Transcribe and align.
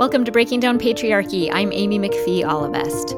Welcome 0.00 0.24
to 0.24 0.32
Breaking 0.32 0.60
Down 0.60 0.78
Patriarchy. 0.78 1.50
I'm 1.52 1.74
Amy 1.74 1.98
McPhie 1.98 2.40
Allebest. 2.40 3.12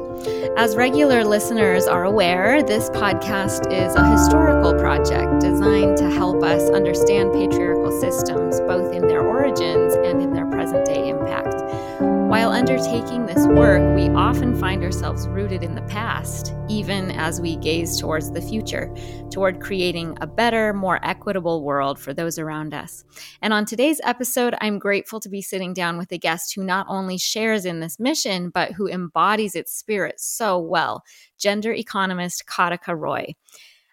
As 0.57 0.75
regular 0.75 1.23
listeners 1.23 1.87
are 1.87 2.03
aware, 2.03 2.61
this 2.61 2.89
podcast 2.89 3.71
is 3.71 3.95
a 3.95 4.05
historical 4.11 4.73
project 4.73 5.39
designed 5.39 5.95
to 5.99 6.09
help 6.09 6.43
us 6.43 6.69
understand 6.71 7.31
patriarchal 7.31 7.97
systems, 8.01 8.59
both 8.67 8.93
in 8.93 9.07
their 9.07 9.21
origins 9.21 9.93
and 9.93 10.21
in 10.21 10.33
their 10.33 10.45
present 10.63 10.85
day 10.85 11.09
impact. 11.09 11.61
While 11.99 12.51
undertaking 12.51 13.25
this 13.25 13.45
work, 13.47 13.83
we 13.97 14.07
often 14.07 14.57
find 14.57 14.81
ourselves 14.81 15.27
rooted 15.27 15.61
in 15.61 15.75
the 15.75 15.81
past, 15.81 16.53
even 16.69 17.11
as 17.11 17.41
we 17.41 17.57
gaze 17.57 17.99
towards 17.99 18.31
the 18.31 18.41
future, 18.41 18.89
toward 19.29 19.59
creating 19.59 20.17
a 20.21 20.25
better, 20.25 20.71
more 20.71 21.01
equitable 21.03 21.65
world 21.65 21.99
for 21.99 22.13
those 22.13 22.39
around 22.39 22.73
us. 22.73 23.03
And 23.41 23.51
on 23.51 23.65
today's 23.65 23.99
episode, 24.05 24.55
I'm 24.61 24.79
grateful 24.79 25.19
to 25.19 25.27
be 25.27 25.41
sitting 25.41 25.73
down 25.73 25.97
with 25.97 26.13
a 26.13 26.17
guest 26.17 26.55
who 26.55 26.63
not 26.63 26.85
only 26.87 27.17
shares 27.17 27.65
in 27.65 27.81
this 27.81 27.99
mission, 27.99 28.49
but 28.49 28.71
who 28.71 28.87
embodies 28.87 29.55
its 29.55 29.77
spirit 29.77 30.17
so 30.17 30.57
well 30.57 31.03
gender 31.37 31.73
economist 31.73 32.45
Katica 32.47 32.97
Roy. 32.97 33.35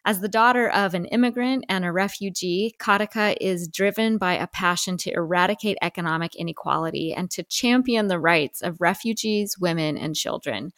As 0.07 0.21
the 0.21 0.29
daughter 0.29 0.67
of 0.67 0.95
an 0.95 1.05
immigrant 1.07 1.67
and 1.69 1.85
a 1.85 1.93
refugee, 1.93 2.75
Katica 2.79 3.37
is 3.39 3.69
driven 3.69 4.17
by 4.17 4.33
a 4.33 4.47
passion 4.47 4.97
to 4.99 5.13
eradicate 5.13 5.77
economic 5.83 6.35
inequality 6.35 7.13
and 7.13 7.31
to 7.33 7.43
champion 7.43 8.09
the 8.09 8.19
rights 8.19 8.63
of 8.63 8.81
refugees, 8.81 9.59
women, 9.59 9.99
and 9.99 10.17
children. 10.17 10.73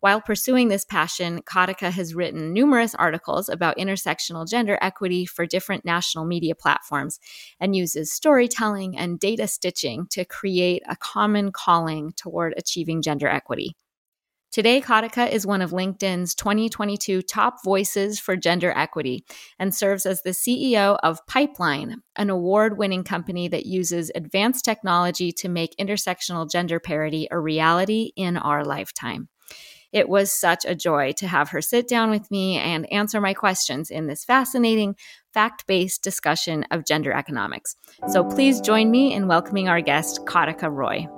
While 0.00 0.22
pursuing 0.22 0.68
this 0.68 0.86
passion, 0.86 1.42
Katica 1.42 1.90
has 1.90 2.14
written 2.14 2.54
numerous 2.54 2.94
articles 2.94 3.50
about 3.50 3.76
intersectional 3.76 4.48
gender 4.48 4.78
equity 4.80 5.26
for 5.26 5.44
different 5.44 5.84
national 5.84 6.24
media 6.24 6.54
platforms 6.54 7.20
and 7.60 7.76
uses 7.76 8.10
storytelling 8.10 8.96
and 8.96 9.20
data 9.20 9.46
stitching 9.46 10.06
to 10.12 10.24
create 10.24 10.82
a 10.88 10.96
common 10.96 11.52
calling 11.52 12.14
toward 12.16 12.54
achieving 12.56 13.02
gender 13.02 13.28
equity. 13.28 13.76
Today, 14.52 14.82
Katica 14.82 15.32
is 15.32 15.46
one 15.46 15.62
of 15.62 15.70
LinkedIn's 15.70 16.34
2022 16.34 17.22
top 17.22 17.64
voices 17.64 18.20
for 18.20 18.36
gender 18.36 18.70
equity 18.76 19.24
and 19.58 19.74
serves 19.74 20.04
as 20.04 20.20
the 20.20 20.32
CEO 20.32 20.98
of 21.02 21.26
Pipeline, 21.26 22.02
an 22.16 22.28
award 22.28 22.76
winning 22.76 23.02
company 23.02 23.48
that 23.48 23.64
uses 23.64 24.12
advanced 24.14 24.62
technology 24.62 25.32
to 25.32 25.48
make 25.48 25.74
intersectional 25.80 26.50
gender 26.50 26.78
parity 26.78 27.26
a 27.30 27.38
reality 27.38 28.12
in 28.14 28.36
our 28.36 28.62
lifetime. 28.62 29.30
It 29.90 30.10
was 30.10 30.30
such 30.30 30.66
a 30.66 30.74
joy 30.74 31.12
to 31.12 31.26
have 31.26 31.48
her 31.48 31.62
sit 31.62 31.88
down 31.88 32.10
with 32.10 32.30
me 32.30 32.58
and 32.58 32.90
answer 32.92 33.22
my 33.22 33.32
questions 33.32 33.90
in 33.90 34.06
this 34.06 34.22
fascinating, 34.22 34.96
fact 35.32 35.66
based 35.66 36.02
discussion 36.02 36.66
of 36.70 36.84
gender 36.84 37.12
economics. 37.12 37.74
So 38.08 38.22
please 38.22 38.60
join 38.60 38.90
me 38.90 39.14
in 39.14 39.28
welcoming 39.28 39.70
our 39.70 39.80
guest, 39.80 40.20
Katica 40.26 40.70
Roy. 40.70 41.08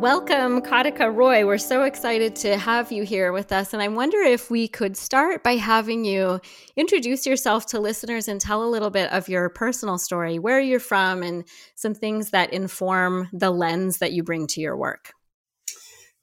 Welcome, 0.00 0.62
Katica 0.62 1.12
Roy. 1.12 1.44
We're 1.44 1.58
so 1.58 1.82
excited 1.82 2.36
to 2.36 2.56
have 2.56 2.92
you 2.92 3.02
here 3.02 3.32
with 3.32 3.50
us. 3.50 3.72
And 3.72 3.82
I 3.82 3.88
wonder 3.88 4.18
if 4.18 4.48
we 4.48 4.68
could 4.68 4.96
start 4.96 5.42
by 5.42 5.56
having 5.56 6.04
you 6.04 6.40
introduce 6.76 7.26
yourself 7.26 7.66
to 7.66 7.80
listeners 7.80 8.28
and 8.28 8.40
tell 8.40 8.62
a 8.62 8.70
little 8.70 8.90
bit 8.90 9.10
of 9.10 9.28
your 9.28 9.48
personal 9.48 9.98
story, 9.98 10.38
where 10.38 10.60
you're 10.60 10.78
from, 10.78 11.24
and 11.24 11.42
some 11.74 11.94
things 11.94 12.30
that 12.30 12.52
inform 12.52 13.28
the 13.32 13.50
lens 13.50 13.98
that 13.98 14.12
you 14.12 14.22
bring 14.22 14.46
to 14.46 14.60
your 14.60 14.76
work. 14.76 15.14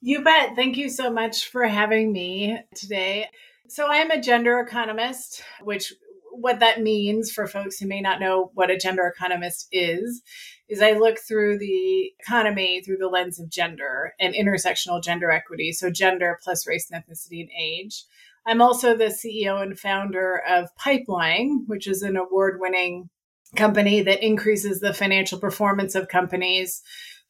You 0.00 0.24
bet. 0.24 0.56
Thank 0.56 0.78
you 0.78 0.88
so 0.88 1.12
much 1.12 1.50
for 1.50 1.64
having 1.64 2.14
me 2.14 2.58
today. 2.74 3.28
So, 3.68 3.88
I 3.92 3.96
am 3.96 4.10
a 4.10 4.22
gender 4.22 4.58
economist, 4.58 5.42
which 5.60 5.92
what 6.30 6.60
that 6.60 6.80
means 6.80 7.30
for 7.30 7.46
folks 7.46 7.78
who 7.78 7.86
may 7.86 8.00
not 8.00 8.20
know 8.20 8.50
what 8.54 8.70
a 8.70 8.78
gender 8.78 9.06
economist 9.06 9.68
is 9.70 10.22
is 10.68 10.82
I 10.82 10.92
look 10.92 11.18
through 11.18 11.58
the 11.58 12.12
economy 12.20 12.82
through 12.82 12.96
the 12.98 13.08
lens 13.08 13.38
of 13.38 13.48
gender 13.48 14.14
and 14.18 14.34
intersectional 14.34 15.02
gender 15.02 15.30
equity. 15.30 15.72
So 15.72 15.90
gender 15.90 16.38
plus 16.42 16.66
race 16.66 16.90
and 16.90 17.02
ethnicity 17.02 17.40
and 17.40 17.50
age. 17.58 18.04
I'm 18.46 18.62
also 18.62 18.96
the 18.96 19.06
CEO 19.06 19.60
and 19.62 19.78
founder 19.78 20.40
of 20.48 20.74
Pipeline, 20.76 21.64
which 21.66 21.86
is 21.86 22.02
an 22.02 22.16
award 22.16 22.58
winning 22.60 23.10
company 23.56 24.02
that 24.02 24.24
increases 24.24 24.80
the 24.80 24.94
financial 24.94 25.38
performance 25.38 25.94
of 25.94 26.08
companies 26.08 26.82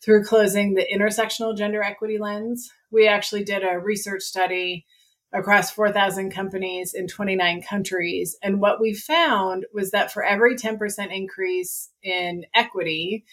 through 0.03 0.25
closing 0.25 0.75
the 0.75 0.87
intersectional 0.95 1.57
gender 1.57 1.83
equity 1.83 2.19
lens. 2.19 2.71
We 2.91 3.09
actually 3.09 3.45
did 3.45 3.63
a 3.63 3.79
research 3.79 4.23
study 4.23 4.87
across 5.37 5.71
4,000 5.71 6.31
companies 6.31 6.95
in 6.95 7.07
29 7.07 7.63
countries. 7.63 8.37
And 8.43 8.61
what 8.61 8.81
we 8.81 8.95
found 8.95 9.67
was 9.73 9.91
that 9.91 10.11
for 10.11 10.25
every 10.25 10.57
10% 10.57 11.15
increase 11.15 11.91
in 12.03 12.47
equity, 12.55 13.25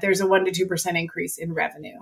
there's 0.00 0.20
a 0.20 0.26
1% 0.26 0.52
to 0.52 0.66
2% 0.66 0.98
increase 0.98 1.38
in 1.38 1.54
revenue. 1.54 1.98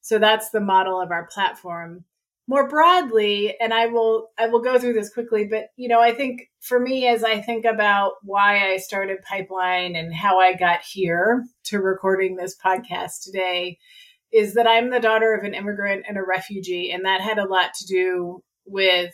So 0.00 0.18
that's 0.18 0.50
the 0.50 0.60
model 0.60 1.00
of 1.00 1.10
our 1.10 1.26
platform. 1.26 2.04
More 2.48 2.68
broadly, 2.68 3.56
and 3.60 3.72
I 3.72 3.86
will 3.86 4.30
I 4.36 4.48
will 4.48 4.60
go 4.60 4.76
through 4.78 4.94
this 4.94 5.12
quickly, 5.12 5.46
but 5.46 5.66
you 5.76 5.88
know, 5.88 6.00
I 6.00 6.12
think 6.12 6.50
for 6.60 6.78
me 6.78 7.06
as 7.06 7.22
I 7.22 7.40
think 7.40 7.64
about 7.64 8.14
why 8.22 8.72
I 8.72 8.78
started 8.78 9.22
Pipeline 9.22 9.94
and 9.94 10.12
how 10.12 10.40
I 10.40 10.54
got 10.54 10.80
here 10.82 11.44
to 11.66 11.78
recording 11.78 12.34
this 12.34 12.56
podcast 12.56 13.22
today, 13.22 13.78
is 14.32 14.54
that 14.54 14.66
I'm 14.66 14.90
the 14.90 14.98
daughter 14.98 15.34
of 15.34 15.44
an 15.44 15.54
immigrant 15.54 16.04
and 16.08 16.18
a 16.18 16.22
refugee, 16.22 16.90
and 16.90 17.04
that 17.04 17.20
had 17.20 17.38
a 17.38 17.48
lot 17.48 17.74
to 17.74 17.86
do 17.86 18.42
with 18.66 19.12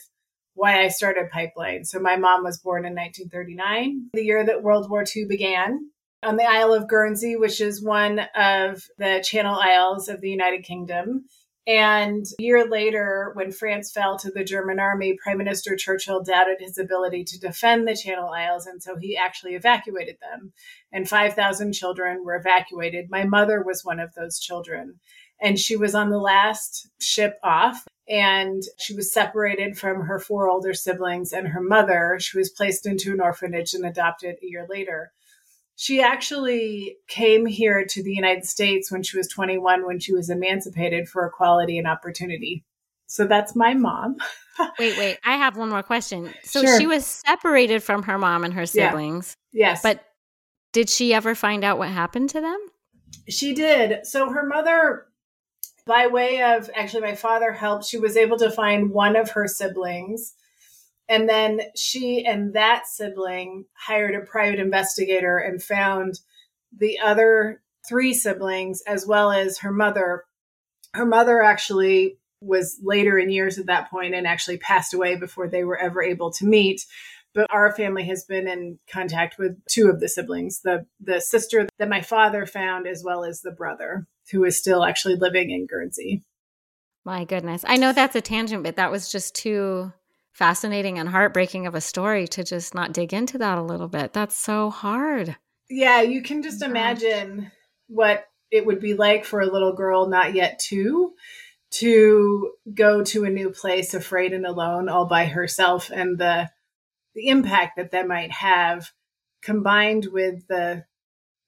why 0.55 0.83
I 0.83 0.89
started 0.89 1.31
Pipeline. 1.31 1.85
So 1.85 2.01
my 2.01 2.17
mom 2.17 2.43
was 2.43 2.59
born 2.59 2.85
in 2.85 2.95
1939, 2.95 4.11
the 4.13 4.25
year 4.25 4.45
that 4.45 4.63
World 4.63 4.91
War 4.91 5.05
II 5.05 5.27
began, 5.27 5.91
on 6.23 6.37
the 6.37 6.49
Isle 6.49 6.75
of 6.75 6.89
Guernsey, 6.89 7.37
which 7.37 7.61
is 7.61 7.83
one 7.83 8.21
of 8.35 8.83
the 8.99 9.23
Channel 9.25 9.55
Isles 9.55 10.09
of 10.09 10.21
the 10.21 10.31
United 10.31 10.65
Kingdom. 10.65 11.27
And 11.69 12.25
a 12.41 12.43
year 12.43 12.67
later, 12.67 13.33
when 13.35 13.53
France 13.53 13.93
fell 13.93 14.19
to 14.19 14.31
the 14.31 14.43
German 14.43 14.81
army, 14.81 15.19
Prime 15.23 15.37
Minister 15.37 15.77
Churchill 15.77 16.25
doubted 16.25 16.57
his 16.61 16.79
ability 16.79 17.25
to 17.25 17.39
defend 17.39 17.87
the 17.87 17.95
Channel 17.95 18.31
Isles. 18.31 18.67
And 18.67 18.83
so 18.83 18.97
he 18.97 19.19
actually 19.19 19.55
evacuated 19.55 20.17
them. 20.21 20.53
And 20.93 21.07
5,000 21.07 21.73
children 21.75 22.25
were 22.25 22.37
evacuated. 22.37 23.11
My 23.11 23.25
mother 23.25 23.63
was 23.63 23.85
one 23.85 24.01
of 24.01 24.15
those 24.15 24.39
children. 24.41 24.99
And 25.41 25.59
she 25.59 25.77
was 25.77 25.95
on 25.95 26.09
the 26.09 26.19
last 26.19 26.89
ship 27.01 27.39
off 27.45 27.85
and 28.09 28.63
she 28.79 28.95
was 28.95 29.13
separated 29.13 29.79
from 29.79 30.03
her 30.03 30.19
four 30.19 30.49
older 30.49 30.73
siblings 30.73 31.33
and 31.33 31.49
her 31.49 31.61
mother. 31.61 32.17
She 32.21 32.39
was 32.39 32.51
placed 32.51 32.87
into 32.87 33.13
an 33.13 33.21
orphanage 33.21 33.75
and 33.75 33.85
adopted 33.85 34.37
a 34.43 34.47
year 34.47 34.67
later. 34.69 35.13
She 35.77 36.01
actually 36.01 36.97
came 37.07 37.47
here 37.47 37.85
to 37.85 38.03
the 38.03 38.13
United 38.13 38.47
States 38.47 38.91
when 38.91 39.03
she 39.03 39.17
was 39.17 39.29
21, 39.29 39.87
when 39.87 40.01
she 40.01 40.13
was 40.13 40.31
emancipated 40.31 41.09
for 41.09 41.25
equality 41.27 41.79
and 41.79 41.87
opportunity. 41.87 42.65
So 43.07 43.27
that's 43.27 43.55
my 43.55 43.75
mom. 43.75 44.17
wait, 44.79 44.99
wait. 44.99 45.19
I 45.25 45.37
have 45.37 45.57
one 45.57 45.69
more 45.69 45.83
question. 45.83 46.33
So 46.43 46.63
sure. 46.63 46.81
she 46.81 46.87
was 46.87 47.07
separated 47.07 47.83
from 47.83 48.03
her 48.05 48.19
mom 48.19 48.45
and 48.45 48.55
her 48.55 48.67
siblings. 48.67 49.37
Yeah. 49.53 49.69
Yes. 49.69 49.83
But 49.83 50.05
did 50.73 50.91
she 50.91 51.15
ever 51.15 51.35
find 51.35 51.63
out 51.63 51.79
what 51.79 51.89
happened 51.89 52.31
to 52.31 52.41
them? 52.41 52.59
She 53.29 53.55
did. 53.55 54.07
So 54.07 54.31
her 54.31 54.45
mother 54.45 55.07
by 55.89 56.07
way 56.07 56.43
of 56.43 56.71
actually 56.77 57.01
my 57.01 57.15
father 57.15 57.51
helped. 57.51 57.87
She 57.87 57.99
was 57.99 58.17
able 58.17 58.37
to 58.39 58.51
find 58.51 58.91
one 58.91 59.17
of 59.17 59.31
her 59.31 59.49
siblings. 59.49 60.35
And 61.09 61.27
then 61.27 61.63
she 61.75 62.27
and 62.27 62.53
that 62.53 62.87
sibling 62.87 63.65
hired 63.73 64.15
a 64.15 64.21
private 64.21 64.61
investigator 64.61 65.39
and 65.39 65.63
found 65.63 66.21
the 66.79 66.99
other 67.01 67.63
three 67.89 68.13
siblings 68.13 68.83
as 68.87 69.07
well 69.07 69.33
as 69.33 69.61
her 69.61 69.73
mother. 69.73 70.25
Her 70.93 71.07
mother 71.07 71.43
actually 71.43 72.19
was 72.43 72.79
later 72.83 73.19
in 73.19 73.31
years 73.31 73.59
at 73.59 73.67
that 73.67 73.91
point 73.91 74.15
and 74.15 74.27
actually 74.27 74.59
passed 74.59 74.93
away 74.93 75.17
before 75.17 75.49
they 75.49 75.65
were 75.65 75.79
ever 75.79 76.03
able 76.03 76.31
to 76.33 76.45
meet. 76.45 76.85
But 77.35 77.47
our 77.51 77.73
family 77.73 78.05
has 78.05 78.25
been 78.25 78.47
in 78.47 78.79
contact 78.93 79.39
with 79.39 79.57
two 79.65 79.89
of 79.89 80.01
the 80.01 80.09
siblings 80.09 80.61
the 80.61 80.85
the 81.01 81.21
sister 81.21 81.67
that 81.79 81.89
my 81.89 82.03
father 82.03 82.45
found 82.45 82.87
as 82.87 83.03
well 83.03 83.25
as 83.25 83.41
the 83.41 83.53
brother 83.53 84.07
who 84.31 84.45
is 84.45 84.59
still 84.59 84.85
actually 84.85 85.17
living 85.17 85.51
in 85.51 85.67
Guernsey. 85.67 86.23
My 87.05 87.25
goodness. 87.25 87.65
I 87.67 87.77
know 87.77 87.93
that's 87.93 88.17
a 88.17 88.21
tangent, 88.21 88.63
but 88.63 88.77
that 88.77 88.91
was 88.91 89.11
just 89.11 89.35
too 89.35 89.93
fascinating 90.33 90.99
and 90.99 91.09
heartbreaking 91.09 91.67
of 91.67 91.75
a 91.75 91.81
story 91.81 92.29
to 92.29 92.45
just 92.45 92.75
not 92.75 92.93
dig 92.93 93.13
into 93.13 93.39
that 93.39 93.59
a 93.59 93.63
little 93.63 93.89
bit. 93.89 94.13
That's 94.13 94.37
so 94.37 94.71
hard. 94.71 95.37
Yeah, 95.71 96.03
you 96.03 96.23
can 96.23 96.43
just 96.43 96.63
imagine 96.63 97.51
what 97.89 98.27
it 98.51 98.65
would 98.65 98.81
be 98.81 98.95
like 98.95 99.25
for 99.25 99.41
a 99.41 99.51
little 99.51 99.75
girl 99.75 100.09
not 100.09 100.35
yet 100.35 100.59
two 100.59 101.13
to 101.71 102.53
go 102.73 103.03
to 103.05 103.25
a 103.25 103.31
new 103.31 103.51
place 103.51 103.93
afraid 103.93 104.33
and 104.33 104.47
alone 104.47 104.89
all 104.89 105.07
by 105.07 105.27
herself 105.27 105.91
and 105.93 106.19
the 106.19 106.49
the 107.15 107.29
impact 107.29 107.77
that 107.77 107.91
that 107.91 108.07
might 108.09 108.31
have 108.31 108.91
combined 109.43 110.07
with 110.13 110.47
the 110.49 110.85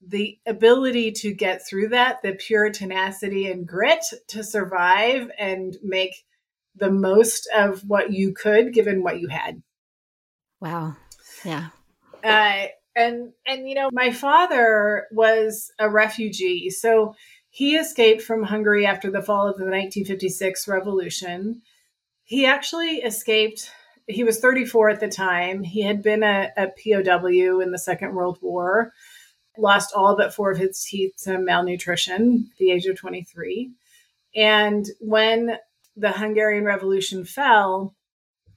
the 0.06 0.38
ability 0.46 1.12
to 1.12 1.34
get 1.34 1.66
through 1.66 1.88
that, 1.88 2.22
the 2.22 2.32
pure 2.32 2.70
tenacity 2.70 3.50
and 3.50 3.66
grit 3.66 4.04
to 4.28 4.42
survive 4.42 5.30
and 5.38 5.76
make 5.82 6.24
the 6.74 6.90
most 6.90 7.48
of 7.54 7.82
what 7.82 8.12
you 8.12 8.32
could 8.32 8.72
given 8.72 9.02
what 9.02 9.20
you 9.20 9.28
had. 9.28 9.62
Wow. 10.60 10.96
Yeah. 11.44 11.68
Uh, 12.24 12.66
and 12.96 13.32
and 13.46 13.68
you 13.68 13.74
know, 13.74 13.90
my 13.92 14.10
father 14.10 15.06
was 15.10 15.72
a 15.78 15.88
refugee, 15.88 16.70
so 16.70 17.14
he 17.50 17.76
escaped 17.76 18.22
from 18.22 18.44
Hungary 18.44 18.86
after 18.86 19.10
the 19.10 19.22
fall 19.22 19.46
of 19.46 19.56
the 19.56 19.64
1956 19.64 20.68
revolution. 20.68 21.62
He 22.22 22.46
actually 22.46 22.96
escaped. 22.98 23.70
He 24.06 24.24
was 24.24 24.40
34 24.40 24.90
at 24.90 25.00
the 25.00 25.08
time. 25.08 25.62
He 25.62 25.82
had 25.82 26.02
been 26.02 26.22
a, 26.22 26.50
a 26.56 26.68
POW 26.68 27.60
in 27.60 27.70
the 27.70 27.78
Second 27.78 28.14
World 28.14 28.38
War, 28.42 28.92
lost 29.60 29.92
all 29.94 30.16
but 30.16 30.34
four 30.34 30.50
of 30.50 30.58
his 30.58 30.82
teeth 30.82 31.14
to 31.24 31.38
malnutrition 31.38 32.48
at 32.50 32.58
the 32.58 32.70
age 32.70 32.86
of 32.86 32.96
23. 32.96 33.70
And 34.34 34.86
when 35.00 35.58
the 35.96 36.12
Hungarian 36.12 36.64
Revolution 36.64 37.24
fell, 37.24 37.94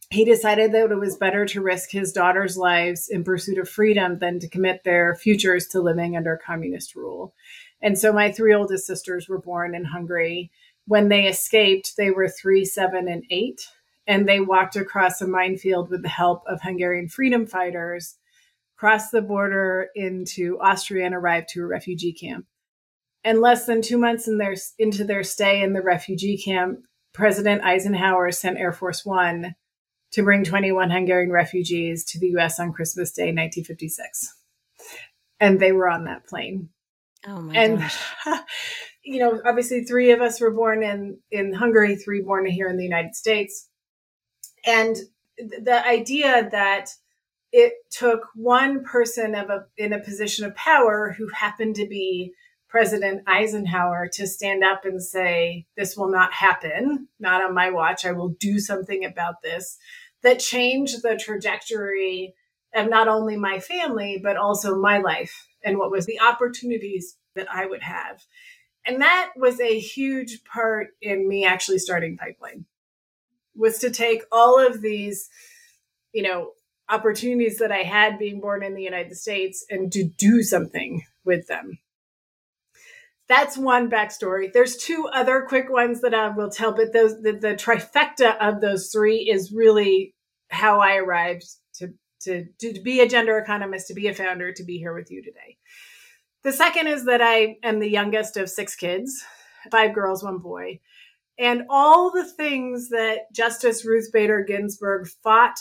he 0.09 0.25
decided 0.25 0.71
that 0.71 0.91
it 0.91 1.00
was 1.00 1.17
better 1.17 1.45
to 1.47 1.61
risk 1.61 1.89
his 1.89 2.11
daughter's 2.11 2.55
lives 2.55 3.09
in 3.09 3.23
pursuit 3.23 3.57
of 3.57 3.67
freedom 3.67 4.19
than 4.19 4.39
to 4.39 4.47
commit 4.47 4.83
their 4.83 5.15
futures 5.15 5.67
to 5.67 5.81
living 5.81 6.15
under 6.15 6.39
communist 6.45 6.95
rule. 6.95 7.33
And 7.81 7.97
so 7.97 8.13
my 8.13 8.31
three 8.31 8.53
oldest 8.53 8.85
sisters 8.85 9.27
were 9.27 9.41
born 9.41 9.73
in 9.73 9.85
Hungary. 9.85 10.51
When 10.85 11.09
they 11.09 11.25
escaped, 11.25 11.97
they 11.97 12.11
were 12.11 12.29
three, 12.29 12.63
seven, 12.63 13.07
and 13.07 13.23
eight. 13.31 13.67
And 14.05 14.27
they 14.27 14.39
walked 14.39 14.75
across 14.75 15.21
a 15.21 15.27
minefield 15.27 15.89
with 15.89 16.03
the 16.03 16.09
help 16.09 16.44
of 16.45 16.61
Hungarian 16.61 17.07
freedom 17.07 17.47
fighters, 17.47 18.15
crossed 18.83 19.13
the 19.13 19.21
border 19.21 19.88
into 19.95 20.59
Austria, 20.59 21.06
and 21.06 21.15
arrived 21.15 21.47
to 21.47 21.62
a 21.62 21.65
refugee 21.65 22.12
camp. 22.12 22.45
And 23.24 23.39
less 23.39 23.65
than 23.65 23.81
two 23.81 23.97
months 23.97 24.27
in 24.27 24.39
their, 24.39 24.56
into 24.77 25.06
their 25.06 25.24
stay 25.24 25.63
in 25.63 25.71
the 25.71 25.81
refugee 25.81 26.38
camp, 26.38 26.80
President 27.13 27.63
Eisenhower 27.63 28.30
sent 28.33 28.57
Air 28.57 28.74
Force 28.74 29.06
One 29.06 29.56
to 30.12 30.24
bring 30.24 30.44
21 30.44 30.89
Hungarian 30.89 31.31
refugees 31.31 32.03
to 32.03 32.19
the 32.19 32.35
US 32.35 32.59
on 32.59 32.74
Christmas 32.74 33.13
Day, 33.13 33.27
1956. 33.27 34.35
And 35.39 35.62
they 35.62 35.71
were 35.71 35.88
on 35.88 36.03
that 36.03 36.27
plane. 36.27 36.68
Oh 37.25 37.41
my 37.41 37.56
and, 37.56 37.79
gosh. 37.79 38.00
you 39.06 39.19
know, 39.19 39.41
obviously 39.45 39.86
three 39.86 40.12
of 40.12 40.19
us 40.19 40.41
were 40.41 40.51
born 40.51 40.83
in, 40.83 41.19
in 41.31 41.53
Hungary, 41.53 41.95
three 41.95 42.19
born 42.19 42.45
here 42.47 42.68
in 42.68 42.75
the 42.75 42.83
United 42.83 43.15
States. 43.15 43.69
And 44.65 44.97
the 45.38 45.88
idea 45.88 46.50
that 46.51 46.89
it 47.53 47.73
took 47.91 48.27
one 48.33 48.83
person 48.83 49.35
of 49.35 49.50
a, 49.50 49.65
in 49.77 49.94
a 49.94 50.00
position 50.00 50.44
of 50.44 50.55
power 50.55 51.15
who 51.17 51.27
happened 51.29 51.75
to 51.75 51.88
be 51.88 52.33
President 52.67 53.21
Eisenhower 53.27 54.09
to 54.13 54.25
stand 54.25 54.63
up 54.63 54.83
and 54.83 55.01
say, 55.01 55.67
This 55.77 55.95
will 55.95 56.09
not 56.09 56.33
happen, 56.33 57.07
not 57.19 57.44
on 57.44 57.53
my 57.53 57.69
watch. 57.69 58.03
I 58.05 58.11
will 58.11 58.29
do 58.39 58.59
something 58.59 59.05
about 59.05 59.44
this, 59.44 59.77
that 60.23 60.39
changed 60.39 61.03
the 61.03 61.15
trajectory 61.15 62.33
of 62.73 62.89
not 62.89 63.07
only 63.07 63.38
my 63.38 63.59
family, 63.59 64.19
but 64.21 64.35
also 64.35 64.75
my 64.75 64.97
life 64.97 65.47
and 65.63 65.77
what 65.77 65.91
was 65.91 66.07
the 66.07 66.19
opportunities 66.19 67.17
that 67.35 67.47
I 67.53 67.67
would 67.67 67.83
have. 67.83 68.23
And 68.83 69.00
that 69.01 69.29
was 69.35 69.61
a 69.61 69.79
huge 69.79 70.44
part 70.44 70.88
in 71.03 71.27
me 71.29 71.45
actually 71.45 71.77
starting 71.77 72.17
Pipeline 72.17 72.65
was 73.55 73.77
to 73.77 73.91
take 73.91 74.23
all 74.31 74.59
of 74.59 74.81
these, 74.81 75.29
you 76.11 76.23
know, 76.23 76.53
opportunities 76.89 77.59
that 77.59 77.71
I 77.71 77.83
had 77.83 78.19
being 78.19 78.39
born 78.39 78.63
in 78.63 78.75
the 78.75 78.83
United 78.83 79.15
States 79.15 79.65
and 79.69 79.91
to 79.91 80.03
do 80.03 80.44
something 80.44 81.03
with 81.25 81.47
them 81.47 81.80
that's 83.27 83.57
one 83.57 83.89
backstory. 83.89 84.51
There's 84.51 84.77
two 84.77 85.07
other 85.13 85.45
quick 85.47 85.69
ones 85.69 86.01
that 86.01 86.13
I 86.13 86.30
will 86.30 86.50
tell, 86.50 86.74
but 86.74 86.94
those 86.94 87.21
the, 87.21 87.31
the 87.31 87.56
trifecta 87.56 88.38
of 88.39 88.62
those 88.62 88.91
three 88.91 89.30
is 89.30 89.51
really 89.51 90.13
how 90.50 90.81
I 90.81 90.97
arrived 90.97 91.45
to, 91.75 91.94
to 92.21 92.45
to 92.59 92.81
be 92.81 93.00
a 93.00 93.07
gender 93.07 93.38
economist, 93.38 93.88
to 93.88 93.94
be 93.94 94.07
a 94.07 94.13
founder, 94.13 94.51
to 94.53 94.63
be 94.63 94.77
here 94.77 94.94
with 94.94 95.09
you 95.09 95.24
today. 95.24 95.57
The 96.44 96.51
second 96.51 96.88
is 96.88 97.06
that 97.06 97.21
I 97.21 97.57
am 97.63 97.79
the 97.79 97.89
youngest 97.89 98.36
of 98.36 98.50
six 98.50 98.75
kids, 98.75 99.24
five 99.71 99.95
girls, 99.95 100.24
one 100.24 100.39
boy. 100.39 100.81
And 101.39 101.63
all 101.69 102.12
the 102.12 102.29
things 102.29 102.89
that 102.89 103.33
Justice 103.33 103.86
Ruth 103.86 104.09
Bader 104.13 104.44
Ginsburg 104.44 105.07
fought 105.24 105.57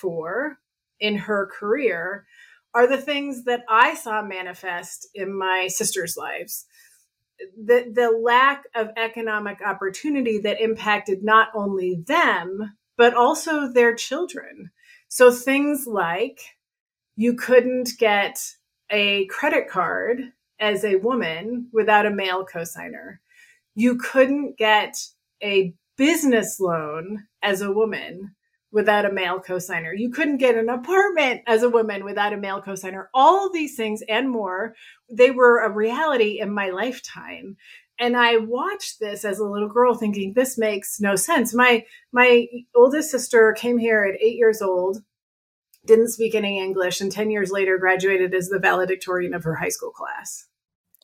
for 0.00 0.58
in 1.00 1.16
her 1.16 1.46
career 1.46 2.26
are 2.74 2.86
the 2.86 3.00
things 3.00 3.44
that 3.44 3.64
I 3.68 3.94
saw 3.94 4.22
manifest 4.22 5.08
in 5.14 5.36
my 5.36 5.68
sisters' 5.68 6.16
lives 6.16 6.66
the 7.56 7.90
the 7.94 8.10
lack 8.10 8.64
of 8.74 8.90
economic 8.96 9.60
opportunity 9.64 10.38
that 10.38 10.60
impacted 10.60 11.22
not 11.22 11.48
only 11.54 12.02
them 12.06 12.76
but 12.96 13.14
also 13.14 13.68
their 13.68 13.94
children. 13.94 14.70
So 15.06 15.30
things 15.30 15.86
like 15.86 16.40
you 17.14 17.34
couldn't 17.34 17.90
get 17.96 18.40
a 18.90 19.26
credit 19.26 19.68
card 19.68 20.32
as 20.58 20.84
a 20.84 20.96
woman 20.96 21.68
without 21.72 22.06
a 22.06 22.10
male 22.10 22.44
cosigner. 22.44 23.18
You 23.76 23.96
couldn't 23.96 24.58
get 24.58 24.96
a 25.42 25.72
business 25.96 26.58
loan 26.58 27.28
as 27.40 27.60
a 27.60 27.72
woman 27.72 28.34
without 28.70 29.06
a 29.06 29.12
male 29.12 29.40
cosigner. 29.40 29.92
You 29.96 30.10
couldn't 30.10 30.38
get 30.38 30.56
an 30.56 30.68
apartment 30.68 31.42
as 31.46 31.62
a 31.62 31.70
woman 31.70 32.04
without 32.04 32.32
a 32.32 32.36
male 32.36 32.60
cosigner. 32.60 33.06
All 33.14 33.46
of 33.46 33.52
these 33.52 33.76
things 33.76 34.02
and 34.08 34.28
more, 34.28 34.74
they 35.10 35.30
were 35.30 35.60
a 35.60 35.70
reality 35.70 36.40
in 36.40 36.52
my 36.52 36.70
lifetime. 36.70 37.56
And 37.98 38.16
I 38.16 38.36
watched 38.36 39.00
this 39.00 39.24
as 39.24 39.38
a 39.38 39.44
little 39.44 39.68
girl 39.68 39.94
thinking 39.94 40.32
this 40.32 40.56
makes 40.56 41.00
no 41.00 41.16
sense. 41.16 41.54
My 41.54 41.84
my 42.12 42.46
oldest 42.76 43.10
sister 43.10 43.54
came 43.58 43.78
here 43.78 44.04
at 44.04 44.20
8 44.20 44.36
years 44.36 44.62
old, 44.62 44.98
didn't 45.84 46.10
speak 46.10 46.34
any 46.34 46.60
English 46.62 47.00
and 47.00 47.10
10 47.10 47.30
years 47.30 47.50
later 47.50 47.78
graduated 47.78 48.34
as 48.34 48.48
the 48.48 48.58
valedictorian 48.58 49.34
of 49.34 49.44
her 49.44 49.56
high 49.56 49.70
school 49.70 49.90
class. 49.90 50.47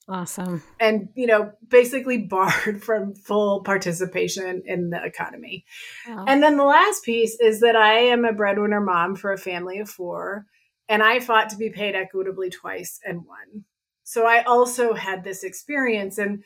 Awesome. 0.09 0.63
And, 0.79 1.09
you 1.15 1.27
know, 1.27 1.53
basically 1.69 2.19
barred 2.29 2.83
from 2.83 3.15
full 3.15 3.63
participation 3.63 4.63
in 4.67 4.91
the 4.91 5.03
economy. 5.03 5.65
Wow. 6.09 6.25
And 6.29 6.43
then 6.43 6.57
the 6.57 6.65
last 6.65 7.05
piece 7.05 7.39
is 7.41 7.61
that 7.61 7.77
I 7.77 7.95
am 7.95 8.25
a 8.25 8.33
breadwinner 8.33 8.81
mom 8.81 9.17
for 9.17 9.33
a 9.33 9.39
family 9.39 9.79
of 9.79 9.89
four, 9.89 10.47
and 10.89 11.03
I 11.03 11.21
fought 11.21 11.49
to 11.51 11.57
be 11.57 11.71
paid 11.71 11.95
equitably 11.95 12.51
twice 12.51 13.01
and 13.05 13.25
won. 13.27 13.65
So 14.03 14.27
I 14.27 14.43
also 14.43 14.93
had 14.93 15.25
this 15.25 15.43
experience. 15.45 16.19
And 16.19 16.45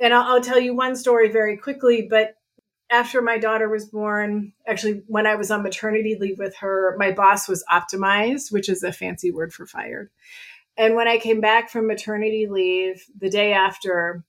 and 0.00 0.14
I'll, 0.14 0.34
I'll 0.34 0.40
tell 0.40 0.60
you 0.60 0.74
one 0.74 0.96
story 0.96 1.28
very 1.28 1.56
quickly, 1.56 2.06
but 2.08 2.34
after 2.90 3.20
my 3.20 3.38
daughter 3.38 3.68
was 3.68 3.84
born, 3.84 4.52
actually, 4.66 5.02
when 5.06 5.26
I 5.26 5.34
was 5.34 5.50
on 5.50 5.62
maternity 5.62 6.16
leave 6.18 6.38
with 6.38 6.56
her, 6.56 6.96
my 6.98 7.12
boss 7.12 7.48
was 7.48 7.64
optimized, 7.70 8.50
which 8.50 8.68
is 8.68 8.82
a 8.82 8.92
fancy 8.92 9.30
word 9.30 9.52
for 9.52 9.66
fired. 9.66 10.10
And 10.78 10.94
when 10.94 11.08
I 11.08 11.18
came 11.18 11.40
back 11.40 11.68
from 11.68 11.88
maternity 11.88 12.46
leave 12.48 13.04
the 13.18 13.28
day 13.28 13.52
after, 13.52 14.24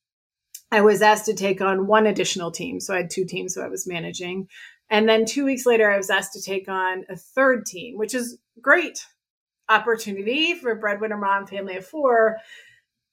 I 0.72 0.82
was 0.82 1.02
asked 1.02 1.26
to 1.26 1.34
take 1.34 1.62
on 1.62 1.88
one 1.88 2.08
additional 2.08 2.52
team. 2.52 2.80
So 2.80 2.94
I 2.94 2.98
had 2.98 3.10
two 3.10 3.26
teams 3.26 3.54
that 3.54 3.64
I 3.64 3.70
was 3.70 3.88
managing. 3.88 4.48
And 4.90 5.08
then 5.08 5.26
two 5.26 5.46
weeks 5.46 5.68
later, 5.68 5.92
I 5.92 5.98
was 5.98 6.10
asked 6.10 6.34
to 6.34 6.42
take 6.42 6.68
on 6.68 7.06
a 7.10 7.16
third 7.16 7.68
team, 7.68 7.98
which 7.98 8.16
is 8.16 8.40
great 8.60 9.06
opportunity 9.70 10.56
for 10.56 10.72
a 10.72 10.76
breadwinner 10.76 11.18
mom, 11.18 11.46
family 11.46 11.78
of 11.78 11.86
four. 11.86 12.38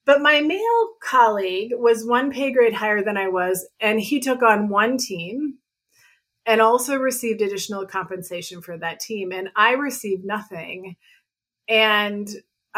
But 0.06 0.22
my 0.22 0.40
male 0.40 0.88
colleague 1.02 1.72
was 1.74 2.06
one 2.06 2.30
pay 2.30 2.52
grade 2.52 2.72
higher 2.72 3.02
than 3.02 3.18
I 3.18 3.28
was, 3.28 3.68
and 3.80 4.00
he 4.00 4.20
took 4.20 4.42
on 4.42 4.70
one 4.70 4.96
team 4.96 5.58
and 6.46 6.60
also 6.60 6.96
received 6.96 7.42
additional 7.42 7.86
compensation 7.86 8.62
for 8.62 8.78
that 8.78 9.00
team. 9.00 9.32
And 9.32 9.50
I 9.56 9.72
received 9.72 10.24
nothing. 10.24 10.96
And 11.68 12.28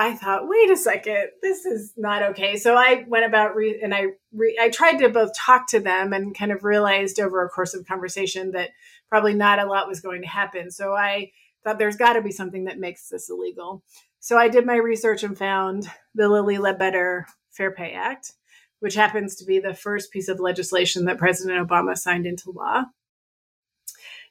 I 0.01 0.15
thought, 0.15 0.47
wait 0.47 0.71
a 0.71 0.77
second, 0.77 1.31
this 1.43 1.67
is 1.67 1.93
not 1.97 2.23
okay. 2.23 2.57
So 2.57 2.77
I 2.77 3.05
went 3.09 3.25
about 3.25 3.57
re- 3.57 3.81
and 3.83 3.93
I 3.93 4.05
re- 4.33 4.57
I 4.61 4.69
tried 4.69 4.99
to 4.99 5.09
both 5.09 5.37
talk 5.37 5.67
to 5.71 5.81
them 5.81 6.13
and 6.13 6.39
kind 6.39 6.53
of 6.53 6.63
realized 6.63 7.19
over 7.19 7.45
a 7.45 7.49
course 7.49 7.75
of 7.75 7.85
conversation 7.85 8.53
that 8.53 8.71
probably 9.09 9.35
not 9.35 9.59
a 9.59 9.67
lot 9.67 9.89
was 9.89 10.01
going 10.01 10.23
to 10.23 10.29
happen. 10.29 10.71
So 10.71 10.95
I 10.95 11.33
thought 11.65 11.81
there's 11.81 11.97
got 11.97 12.13
to 12.13 12.23
be 12.23 12.31
something 12.31 12.67
that 12.67 12.79
makes 12.79 13.09
this 13.09 13.29
illegal. 13.29 13.83
So 14.21 14.39
I 14.39 14.47
did 14.49 14.65
my 14.65 14.77
research 14.77 15.25
and 15.25 15.37
found 15.37 15.91
the 16.15 16.29
Lilly 16.29 16.59
Ledbetter 16.59 17.27
Fair 17.51 17.73
Pay 17.73 17.91
Act, 17.91 18.35
which 18.79 18.95
happens 18.95 19.35
to 19.37 19.45
be 19.45 19.59
the 19.59 19.75
first 19.75 20.13
piece 20.13 20.29
of 20.29 20.39
legislation 20.39 21.07
that 21.07 21.19
President 21.19 21.69
Obama 21.69 21.99
signed 21.99 22.25
into 22.25 22.53
law. 22.53 22.85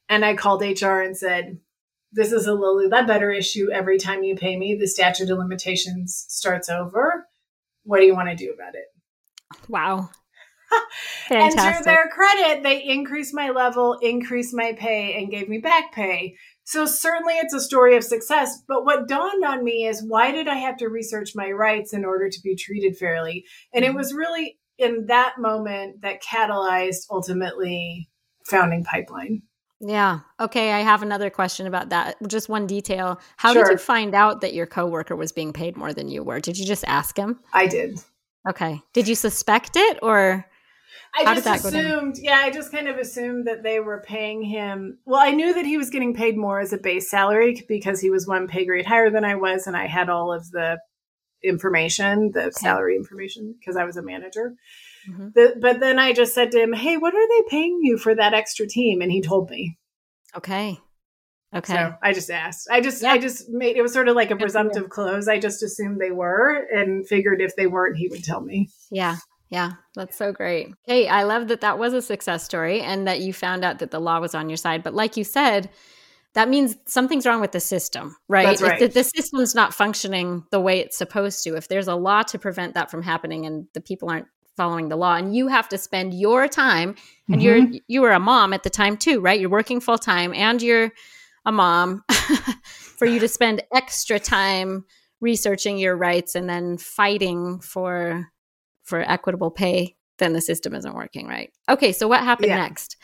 And 0.07 0.23
I 0.23 0.35
called 0.35 0.61
HR 0.61 1.01
and 1.01 1.17
said, 1.17 1.59
this 2.11 2.31
is 2.31 2.47
a 2.47 2.53
Lilly 2.53 2.87
Ledbetter 2.87 3.31
issue. 3.31 3.69
Every 3.71 3.97
time 3.97 4.23
you 4.23 4.35
pay 4.35 4.57
me, 4.57 4.75
the 4.75 4.87
statute 4.87 5.29
of 5.29 5.37
limitations 5.37 6.25
starts 6.29 6.69
over. 6.69 7.27
What 7.83 7.99
do 7.99 8.05
you 8.05 8.15
want 8.15 8.29
to 8.29 8.35
do 8.35 8.51
about 8.53 8.75
it? 8.75 8.85
Wow. 9.69 10.09
and 11.29 11.51
to 11.51 11.81
their 11.83 12.07
credit, 12.09 12.63
they 12.63 12.83
increased 12.83 13.33
my 13.33 13.49
level, 13.49 13.97
increased 14.01 14.53
my 14.53 14.73
pay, 14.73 15.17
and 15.17 15.31
gave 15.31 15.47
me 15.47 15.59
back 15.59 15.93
pay. 15.93 16.35
So 16.65 16.85
certainly 16.85 17.35
it's 17.35 17.53
a 17.53 17.61
story 17.61 17.95
of 17.95 18.03
success. 18.03 18.61
But 18.67 18.83
what 18.83 19.07
dawned 19.07 19.45
on 19.45 19.63
me 19.63 19.85
is 19.85 20.03
why 20.05 20.31
did 20.31 20.49
I 20.49 20.55
have 20.55 20.75
to 20.77 20.89
research 20.89 21.31
my 21.35 21.49
rights 21.51 21.93
in 21.93 22.03
order 22.03 22.29
to 22.29 22.41
be 22.43 22.55
treated 22.55 22.97
fairly? 22.97 23.45
And 23.73 23.85
it 23.85 23.89
mm-hmm. 23.89 23.97
was 23.97 24.13
really 24.13 24.57
in 24.77 25.05
that 25.07 25.35
moment 25.37 26.01
that 26.01 26.21
catalyzed 26.21 27.05
ultimately 27.09 28.09
founding 28.45 28.83
Pipeline. 28.83 29.43
Yeah. 29.79 30.19
Okay. 30.39 30.71
I 30.71 30.79
have 30.79 31.03
another 31.03 31.29
question 31.29 31.67
about 31.67 31.89
that. 31.89 32.17
Just 32.27 32.49
one 32.49 32.65
detail. 32.65 33.19
How 33.37 33.53
sure. 33.53 33.63
did 33.63 33.71
you 33.71 33.77
find 33.77 34.15
out 34.15 34.41
that 34.41 34.53
your 34.53 34.65
coworker 34.65 35.15
was 35.15 35.31
being 35.31 35.53
paid 35.53 35.77
more 35.77 35.93
than 35.93 36.07
you 36.07 36.23
were? 36.23 36.39
Did 36.39 36.57
you 36.57 36.65
just 36.65 36.83
ask 36.87 37.17
him? 37.17 37.39
I 37.53 37.67
did. 37.67 37.99
Okay. 38.49 38.81
Did 38.93 39.07
you 39.07 39.15
suspect 39.15 39.75
it 39.75 39.99
or? 40.01 40.45
I 41.15 41.35
just 41.35 41.65
assumed, 41.65 42.17
yeah, 42.19 42.39
I 42.43 42.51
just 42.51 42.71
kind 42.71 42.87
of 42.87 42.97
assumed 42.97 43.47
that 43.47 43.63
they 43.63 43.79
were 43.79 44.03
paying 44.05 44.43
him. 44.43 44.99
Well, 45.05 45.19
I 45.19 45.31
knew 45.31 45.53
that 45.53 45.65
he 45.65 45.77
was 45.77 45.89
getting 45.89 46.13
paid 46.13 46.37
more 46.37 46.59
as 46.59 46.73
a 46.73 46.77
base 46.77 47.09
salary 47.09 47.63
because 47.67 47.99
he 48.01 48.09
was 48.09 48.27
one 48.27 48.47
pay 48.47 48.65
grade 48.65 48.85
higher 48.85 49.09
than 49.09 49.23
I 49.23 49.35
was, 49.35 49.67
and 49.67 49.75
I 49.75 49.87
had 49.87 50.09
all 50.09 50.31
of 50.31 50.51
the 50.51 50.79
information, 51.43 52.31
the 52.33 52.43
okay. 52.43 52.51
salary 52.51 52.95
information, 52.95 53.55
because 53.57 53.77
I 53.77 53.85
was 53.85 53.97
a 53.97 54.03
manager. 54.03 54.53
Mm-hmm. 55.09 55.27
The, 55.35 55.55
but 55.59 55.79
then 55.79 55.99
I 55.99 56.13
just 56.13 56.33
said 56.33 56.51
to 56.51 56.61
him, 56.61 56.73
"Hey, 56.73 56.97
what 56.97 57.13
are 57.13 57.27
they 57.27 57.49
paying 57.49 57.79
you 57.81 57.97
for 57.97 58.15
that 58.15 58.33
extra 58.33 58.67
team?" 58.67 59.01
And 59.01 59.11
he 59.11 59.21
told 59.21 59.49
me. 59.49 59.77
Okay. 60.35 60.79
Okay. 61.55 61.73
So 61.73 61.95
I 62.03 62.13
just 62.13 62.29
asked. 62.29 62.67
I 62.69 62.81
just, 62.81 63.01
yeah. 63.01 63.11
I 63.11 63.17
just 63.17 63.49
made 63.49 63.77
it 63.77 63.81
was 63.81 63.93
sort 63.93 64.09
of 64.09 64.15
like 64.15 64.31
a 64.31 64.35
presumptive 64.35 64.89
close. 64.89 65.29
I 65.29 65.39
just 65.39 65.63
assumed 65.63 65.99
they 65.99 66.11
were, 66.11 66.67
and 66.71 67.07
figured 67.07 67.41
if 67.41 67.55
they 67.55 67.67
weren't, 67.67 67.97
he 67.97 68.09
would 68.09 68.23
tell 68.23 68.41
me. 68.41 68.69
Yeah. 68.91 69.17
Yeah, 69.49 69.73
that's 69.95 70.17
so 70.17 70.33
great. 70.33 70.73
Hey, 70.83 71.07
I 71.07 71.23
love 71.23 71.47
that 71.47 71.61
that 71.61 71.79
was 71.79 71.93
a 71.93 72.01
success 72.01 72.43
story 72.43 72.81
and 72.81 73.07
that 73.07 73.21
you 73.21 73.31
found 73.31 73.63
out 73.63 73.79
that 73.79 73.91
the 73.91 73.99
law 74.01 74.19
was 74.19 74.35
on 74.35 74.49
your 74.49 74.57
side. 74.57 74.83
But 74.83 74.93
like 74.93 75.15
you 75.15 75.23
said, 75.23 75.69
that 76.33 76.49
means 76.49 76.75
something's 76.85 77.25
wrong 77.25 77.39
with 77.39 77.53
the 77.53 77.61
system, 77.61 78.17
right? 78.27 78.45
That's 78.45 78.61
right. 78.61 78.81
If 78.81 78.93
the, 78.93 78.99
the 78.99 79.03
system's 79.05 79.55
not 79.55 79.73
functioning 79.73 80.43
the 80.51 80.59
way 80.59 80.79
it's 80.79 80.97
supposed 80.97 81.45
to, 81.45 81.55
if 81.55 81.69
there's 81.69 81.87
a 81.87 81.95
law 81.95 82.23
to 82.23 82.37
prevent 82.37 82.73
that 82.73 82.91
from 82.91 83.01
happening 83.01 83.45
and 83.45 83.67
the 83.73 83.79
people 83.79 84.09
aren't 84.09 84.27
following 84.57 84.89
the 84.89 84.97
law 84.97 85.15
and 85.15 85.35
you 85.35 85.47
have 85.47 85.69
to 85.69 85.77
spend 85.77 86.13
your 86.13 86.47
time 86.47 86.95
and 87.29 87.41
mm-hmm. 87.41 87.71
you're 87.71 87.81
you 87.87 88.01
were 88.01 88.11
a 88.11 88.19
mom 88.19 88.51
at 88.51 88.63
the 88.63 88.69
time 88.69 88.97
too 88.97 89.21
right 89.21 89.39
you're 89.39 89.49
working 89.49 89.79
full 89.79 89.97
time 89.97 90.33
and 90.33 90.61
you're 90.61 90.91
a 91.45 91.51
mom 91.51 92.03
for 92.97 93.05
you 93.05 93.19
to 93.19 93.27
spend 93.27 93.63
extra 93.73 94.19
time 94.19 94.83
researching 95.21 95.77
your 95.77 95.95
rights 95.95 96.35
and 96.35 96.49
then 96.49 96.77
fighting 96.77 97.59
for 97.59 98.27
for 98.83 99.01
equitable 99.01 99.51
pay, 99.51 99.95
then 100.17 100.33
the 100.33 100.41
system 100.41 100.73
isn't 100.73 100.95
working 100.95 101.27
right. 101.27 101.51
Okay, 101.69 101.91
so 101.91 102.07
what 102.07 102.23
happened 102.23 102.49
yeah. 102.49 102.57
next? 102.57 102.95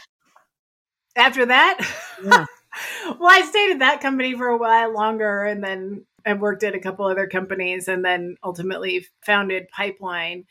After 1.16 1.46
that, 1.46 1.78
yeah. 2.24 2.46
well, 3.20 3.30
I 3.30 3.42
stayed 3.42 3.72
at 3.72 3.80
that 3.80 4.02
company 4.02 4.36
for 4.36 4.48
a 4.48 4.58
while 4.58 4.94
longer 4.94 5.44
and 5.44 5.64
then 5.64 6.06
I 6.26 6.34
worked 6.34 6.64
at 6.64 6.74
a 6.74 6.80
couple 6.80 7.06
other 7.06 7.28
companies 7.28 7.88
and 7.88 8.04
then 8.04 8.38
ultimately 8.44 9.06
founded 9.26 9.68
Pipeline. 9.70 10.46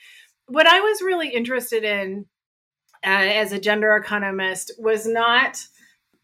What 0.47 0.67
I 0.67 0.81
was 0.81 1.03
really 1.03 1.29
interested 1.29 1.85
in 1.85 2.27
uh, 3.05 3.09
as 3.09 3.53
a 3.53 3.61
gender 3.61 3.97
economist 3.97 4.73
was 4.79 5.07
not 5.07 5.65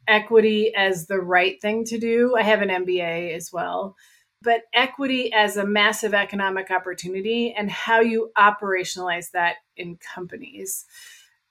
equity 0.06 0.74
as 0.74 1.06
the 1.06 1.18
right 1.18 1.60
thing 1.60 1.84
to 1.84 1.98
do. 1.98 2.34
I 2.36 2.42
have 2.42 2.62
an 2.62 2.68
MBA 2.68 3.34
as 3.34 3.52
well 3.52 3.96
but 4.42 4.62
equity 4.72 5.32
as 5.32 5.56
a 5.56 5.66
massive 5.66 6.14
economic 6.14 6.70
opportunity 6.70 7.52
and 7.56 7.70
how 7.70 8.00
you 8.00 8.30
operationalize 8.36 9.30
that 9.32 9.56
in 9.76 9.96
companies. 9.96 10.84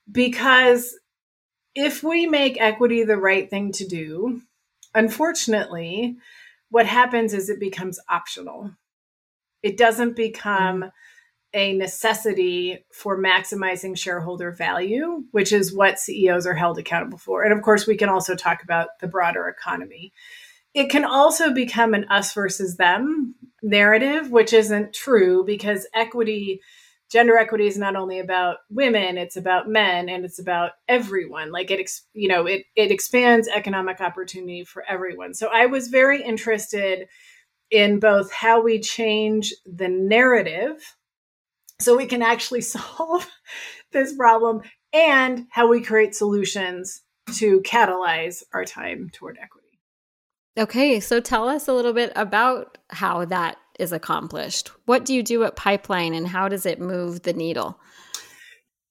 Because 0.10 0.98
if 1.76 2.02
we 2.02 2.28
make 2.28 2.60
equity 2.60 3.04
the 3.04 3.18
right 3.18 3.50
thing 3.50 3.72
to 3.74 3.88
do, 3.88 4.42
unfortunately, 4.96 6.16
what 6.70 6.86
happens 6.86 7.34
is 7.34 7.50
it 7.50 7.60
becomes 7.60 8.00
optional. 8.10 8.72
It 9.62 9.78
doesn't 9.78 10.16
become 10.16 10.82
mm-hmm. 10.82 10.88
A 11.54 11.74
necessity 11.74 12.86
for 12.92 13.18
maximizing 13.18 13.98
shareholder 13.98 14.52
value, 14.52 15.24
which 15.32 15.52
is 15.52 15.74
what 15.74 16.00
CEOs 16.00 16.46
are 16.46 16.54
held 16.54 16.78
accountable 16.78 17.18
for. 17.18 17.44
And 17.44 17.54
of 17.54 17.62
course, 17.62 17.88
we 17.88 17.96
can 17.96 18.10
also 18.10 18.36
talk 18.36 18.64
about 18.64 18.90
the 19.00 19.08
broader 19.08 19.48
economy. 19.48 20.14
It 20.74 20.90
can 20.90 21.06
also 21.06 21.54
become 21.54 21.94
an 21.94 22.06
us 22.06 22.34
versus 22.34 22.78
them 22.78 23.36
narrative, 23.64 24.30
which 24.30 24.54
isn't 24.54 24.94
true 24.94 25.44
because 25.46 25.88
equity, 25.96 26.62
gender 27.10 27.38
equity 27.38 27.66
is 27.66 27.78
not 27.78 27.96
only 27.96 28.20
about 28.20 28.58
women, 28.70 29.18
it's 29.18 29.38
about 29.38 29.70
men 29.70 30.10
and 30.10 30.26
it's 30.26 30.40
about 30.40 30.72
everyone. 30.88 31.52
Like 31.52 31.72
it, 31.72 31.90
you 32.14 32.28
know, 32.28 32.46
it, 32.46 32.66
it 32.76 32.92
expands 32.92 33.48
economic 33.48 34.02
opportunity 34.02 34.66
for 34.66 34.84
everyone. 34.88 35.34
So 35.34 35.48
I 35.48 35.66
was 35.66 35.88
very 35.88 36.22
interested 36.22 37.08
in 37.72 38.00
both 38.00 38.32
how 38.32 38.62
we 38.62 38.80
change 38.80 39.54
the 39.66 39.90
narrative 39.90 40.97
so 41.80 41.96
we 41.96 42.06
can 42.06 42.22
actually 42.22 42.62
solve 42.62 43.28
this 43.92 44.16
problem 44.16 44.62
and 44.94 45.48
how 45.52 45.68
we 45.68 45.82
create 45.82 46.16
solutions 46.16 47.02
to 47.36 47.62
catalyze 47.62 48.44
our 48.54 48.66
time 48.66 49.10
toward 49.12 49.38
equity. 49.42 49.68
Okay, 50.58 51.00
so 51.00 51.20
tell 51.20 51.48
us 51.48 51.68
a 51.68 51.74
little 51.74 51.94
bit 51.94 52.12
about 52.16 52.78
how 52.90 53.26
that 53.26 53.58
is 53.78 53.92
accomplished. 53.92 54.72
What 54.86 55.06
do 55.06 55.14
you 55.14 55.22
do 55.22 55.44
at 55.44 55.56
Pipeline 55.56 56.16
and 56.16 56.28
how 56.28 56.48
does 56.48 56.66
it 56.66 56.80
move 56.80 57.22
the 57.22 57.34
needle? 57.34 57.80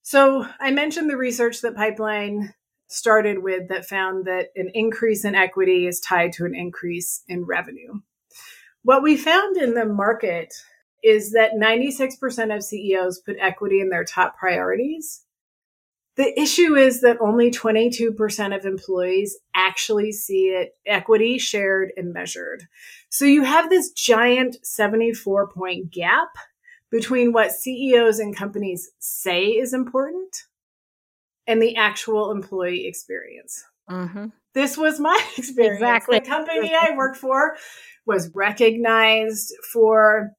So, 0.03 0.47
I 0.61 0.71
mentioned 0.71 1.11
the 1.11 1.17
research 1.17 1.63
that 1.63 1.75
Pipeline 1.75 2.55
started 2.87 3.43
with 3.43 3.69
that 3.69 3.87
found 3.87 4.27
that 4.27 4.51
an 4.55 4.71
increase 4.75 5.25
in 5.25 5.35
equity 5.35 5.89
is 5.89 5.99
tied 5.99 6.33
to 6.35 6.45
an 6.45 6.55
increase 6.55 7.25
in 7.27 7.45
revenue. 7.45 7.95
What 8.85 9.03
we 9.03 9.17
found 9.17 9.57
in 9.57 9.75
the 9.75 9.85
market 9.85 10.55
is 11.03 11.33
that 11.33 11.53
96% 11.53 12.55
of 12.55 12.63
CEOs 12.63 13.21
put 13.21 13.37
equity 13.41 13.81
in 13.81 13.91
their 13.91 14.05
top 14.05 14.37
priorities, 14.37 15.23
the 16.17 16.39
issue 16.41 16.75
is 16.75 17.03
that 17.03 17.21
only 17.21 17.51
22% 17.51 18.57
of 18.57 18.65
employees 18.65 19.37
actually 19.55 20.13
see 20.13 20.47
it 20.47 20.75
equity 20.87 21.39
shared 21.39 21.93
and 21.97 22.13
measured. 22.13 22.65
So 23.11 23.27
you 23.27 23.45
have 23.45 23.69
this 23.69 23.91
giant 23.91 24.57
74 24.65 25.49
point 25.49 25.91
gap 25.91 26.29
between 26.91 27.33
what 27.33 27.53
CEOs 27.53 28.19
and 28.19 28.35
companies 28.35 28.91
say 28.99 29.49
is 29.49 29.75
important 29.75 30.35
and 31.47 31.61
the 31.61 31.77
actual 31.77 32.31
employee 32.31 32.87
experience. 32.87 33.63
Mm-hmm. 33.91 34.27
This 34.55 34.79
was 34.79 34.99
my 34.99 35.23
experience. 35.37 35.77
Exactly. 35.77 36.19
The 36.19 36.27
company 36.27 36.73
I 36.75 36.95
worked 36.97 37.19
for 37.19 37.57
was 38.07 38.31
recognized 38.35 39.53
for 39.71 40.33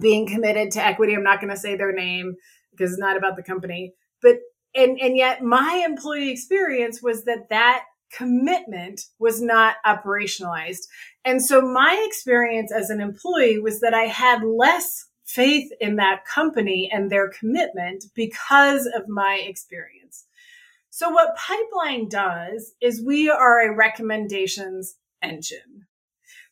being 0.00 0.26
committed 0.26 0.70
to 0.72 0.84
equity. 0.84 1.14
I'm 1.14 1.22
not 1.22 1.40
going 1.40 1.52
to 1.52 1.60
say 1.60 1.76
their 1.76 1.92
name 1.92 2.36
because 2.70 2.92
it's 2.92 3.00
not 3.00 3.16
about 3.16 3.36
the 3.36 3.42
company, 3.42 3.94
but 4.22 4.36
and 4.74 4.98
and 5.00 5.16
yet 5.16 5.42
my 5.42 5.82
employee 5.84 6.30
experience 6.30 7.02
was 7.02 7.24
that 7.24 7.48
that 7.50 7.84
commitment 8.12 9.02
was 9.18 9.40
not 9.40 9.76
operationalized. 9.86 10.86
And 11.24 11.44
so 11.44 11.60
my 11.60 12.04
experience 12.06 12.72
as 12.72 12.90
an 12.90 13.00
employee 13.00 13.58
was 13.58 13.80
that 13.80 13.94
i 13.94 14.04
had 14.04 14.42
less 14.42 15.06
faith 15.24 15.70
in 15.80 15.96
that 15.96 16.24
company 16.24 16.90
and 16.92 17.08
their 17.08 17.28
commitment 17.28 18.04
because 18.14 18.86
of 18.86 19.08
my 19.08 19.40
experience. 19.46 20.26
So 20.90 21.08
what 21.08 21.36
pipeline 21.36 22.08
does 22.08 22.72
is 22.80 23.00
we 23.00 23.30
are 23.30 23.60
a 23.60 23.74
recommendations 23.74 24.96
engine 25.22 25.86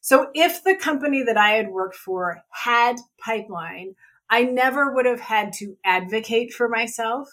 so 0.00 0.28
if 0.34 0.62
the 0.64 0.76
company 0.76 1.22
that 1.22 1.36
i 1.36 1.50
had 1.50 1.68
worked 1.68 1.96
for 1.96 2.42
had 2.50 2.96
pipeline 3.20 3.94
i 4.30 4.42
never 4.42 4.94
would 4.94 5.06
have 5.06 5.20
had 5.20 5.52
to 5.52 5.76
advocate 5.84 6.52
for 6.52 6.68
myself 6.68 7.28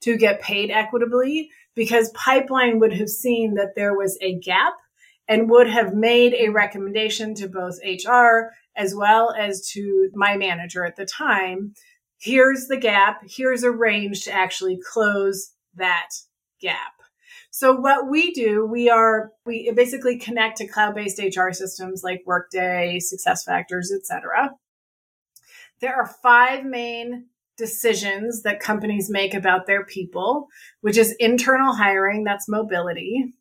to 0.00 0.16
get 0.16 0.40
paid 0.40 0.70
equitably 0.70 1.50
because 1.74 2.10
Pipeline 2.10 2.80
would 2.80 2.94
have 2.94 3.08
seen 3.08 3.54
that 3.54 3.74
there 3.76 3.96
was 3.96 4.18
a 4.20 4.38
gap 4.38 4.74
and 5.28 5.50
would 5.50 5.68
have 5.68 5.94
made 5.94 6.34
a 6.34 6.48
recommendation 6.48 7.34
to 7.34 7.48
both 7.48 7.78
HR 7.84 8.52
as 8.76 8.94
well 8.94 9.34
as 9.36 9.68
to 9.72 10.10
my 10.14 10.36
manager 10.36 10.84
at 10.84 10.96
the 10.96 11.06
time. 11.06 11.74
Here's 12.18 12.66
the 12.66 12.76
gap. 12.76 13.22
Here's 13.28 13.62
a 13.62 13.70
range 13.70 14.24
to 14.24 14.32
actually 14.32 14.78
close 14.92 15.52
that 15.74 16.08
gap. 16.60 16.95
So 17.58 17.72
what 17.72 18.10
we 18.10 18.32
do, 18.32 18.66
we 18.66 18.90
are, 18.90 19.32
we 19.46 19.72
basically 19.74 20.18
connect 20.18 20.58
to 20.58 20.68
cloud-based 20.68 21.18
HR 21.18 21.52
systems 21.52 22.04
like 22.04 22.22
Workday, 22.26 23.00
SuccessFactors, 23.00 23.86
etc. 23.96 24.50
There 25.80 25.94
are 25.94 26.06
five 26.22 26.66
main 26.66 27.28
decisions 27.56 28.42
that 28.42 28.60
companies 28.60 29.08
make 29.08 29.32
about 29.32 29.66
their 29.66 29.86
people, 29.86 30.48
which 30.82 30.98
is 30.98 31.16
internal 31.18 31.74
hiring, 31.74 32.24
that's 32.24 32.46
mobility, 32.46 33.32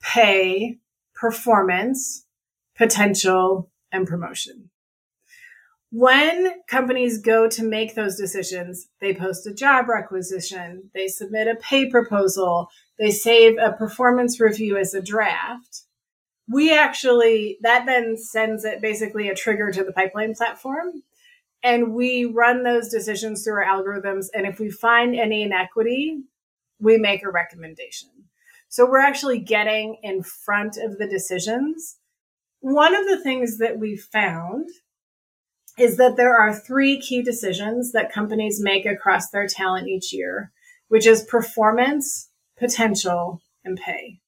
pay, 0.00 0.78
performance, 1.16 2.26
potential, 2.76 3.72
and 3.90 4.06
promotion. 4.06 4.70
When 5.90 6.60
companies 6.68 7.18
go 7.18 7.48
to 7.48 7.64
make 7.64 7.96
those 7.96 8.16
decisions, 8.16 8.86
they 9.00 9.14
post 9.14 9.48
a 9.48 9.54
job 9.54 9.88
requisition, 9.88 10.90
they 10.94 11.08
submit 11.08 11.48
a 11.48 11.56
pay 11.56 11.90
proposal, 11.90 12.68
they 12.98 13.10
save 13.10 13.56
a 13.58 13.72
performance 13.72 14.40
review 14.40 14.76
as 14.76 14.94
a 14.94 15.02
draft. 15.02 15.82
We 16.50 16.72
actually, 16.72 17.58
that 17.62 17.86
then 17.86 18.16
sends 18.16 18.64
it 18.64 18.80
basically 18.80 19.28
a 19.28 19.34
trigger 19.34 19.70
to 19.70 19.84
the 19.84 19.92
pipeline 19.92 20.34
platform 20.34 21.02
and 21.62 21.92
we 21.94 22.24
run 22.24 22.62
those 22.62 22.88
decisions 22.88 23.42
through 23.42 23.54
our 23.54 23.64
algorithms. 23.64 24.26
And 24.32 24.46
if 24.46 24.60
we 24.60 24.70
find 24.70 25.14
any 25.14 25.42
inequity, 25.42 26.22
we 26.78 26.98
make 26.98 27.24
a 27.24 27.30
recommendation. 27.30 28.10
So 28.68 28.88
we're 28.88 29.00
actually 29.00 29.40
getting 29.40 29.98
in 30.02 30.22
front 30.22 30.76
of 30.76 30.98
the 30.98 31.08
decisions. 31.08 31.96
One 32.60 32.94
of 32.94 33.06
the 33.06 33.20
things 33.20 33.58
that 33.58 33.78
we 33.78 33.96
found 33.96 34.68
is 35.78 35.96
that 35.96 36.16
there 36.16 36.36
are 36.36 36.54
three 36.54 37.00
key 37.00 37.22
decisions 37.22 37.92
that 37.92 38.12
companies 38.12 38.60
make 38.60 38.84
across 38.84 39.30
their 39.30 39.46
talent 39.46 39.88
each 39.88 40.12
year, 40.12 40.52
which 40.88 41.06
is 41.06 41.22
performance, 41.24 42.27
potential, 42.58 43.42
and 43.64 43.78
pay. 43.78 44.20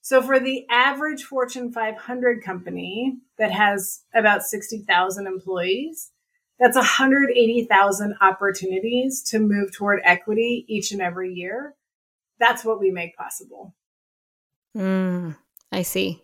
So 0.00 0.22
for 0.22 0.38
the 0.38 0.64
average 0.70 1.24
Fortune 1.24 1.72
500 1.72 2.42
company 2.42 3.18
that 3.38 3.50
has 3.50 4.02
about 4.14 4.44
60,000 4.44 5.26
employees, 5.26 6.12
that's 6.58 6.76
180,000 6.76 8.14
opportunities 8.20 9.22
to 9.24 9.40
move 9.40 9.72
toward 9.72 10.00
equity 10.04 10.64
each 10.68 10.92
and 10.92 11.02
every 11.02 11.34
year. 11.34 11.74
That's 12.38 12.64
what 12.64 12.78
we 12.80 12.90
make 12.90 13.16
possible. 13.16 13.74
Mm, 14.76 15.36
I 15.72 15.82
see. 15.82 16.22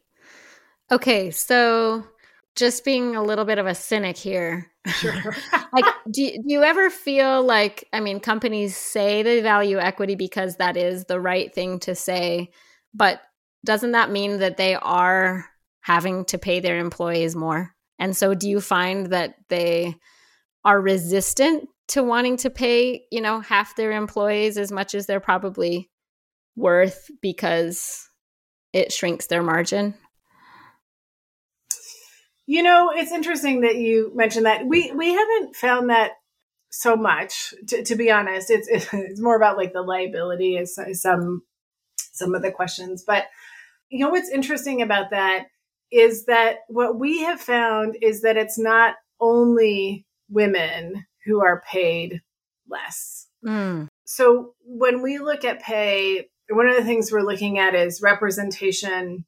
Okay, 0.91 1.31
so 1.31 2.05
just 2.57 2.85
being 2.85 3.17
a 3.17 3.23
little 3.23 3.45
bit 3.45 3.59
of 3.59 3.67
a 3.67 3.75
cynic 3.75 4.17
here. 4.17 4.71
Sure. 4.87 5.35
like, 5.73 5.85
do, 6.11 6.31
do 6.31 6.43
you 6.45 6.63
ever 6.63 6.91
feel 6.91 7.43
like, 7.43 7.89
I 7.93 8.01
mean, 8.01 8.21
companies 8.21 8.77
say 8.77 9.23
they 9.23 9.41
value 9.41 9.79
equity 9.79 10.15
because 10.15 10.57
that 10.57 10.77
is 10.77 11.05
the 11.05 11.21
right 11.21 11.53
thing 11.55 11.79
to 11.81 11.95
say, 11.95 12.51
but 12.93 13.23
doesn't 13.65 13.93
that 13.93 14.11
mean 14.11 14.41
that 14.41 14.57
they 14.57 14.75
are 14.75 15.47
having 15.81 16.25
to 16.27 16.39
pay 16.39 16.61
their 16.61 16.79
employees 16.79 17.35
more? 17.35 17.75
And 17.99 18.17
so 18.17 18.35
do 18.35 18.49
you 18.49 18.61
find 18.61 19.07
that 19.07 19.37
they 19.49 19.95
are 20.65 20.81
resistant 20.81 21.69
to 21.89 22.03
wanting 22.03 22.37
to 22.39 22.51
pay, 22.51 23.05
you 23.11 23.21
know, 23.21 23.41
half 23.41 23.77
their 23.77 23.93
employees 23.93 24.59
as 24.59 24.73
much 24.73 24.95
as 24.95 25.07
they're 25.07 25.21
probably 25.21 25.91
worth 26.57 27.11
because 27.21 28.09
it 28.73 28.93
shrinks 28.93 29.27
their 29.27 29.43
margin? 29.43 29.95
You 32.53 32.63
know, 32.63 32.93
it's 32.95 33.13
interesting 33.13 33.63
that 33.63 33.77
you 33.77 34.13
mentioned 34.15 34.45
that. 34.45 34.67
We 34.67 34.93
we 34.93 35.15
haven't 35.15 35.57
found 35.57 35.89
that 35.89 36.11
so 36.69 36.97
much. 36.97 37.55
To, 37.69 37.83
to 37.83 37.97
be 37.97 38.11
honest, 38.11 38.51
it's 38.51 38.69
it's 38.93 39.23
more 39.23 39.37
about 39.37 39.57
like 39.57 39.73
the 39.73 39.81
liability 39.81 40.59
is 40.59 40.79
some 41.01 41.45
some 41.97 42.35
of 42.35 42.43
the 42.43 42.53
questions. 42.53 43.05
But 43.07 43.25
you 43.89 44.01
know 44.01 44.11
what's 44.11 44.29
interesting 44.29 44.83
about 44.83 45.13
that 45.13 45.47
is 45.91 46.27
that 46.27 46.57
what 46.69 46.99
we 46.99 47.23
have 47.23 47.41
found 47.41 47.97
is 48.03 48.21
that 48.21 48.37
it's 48.37 48.59
not 48.59 48.97
only 49.19 50.05
women 50.29 51.07
who 51.25 51.41
are 51.43 51.63
paid 51.67 52.21
less. 52.69 53.29
Mm. 53.43 53.89
So 54.05 54.53
when 54.67 55.01
we 55.01 55.21
look 55.21 55.47
at 55.47 55.63
pay, 55.63 56.29
one 56.51 56.69
of 56.69 56.77
the 56.77 56.85
things 56.85 57.11
we're 57.11 57.23
looking 57.23 57.59
at 57.59 57.75
is 57.75 58.03
representation, 58.03 59.25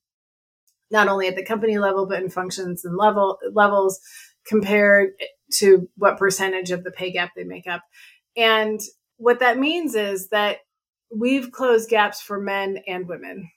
not 0.90 1.08
only 1.08 1.28
at 1.28 1.36
the 1.36 1.44
company 1.44 1.78
level, 1.78 2.06
but 2.06 2.22
in 2.22 2.30
functions 2.30 2.84
and 2.84 2.96
level 2.96 3.38
levels 3.52 4.00
compared 4.46 5.10
to 5.54 5.88
what 5.96 6.18
percentage 6.18 6.70
of 6.70 6.84
the 6.84 6.90
pay 6.90 7.10
gap 7.10 7.30
they 7.34 7.44
make 7.44 7.66
up. 7.66 7.82
And 8.36 8.80
what 9.16 9.40
that 9.40 9.58
means 9.58 9.94
is 9.94 10.28
that 10.28 10.58
we've 11.14 11.52
closed 11.52 11.88
gaps 11.88 12.20
for 12.20 12.40
men 12.40 12.78
and 12.86 13.08
women 13.08 13.50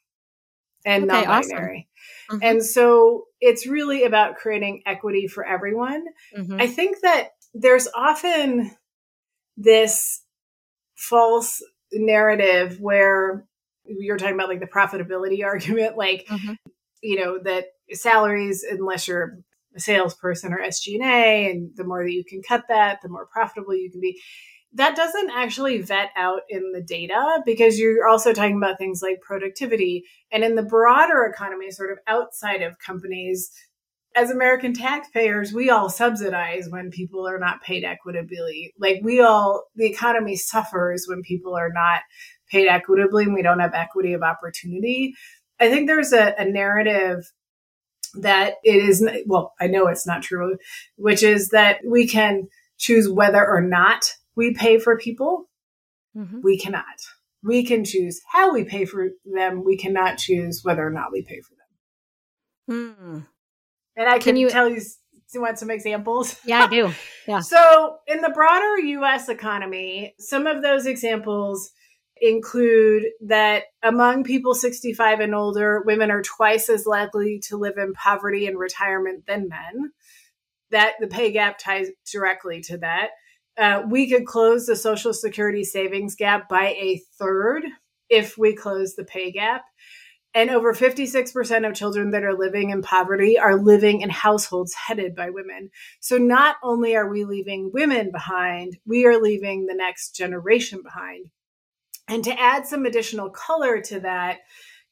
and 0.86 1.10
okay, 1.10 1.26
non-binary. 1.26 1.88
Awesome. 2.30 2.40
Mm-hmm. 2.40 2.48
And 2.48 2.66
so 2.66 3.26
it's 3.42 3.68
really 3.68 4.04
about 4.04 4.38
creating 4.38 4.84
equity 4.86 5.28
for 5.28 5.46
everyone. 5.46 6.06
Mm-hmm. 6.38 6.62
I 6.62 6.68
think 6.68 6.98
that 7.02 7.30
there's 7.54 7.88
often 7.96 8.72
this 9.58 10.22
false 10.96 11.64
narrative 11.92 12.80
where 12.80 13.46
you're 13.86 14.18
talking 14.18 14.36
about 14.36 14.50
like 14.50 14.60
the 14.60 14.68
profitability 14.68 15.44
argument, 15.46 15.98
like, 15.98 16.26
mm-hmm. 16.30 16.54
You 17.02 17.20
know, 17.20 17.40
that 17.44 17.66
salaries, 17.92 18.64
unless 18.64 19.08
you're 19.08 19.40
a 19.76 19.80
salesperson 19.80 20.54
or 20.54 20.60
SG&A, 20.60 21.50
and 21.50 21.72
the 21.76 21.84
more 21.84 22.04
that 22.04 22.12
you 22.12 22.24
can 22.24 22.42
cut 22.42 22.64
that, 22.70 23.00
the 23.02 23.10
more 23.10 23.28
profitable 23.28 23.76
you 23.76 23.92
can 23.92 24.02
be. 24.02 24.20
That 24.74 24.96
doesn't 24.96 25.32
actually 25.32 25.82
vet 25.82 26.10
out 26.18 26.42
in 26.50 26.72
the 26.74 26.82
data 26.82 27.42
because 27.46 27.80
you're 27.80 28.08
also 28.08 28.34
talking 28.34 28.58
about 28.58 28.78
things 28.78 29.02
like 29.02 29.22
productivity. 29.22 30.04
And 30.32 30.44
in 30.44 30.56
the 30.56 30.64
broader 30.64 31.24
economy, 31.24 31.72
sort 31.72 31.92
of 31.92 32.00
outside 32.06 32.62
of 32.62 32.78
companies, 32.80 33.50
as 34.16 34.32
American 34.32 34.74
taxpayers, 34.74 35.54
we 35.54 35.70
all 35.70 35.90
subsidize 35.90 36.68
when 36.70 36.90
people 36.90 37.28
are 37.28 37.40
not 37.40 37.62
paid 37.62 37.84
equitably. 37.84 38.74
Like 38.80 39.00
we 39.04 39.22
all, 39.22 39.66
the 39.76 39.86
economy 39.86 40.36
suffers 40.36 41.06
when 41.08 41.22
people 41.22 41.56
are 41.56 41.72
not 41.72 42.02
paid 42.52 42.68
equitably 42.68 43.26
and 43.26 43.34
we 43.34 43.44
don't 43.44 43.60
have 43.60 43.74
equity 43.74 44.14
of 44.14 44.24
opportunity. 44.24 45.14
I 45.60 45.70
think 45.70 45.88
there's 45.88 46.14
a, 46.14 46.36
a 46.38 46.46
narrative 46.46 47.32
that 48.16 48.56
it 48.64 48.76
is, 48.76 49.08
well, 49.26 49.54
I 49.60 49.68
know 49.68 49.88
it's 49.88 50.08
not 50.08 50.24
true, 50.24 50.58
which 50.96 51.24
is 51.24 51.50
that 51.50 51.80
we 51.86 52.08
can 52.08 52.48
choose 52.78 53.10
whether 53.10 53.46
or 53.46 53.62
not 53.62 54.14
we 54.36 54.54
pay 54.54 54.80
for 54.80 54.98
people. 54.98 55.50
Mm-hmm. 56.16 56.42
We 56.44 56.58
cannot. 56.58 56.86
We 57.44 57.64
can 57.64 57.84
choose 57.86 58.22
how 58.32 58.54
we 58.54 58.64
pay 58.64 58.86
for 58.86 59.10
them. 59.26 59.64
We 59.64 59.78
cannot 59.78 60.18
choose 60.18 60.62
whether 60.64 60.86
or 60.86 60.92
not 60.92 61.12
we 61.12 61.22
pay 61.22 61.42
for 61.42 61.56
them. 61.56 62.96
Mm. 62.96 63.28
And 63.96 64.10
I 64.10 64.14
can, 64.14 64.22
can 64.22 64.38
you 64.38 64.50
tell 64.50 64.70
you, 64.70 64.82
you 65.34 65.42
want 65.42 65.60
some 65.60 65.72
examples? 65.72 66.40
Yeah, 66.46 66.66
I 66.66 66.68
do. 66.68 66.94
Yeah. 67.28 67.42
so, 67.42 67.98
in 68.08 68.22
the 68.22 68.30
broader 68.30 68.80
US 68.80 69.28
economy, 69.28 70.16
some 70.18 70.48
of 70.48 70.62
those 70.62 70.86
examples 70.86 71.72
include 72.22 73.06
that 73.22 73.64
among 73.84 74.24
people 74.24 74.54
65 74.54 75.20
and 75.20 75.36
older, 75.36 75.84
women 75.86 76.12
are 76.12 76.22
twice 76.22 76.70
as 76.70 76.86
likely 76.86 77.40
to 77.48 77.58
live 77.58 77.78
in 77.78 77.94
poverty 77.94 78.48
and 78.48 78.58
retirement 78.58 79.26
than 79.26 79.50
men. 79.50 79.92
That 80.72 80.94
the 81.00 81.08
pay 81.08 81.32
gap 81.32 81.58
ties 81.58 81.88
directly 82.12 82.62
to 82.62 82.78
that. 82.80 83.10
Uh, 83.58 83.84
we 83.90 84.10
could 84.10 84.26
close 84.26 84.66
the 84.66 84.76
Social 84.76 85.14
Security 85.14 85.64
savings 85.64 86.16
gap 86.16 86.48
by 86.48 86.70
a 86.70 87.02
third 87.18 87.64
if 88.10 88.38
we 88.38 88.54
close 88.56 88.96
the 88.96 89.04
pay 89.04 89.32
gap. 89.32 89.64
And 90.34 90.52
over 90.52 90.74
56% 90.74 91.68
of 91.68 91.74
children 91.74 92.12
that 92.12 92.24
are 92.24 92.38
living 92.38 92.70
in 92.70 92.84
poverty 92.84 93.40
are 93.40 93.56
living 93.56 94.02
in 94.02 94.12
households 94.12 94.74
headed 94.74 95.16
by 95.16 95.32
women. 95.32 95.72
So 96.00 96.18
not 96.18 96.58
only 96.62 96.96
are 96.96 97.10
we 97.10 97.26
leaving 97.26 97.72
women 97.74 98.12
behind, 98.12 98.78
we 98.86 99.06
are 99.06 99.20
leaving 99.20 99.66
the 99.66 99.74
next 99.74 100.16
generation 100.16 100.84
behind. 100.84 101.32
And 102.08 102.24
to 102.24 102.40
add 102.40 102.66
some 102.66 102.86
additional 102.86 103.30
color 103.30 103.82
to 103.82 104.00
that, 104.02 104.40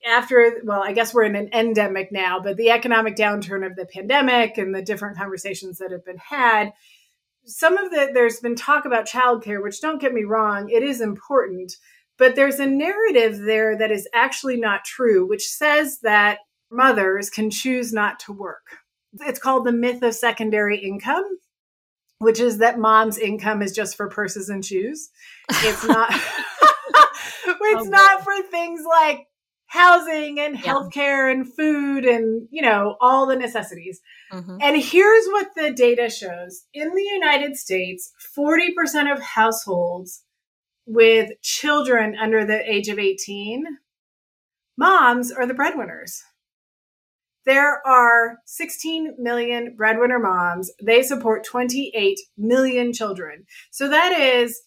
after, 0.06 0.62
well, 0.63 0.84
I 0.84 0.91
guess 0.91 1.13
we're 1.13 1.23
in 1.23 1.36
an 1.36 1.49
endemic 1.54 2.12
now, 2.12 2.39
but 2.39 2.58
the 2.58 2.69
economic 2.69 3.15
downturn 3.15 3.65
of 3.65 3.75
the 3.75 3.86
pandemic 3.86 4.58
and 4.58 4.75
the 4.75 4.82
different 4.82 5.17
conversations 5.17 5.80
that 5.80 5.91
have 5.91 6.06
been 6.06 6.17
had, 6.17 6.73
some 7.45 7.78
of 7.78 7.89
the, 7.89 8.12
there's 8.13 8.39
been 8.39 8.56
talk 8.56 8.86
about 8.86 9.08
childcare, 9.08 9.63
which 9.63 9.82
don't 9.82 10.01
get 10.01 10.13
me 10.13 10.23
wrong, 10.23 10.69
it 10.69 10.84
is 10.84 11.01
important 11.01 11.78
but 12.17 12.36
there's 12.36 12.60
a 12.60 12.65
narrative 12.65 13.39
there 13.39 13.78
that 13.78 13.91
is 13.91 14.08
actually 14.13 14.58
not 14.58 14.86
true, 14.86 15.28
which 15.28 15.47
says 15.47 15.99
that 15.99 16.39
mothers 16.71 17.30
can 17.30 17.49
choose 17.49 17.91
not 17.91 18.19
to 18.19 18.32
work. 18.32 18.78
It's 19.21 19.39
called 19.39 19.65
the 19.65 19.71
myth 19.71 20.01
of 20.01 20.15
secondary 20.15 20.78
income, 20.78 21.25
which 22.19 22.39
is 22.39 22.60
that 22.60 22.80
mom's 22.80 23.17
income 23.17 23.62
is 23.62 23.73
just 23.73 23.95
for 23.95 24.10
purses 24.10 24.49
and 24.49 24.63
shoes. 24.63 25.10
It's 25.49 25.86
not 25.86 26.13
it's 27.45 27.88
oh, 27.88 27.89
not 27.89 28.24
for 28.24 28.41
things 28.50 28.82
like 28.88 29.28
housing 29.67 30.39
and 30.39 30.56
healthcare 30.56 31.28
yeah. 31.28 31.32
and 31.32 31.54
food 31.54 32.06
and 32.06 32.48
you 32.52 32.62
know 32.62 32.95
all 33.02 33.26
the 33.26 33.36
necessities. 33.36 34.02
Mm-hmm. 34.32 34.58
And 34.62 34.82
here's 34.82 35.26
what 35.28 35.50
the 35.56 35.71
data 35.71 36.10
shows. 36.10 36.65
In 36.74 36.93
the 36.93 37.04
United 37.04 37.56
States, 37.56 38.12
40% 38.38 39.12
of 39.12 39.21
households 39.21 40.24
with 40.86 41.32
children 41.41 42.15
under 42.15 42.45
the 42.45 42.71
age 42.71 42.89
of 42.89 43.00
18, 43.00 43.65
moms 44.78 45.32
are 45.32 45.48
the 45.48 45.54
breadwinners. 45.54 46.21
There 47.45 47.86
are 47.86 48.39
16 48.45 49.15
million 49.19 49.76
breadwinner 49.76 50.19
moms. 50.19 50.71
They 50.82 51.04
support 51.04 51.43
28 51.43 52.19
million 52.38 52.91
children. 52.91 53.45
So 53.69 53.88
that 53.88 54.19
is 54.19 54.62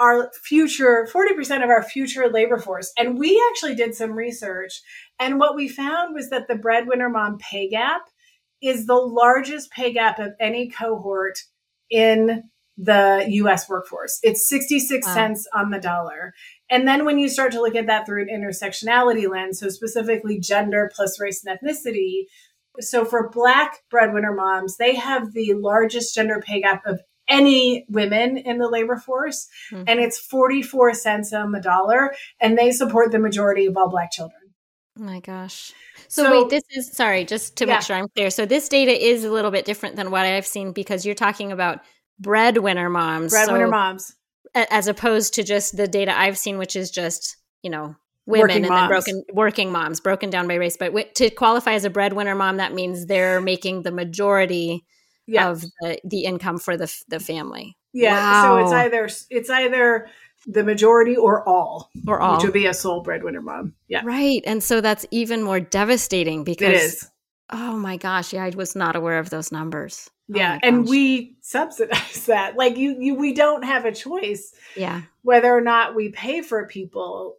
our 0.00 0.30
future, 0.42 1.06
40% 1.12 1.62
of 1.62 1.70
our 1.70 1.82
future 1.82 2.28
labor 2.28 2.58
force. 2.58 2.92
And 2.98 3.18
we 3.18 3.40
actually 3.50 3.74
did 3.74 3.94
some 3.94 4.12
research. 4.12 4.80
And 5.20 5.38
what 5.38 5.54
we 5.54 5.68
found 5.68 6.14
was 6.14 6.30
that 6.30 6.48
the 6.48 6.56
breadwinner 6.56 7.10
mom 7.10 7.38
pay 7.38 7.68
gap 7.68 8.02
is 8.62 8.86
the 8.86 8.94
largest 8.94 9.70
pay 9.70 9.92
gap 9.92 10.18
of 10.18 10.32
any 10.40 10.70
cohort 10.70 11.38
in 11.90 12.44
the 12.76 13.26
US 13.28 13.68
workforce. 13.68 14.18
It's 14.22 14.48
66 14.48 15.06
wow. 15.06 15.14
cents 15.14 15.46
on 15.54 15.70
the 15.70 15.78
dollar. 15.78 16.32
And 16.70 16.88
then 16.88 17.04
when 17.04 17.18
you 17.18 17.28
start 17.28 17.52
to 17.52 17.60
look 17.60 17.74
at 17.74 17.86
that 17.86 18.06
through 18.06 18.22
an 18.22 18.28
intersectionality 18.28 19.28
lens, 19.28 19.60
so 19.60 19.68
specifically 19.68 20.40
gender 20.40 20.90
plus 20.94 21.20
race 21.20 21.44
and 21.44 21.58
ethnicity. 21.58 22.24
So 22.78 23.04
for 23.04 23.28
Black 23.28 23.80
breadwinner 23.90 24.32
moms, 24.32 24.76
they 24.78 24.94
have 24.94 25.34
the 25.34 25.52
largest 25.54 26.14
gender 26.14 26.40
pay 26.40 26.62
gap 26.62 26.86
of 26.86 27.00
any 27.30 27.86
women 27.88 28.36
in 28.36 28.58
the 28.58 28.68
labor 28.68 28.96
force, 28.96 29.48
mm-hmm. 29.72 29.84
and 29.86 30.00
it's 30.00 30.18
44 30.18 30.94
cents 30.94 31.32
on 31.32 31.52
the 31.52 31.60
dollar, 31.60 32.14
and 32.40 32.58
they 32.58 32.72
support 32.72 33.12
the 33.12 33.18
majority 33.18 33.66
of 33.66 33.76
all 33.76 33.88
Black 33.88 34.10
children. 34.10 34.40
Oh 34.98 35.02
my 35.02 35.20
gosh. 35.20 35.72
So, 36.08 36.24
so, 36.24 36.30
wait, 36.30 36.50
this 36.50 36.64
is 36.70 36.92
sorry, 36.92 37.24
just 37.24 37.56
to 37.56 37.66
yeah. 37.66 37.74
make 37.74 37.82
sure 37.82 37.96
I'm 37.96 38.08
clear. 38.08 38.30
So 38.30 38.44
this 38.44 38.68
data 38.68 38.92
is 38.92 39.24
a 39.24 39.30
little 39.30 39.50
bit 39.50 39.64
different 39.64 39.96
than 39.96 40.10
what 40.10 40.26
I've 40.26 40.46
seen 40.46 40.72
because 40.72 41.06
you're 41.06 41.14
talking 41.14 41.52
about 41.52 41.80
breadwinner 42.18 42.90
moms. 42.90 43.32
Breadwinner 43.32 43.66
so, 43.66 43.70
moms. 43.70 44.14
As 44.54 44.88
opposed 44.88 45.34
to 45.34 45.44
just 45.44 45.76
the 45.76 45.86
data 45.86 46.16
I've 46.18 46.36
seen, 46.36 46.58
which 46.58 46.74
is 46.74 46.90
just, 46.90 47.36
you 47.62 47.70
know, 47.70 47.94
women 48.26 48.48
working 48.48 48.56
and 48.64 48.68
moms. 48.68 48.80
then 48.80 48.88
broken 48.88 49.24
working 49.32 49.72
moms, 49.72 50.00
broken 50.00 50.28
down 50.28 50.48
by 50.48 50.54
race. 50.54 50.76
But 50.76 50.86
w- 50.86 51.06
to 51.14 51.30
qualify 51.30 51.74
as 51.74 51.84
a 51.84 51.90
breadwinner 51.90 52.34
mom, 52.34 52.56
that 52.56 52.74
means 52.74 53.06
they're 53.06 53.40
making 53.40 53.82
the 53.82 53.92
majority 53.92 54.84
yeah. 55.30 55.50
of 55.50 55.62
the, 55.80 55.98
the 56.04 56.24
income 56.24 56.58
for 56.58 56.76
the 56.76 56.92
the 57.08 57.20
family. 57.20 57.76
Yeah. 57.92 58.14
Wow. 58.14 58.42
So 58.42 58.64
it's 58.64 58.72
either 58.72 59.08
it's 59.30 59.50
either 59.50 60.08
the 60.46 60.64
majority 60.64 61.16
or 61.16 61.46
all, 61.48 61.90
or 62.06 62.20
all, 62.20 62.36
which 62.36 62.44
would 62.44 62.52
be 62.52 62.66
a 62.66 62.74
sole 62.74 63.02
breadwinner 63.02 63.42
mom. 63.42 63.74
Yeah. 63.88 64.02
Right. 64.04 64.42
And 64.46 64.62
so 64.62 64.80
that's 64.80 65.06
even 65.10 65.42
more 65.42 65.60
devastating 65.60 66.44
because 66.44 66.68
it 66.68 66.74
is. 66.74 67.10
Oh 67.50 67.76
my 67.76 67.96
gosh. 67.96 68.32
Yeah, 68.32 68.44
I 68.44 68.50
was 68.50 68.74
not 68.74 68.96
aware 68.96 69.18
of 69.18 69.30
those 69.30 69.52
numbers. 69.52 70.08
Oh 70.32 70.36
yeah. 70.36 70.58
And 70.62 70.88
we 70.88 71.36
subsidize 71.40 72.26
that. 72.26 72.56
Like 72.56 72.76
you, 72.76 72.96
you, 72.98 73.14
we 73.16 73.34
don't 73.34 73.64
have 73.64 73.84
a 73.84 73.92
choice. 73.92 74.54
Yeah. 74.76 75.02
Whether 75.22 75.54
or 75.54 75.60
not 75.60 75.94
we 75.94 76.10
pay 76.10 76.42
for 76.42 76.66
people, 76.66 77.36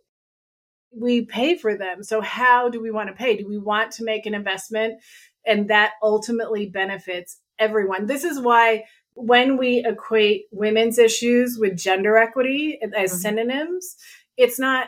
we 0.93 1.25
pay 1.25 1.57
for 1.57 1.75
them. 1.75 2.03
So 2.03 2.21
how 2.21 2.69
do 2.69 2.81
we 2.81 2.91
want 2.91 3.09
to 3.09 3.15
pay? 3.15 3.37
Do 3.37 3.47
we 3.47 3.57
want 3.57 3.91
to 3.93 4.03
make 4.03 4.25
an 4.25 4.35
investment 4.35 5.01
and 5.45 5.69
that 5.69 5.93
ultimately 6.03 6.67
benefits 6.67 7.39
everyone? 7.61 8.07
This 8.07 8.25
is 8.25 8.41
why 8.41 8.83
when 9.13 9.57
we 9.57 9.85
equate 9.85 10.45
women's 10.51 10.97
issues 10.97 11.57
with 11.57 11.77
gender 11.77 12.17
equity 12.17 12.79
as 12.81 13.11
mm-hmm. 13.11 13.19
synonyms, 13.19 13.95
it's 14.37 14.59
not 14.59 14.87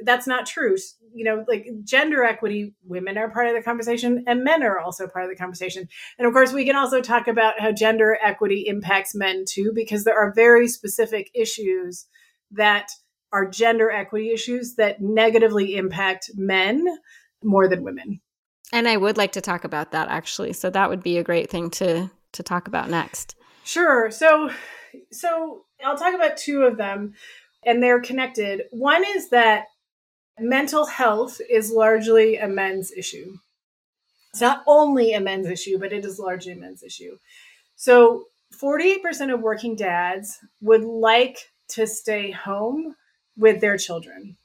that's 0.00 0.26
not 0.26 0.46
true. 0.46 0.76
You 1.14 1.24
know, 1.24 1.44
like 1.46 1.66
gender 1.84 2.24
equity, 2.24 2.74
women 2.84 3.16
are 3.16 3.30
part 3.30 3.46
of 3.46 3.54
the 3.54 3.62
conversation 3.62 4.24
and 4.26 4.42
men 4.42 4.62
are 4.62 4.80
also 4.80 5.06
part 5.06 5.24
of 5.24 5.30
the 5.30 5.36
conversation. 5.36 5.88
And 6.18 6.26
of 6.26 6.32
course, 6.32 6.52
we 6.52 6.64
can 6.64 6.74
also 6.76 7.00
talk 7.00 7.28
about 7.28 7.60
how 7.60 7.70
gender 7.70 8.18
equity 8.22 8.64
impacts 8.66 9.14
men 9.14 9.44
too, 9.48 9.72
because 9.74 10.04
there 10.04 10.18
are 10.18 10.32
very 10.34 10.66
specific 10.66 11.30
issues 11.34 12.06
that 12.50 12.88
are 13.32 13.48
gender 13.48 13.90
equity 13.90 14.30
issues 14.30 14.74
that 14.76 15.00
negatively 15.00 15.76
impact 15.76 16.30
men 16.34 16.86
more 17.42 17.68
than 17.68 17.84
women. 17.84 18.20
And 18.74 18.88
I 18.88 18.96
would 18.96 19.16
like 19.16 19.30
to 19.32 19.40
talk 19.40 19.62
about 19.62 19.92
that 19.92 20.08
actually. 20.08 20.52
So 20.52 20.68
that 20.68 20.90
would 20.90 21.00
be 21.00 21.16
a 21.16 21.22
great 21.22 21.48
thing 21.48 21.70
to 21.70 22.10
to 22.32 22.42
talk 22.42 22.66
about 22.66 22.90
next. 22.90 23.36
Sure. 23.62 24.10
So 24.10 24.50
so 25.12 25.62
I'll 25.84 25.96
talk 25.96 26.12
about 26.12 26.36
two 26.36 26.64
of 26.64 26.76
them 26.76 27.14
and 27.64 27.80
they're 27.80 28.00
connected. 28.00 28.62
One 28.72 29.04
is 29.06 29.30
that 29.30 29.66
mental 30.40 30.86
health 30.86 31.40
is 31.48 31.70
largely 31.70 32.36
a 32.36 32.48
men's 32.48 32.90
issue. 32.90 33.36
It's 34.32 34.40
not 34.40 34.64
only 34.66 35.12
a 35.12 35.20
men's 35.20 35.46
issue, 35.46 35.78
but 35.78 35.92
it 35.92 36.04
is 36.04 36.18
largely 36.18 36.52
a 36.54 36.56
men's 36.56 36.82
issue. 36.82 37.16
So 37.76 38.24
48% 38.60 39.32
of 39.32 39.40
working 39.40 39.76
dads 39.76 40.36
would 40.60 40.82
like 40.82 41.38
to 41.68 41.86
stay 41.86 42.32
home 42.32 42.96
with 43.36 43.60
their 43.60 43.78
children. 43.78 44.36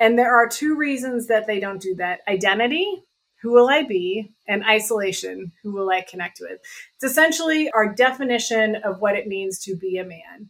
And 0.00 0.18
there 0.18 0.34
are 0.34 0.48
two 0.48 0.74
reasons 0.74 1.26
that 1.26 1.46
they 1.46 1.60
don't 1.60 1.82
do 1.82 1.94
that 1.96 2.20
identity, 2.26 3.04
who 3.44 3.52
will 3.52 3.68
I 3.68 3.82
be, 3.82 4.32
and 4.48 4.64
isolation, 4.64 5.52
who 5.62 5.70
will 5.70 5.90
I 5.90 6.00
connect 6.00 6.38
with. 6.40 6.58
It's 6.94 7.04
essentially 7.04 7.70
our 7.72 7.92
definition 7.94 8.76
of 8.76 9.00
what 9.00 9.16
it 9.16 9.26
means 9.26 9.58
to 9.64 9.76
be 9.76 9.98
a 9.98 10.04
man. 10.04 10.48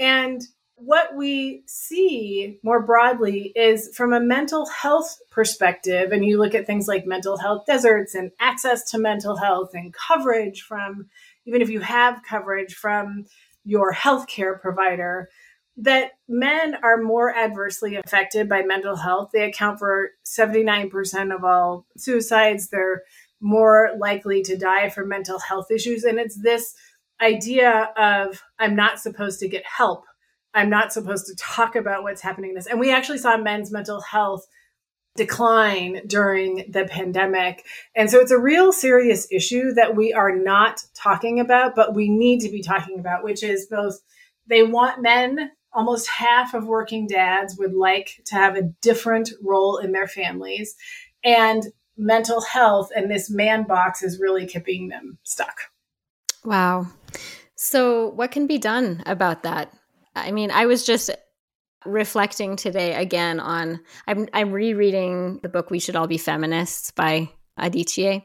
And 0.00 0.42
what 0.74 1.14
we 1.14 1.62
see 1.66 2.58
more 2.64 2.82
broadly 2.82 3.52
is 3.54 3.90
from 3.94 4.12
a 4.12 4.18
mental 4.18 4.66
health 4.66 5.16
perspective, 5.30 6.10
and 6.10 6.24
you 6.24 6.36
look 6.36 6.52
at 6.52 6.66
things 6.66 6.88
like 6.88 7.06
mental 7.06 7.38
health 7.38 7.64
deserts 7.64 8.16
and 8.16 8.32
access 8.40 8.90
to 8.90 8.98
mental 8.98 9.36
health 9.36 9.70
and 9.72 9.94
coverage 9.94 10.62
from, 10.62 11.06
even 11.46 11.62
if 11.62 11.70
you 11.70 11.78
have 11.78 12.24
coverage 12.28 12.74
from 12.74 13.24
your 13.64 13.94
healthcare 13.94 14.60
provider, 14.60 15.28
that 15.78 16.12
men 16.28 16.74
are 16.82 17.02
more 17.02 17.34
adversely 17.34 17.96
affected 17.96 18.48
by 18.48 18.62
mental 18.62 18.96
health. 18.96 19.30
They 19.32 19.44
account 19.44 19.78
for 19.78 20.10
79% 20.24 21.34
of 21.34 21.44
all 21.44 21.86
suicides. 21.96 22.68
They're 22.68 23.02
more 23.40 23.90
likely 23.98 24.42
to 24.42 24.56
die 24.56 24.88
from 24.88 25.08
mental 25.08 25.38
health 25.38 25.70
issues. 25.70 26.04
And 26.04 26.18
it's 26.18 26.40
this 26.40 26.74
idea 27.20 27.90
of 27.96 28.42
I'm 28.58 28.74
not 28.74 29.00
supposed 29.00 29.40
to 29.40 29.48
get 29.48 29.64
help. 29.66 30.04
I'm 30.54 30.70
not 30.70 30.92
supposed 30.92 31.26
to 31.26 31.36
talk 31.36 31.76
about 31.76 32.02
what's 32.02 32.22
happening 32.22 32.50
in 32.50 32.56
this. 32.56 32.66
And 32.66 32.80
we 32.80 32.90
actually 32.90 33.18
saw 33.18 33.36
men's 33.36 33.70
mental 33.70 34.00
health 34.00 34.46
decline 35.16 36.02
during 36.06 36.64
the 36.70 36.84
pandemic. 36.84 37.64
And 37.94 38.10
so 38.10 38.20
it's 38.20 38.30
a 38.30 38.38
real 38.38 38.72
serious 38.72 39.26
issue 39.30 39.72
that 39.74 39.94
we 39.96 40.12
are 40.12 40.34
not 40.34 40.82
talking 40.94 41.40
about, 41.40 41.74
but 41.74 41.94
we 41.94 42.08
need 42.08 42.40
to 42.40 42.50
be 42.50 42.62
talking 42.62 42.98
about, 42.98 43.24
which 43.24 43.42
is 43.42 43.66
both 43.66 44.00
they 44.46 44.62
want 44.62 45.02
men 45.02 45.50
almost 45.76 46.08
half 46.08 46.54
of 46.54 46.66
working 46.66 47.06
dads 47.06 47.56
would 47.58 47.74
like 47.74 48.22
to 48.24 48.34
have 48.34 48.56
a 48.56 48.62
different 48.80 49.30
role 49.42 49.76
in 49.76 49.92
their 49.92 50.08
families. 50.08 50.74
And 51.22 51.64
mental 51.98 52.40
health 52.40 52.90
and 52.96 53.10
this 53.10 53.30
man 53.30 53.64
box 53.64 54.02
is 54.02 54.18
really 54.18 54.46
keeping 54.46 54.88
them 54.88 55.18
stuck. 55.22 55.60
Wow. 56.44 56.86
So, 57.56 58.08
what 58.10 58.30
can 58.30 58.46
be 58.46 58.58
done 58.58 59.02
about 59.06 59.42
that? 59.44 59.72
I 60.14 60.30
mean, 60.30 60.50
I 60.50 60.66
was 60.66 60.84
just 60.84 61.10
reflecting 61.84 62.56
today 62.56 62.94
again 62.94 63.38
on 63.38 63.80
I'm 64.06 64.28
I'm 64.32 64.52
rereading 64.52 65.40
the 65.42 65.48
book 65.48 65.70
We 65.70 65.78
Should 65.78 65.96
All 65.96 66.06
Be 66.06 66.18
Feminists 66.18 66.90
by 66.90 67.30
Adichie 67.58 68.24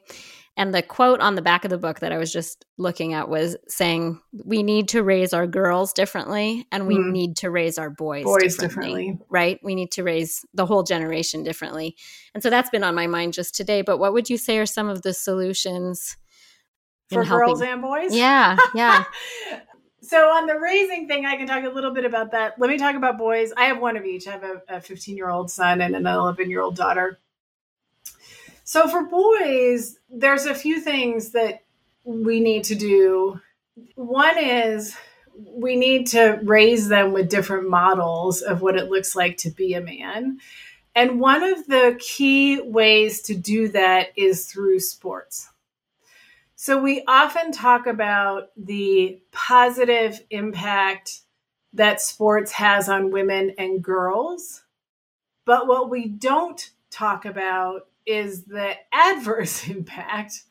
and 0.62 0.76
the 0.76 0.84
quote 0.84 1.21
on 1.21 1.34
the 1.34 1.41
back 1.41 1.65
of 1.65 1.71
the 1.71 1.78
book 1.80 2.02
that 2.02 2.12
I 2.12 2.19
was 2.19 2.32
just 2.32 2.65
looking 2.78 3.15
at 3.15 3.30
was 3.30 3.58
saying, 3.67 4.21
We 4.45 4.62
need 4.62 4.89
to 4.89 5.02
raise 5.02 5.34
our 5.34 5.47
girls 5.47 5.91
differently 5.91 6.67
and 6.71 6.86
we 6.86 6.97
mm. 6.97 7.12
need 7.12 7.38
to 7.38 7.50
raise 7.50 7.80
our 7.80 7.89
boys, 7.89 8.26
boys 8.26 8.58
differently, 8.58 9.06
differently. 9.06 9.26
Right? 9.32 9.60
We 9.63 9.74
need 9.74 9.89
to 9.93 10.04
raise 10.04 10.45
the 10.54 10.67
whole 10.67 10.84
generation 10.84 11.41
differently. 11.41 11.95
And 12.36 12.43
so 12.43 12.52
that's 12.52 12.69
been 12.69 12.84
on 12.84 12.93
my 12.93 13.08
mind 13.08 13.34
just 13.34 13.56
today. 13.56 13.82
But 13.82 13.97
what 13.97 14.13
would 14.13 14.30
you 14.30 14.38
say 14.38 14.60
are 14.60 14.67
some 14.67 14.88
of 14.88 15.02
the 15.02 15.15
solutions 15.15 16.15
for 17.10 17.26
girls 17.26 17.63
and 17.63 17.82
boys? 17.82 18.13
Yeah, 18.13 18.56
yeah. 18.76 19.06
so 20.04 20.28
on 20.28 20.45
the 20.45 20.60
raising 20.60 21.08
thing, 21.08 21.26
I 21.26 21.38
can 21.38 21.47
talk 21.47 21.63
a 21.63 21.69
little 21.69 21.91
bit 21.91 22.06
about 22.06 22.34
that. 22.34 22.60
Let 22.60 22.69
me 22.69 22.78
talk 22.78 22.95
about 22.95 23.17
boys. 23.17 23.52
I 23.58 23.65
have 23.65 23.80
one 23.80 23.97
of 23.97 24.06
each. 24.06 24.28
I 24.28 24.34
have 24.34 24.62
a 24.69 24.80
15 24.80 25.17
year 25.17 25.32
old 25.32 25.50
son 25.50 25.82
and 25.82 25.95
an 25.95 26.06
11 26.06 26.52
year 26.52 26.62
old 26.62 26.76
daughter. 26.76 27.19
So 28.71 28.88
for 28.88 29.03
boys, 29.03 29.99
there's 30.10 30.45
a 30.45 30.55
few 30.55 30.79
things 30.79 31.31
that 31.31 31.65
we 32.05 32.39
need 32.39 32.63
to 32.63 32.75
do. 32.75 33.41
One 33.95 34.38
is 34.38 34.95
we 35.36 35.75
need 35.75 36.07
to 36.12 36.39
raise 36.41 36.88
them 36.88 37.12
with 37.12 37.27
different 37.27 37.69
models 37.69 38.41
of 38.41 38.62
what 38.62 38.77
it 38.77 38.89
looks 38.89 39.13
like 39.13 39.36
to 39.39 39.49
be 39.49 39.73
a 39.73 39.81
man. 39.81 40.39
And 40.95 41.19
one 41.19 41.43
of 41.43 41.67
the 41.67 41.97
key 41.99 42.62
ways 42.62 43.21
to 43.23 43.36
do 43.36 43.67
that 43.67 44.13
is 44.15 44.45
through 44.45 44.79
sports. 44.79 45.49
So 46.55 46.81
we 46.81 47.03
often 47.10 47.51
talk 47.51 47.88
about 47.88 48.51
the 48.55 49.21
positive 49.34 50.21
impact 50.29 51.23
that 51.73 51.99
sports 51.99 52.53
has 52.53 52.88
on 52.88 53.12
women 53.12 53.53
and 53.57 53.84
girls. 53.84 54.63
But 55.43 55.67
what 55.67 55.89
we 55.89 56.07
don't 56.07 56.71
talk 56.89 57.25
about 57.25 57.88
is 58.05 58.43
the 58.43 58.73
adverse 58.91 59.67
impact 59.67 60.43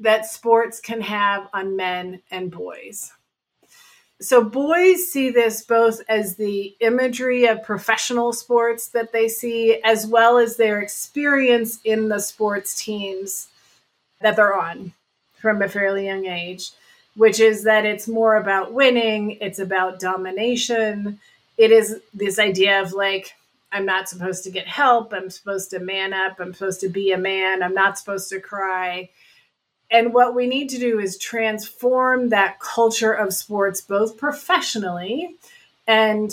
that 0.00 0.26
sports 0.26 0.80
can 0.80 1.00
have 1.00 1.48
on 1.52 1.76
men 1.76 2.22
and 2.30 2.50
boys. 2.50 3.12
So, 4.20 4.42
boys 4.42 5.12
see 5.12 5.30
this 5.30 5.62
both 5.62 6.00
as 6.08 6.34
the 6.34 6.74
imagery 6.80 7.46
of 7.46 7.62
professional 7.62 8.32
sports 8.32 8.88
that 8.88 9.12
they 9.12 9.28
see, 9.28 9.80
as 9.84 10.08
well 10.08 10.38
as 10.38 10.56
their 10.56 10.80
experience 10.80 11.78
in 11.84 12.08
the 12.08 12.18
sports 12.18 12.82
teams 12.82 13.48
that 14.20 14.34
they're 14.34 14.58
on 14.58 14.92
from 15.34 15.62
a 15.62 15.68
fairly 15.68 16.06
young 16.06 16.26
age, 16.26 16.72
which 17.14 17.38
is 17.38 17.62
that 17.62 17.86
it's 17.86 18.08
more 18.08 18.36
about 18.36 18.72
winning, 18.72 19.38
it's 19.40 19.60
about 19.60 20.00
domination. 20.00 21.20
It 21.56 21.70
is 21.70 22.00
this 22.12 22.40
idea 22.40 22.82
of 22.82 22.92
like, 22.92 23.34
I'm 23.70 23.84
not 23.84 24.08
supposed 24.08 24.44
to 24.44 24.50
get 24.50 24.66
help. 24.66 25.12
I'm 25.12 25.30
supposed 25.30 25.70
to 25.70 25.78
man 25.78 26.12
up. 26.12 26.40
I'm 26.40 26.54
supposed 26.54 26.80
to 26.80 26.88
be 26.88 27.12
a 27.12 27.18
man. 27.18 27.62
I'm 27.62 27.74
not 27.74 27.98
supposed 27.98 28.28
to 28.30 28.40
cry. 28.40 29.10
And 29.90 30.12
what 30.12 30.34
we 30.34 30.46
need 30.46 30.68
to 30.70 30.78
do 30.78 30.98
is 30.98 31.18
transform 31.18 32.28
that 32.30 32.60
culture 32.60 33.12
of 33.12 33.32
sports, 33.32 33.80
both 33.80 34.16
professionally 34.16 35.36
and 35.86 36.30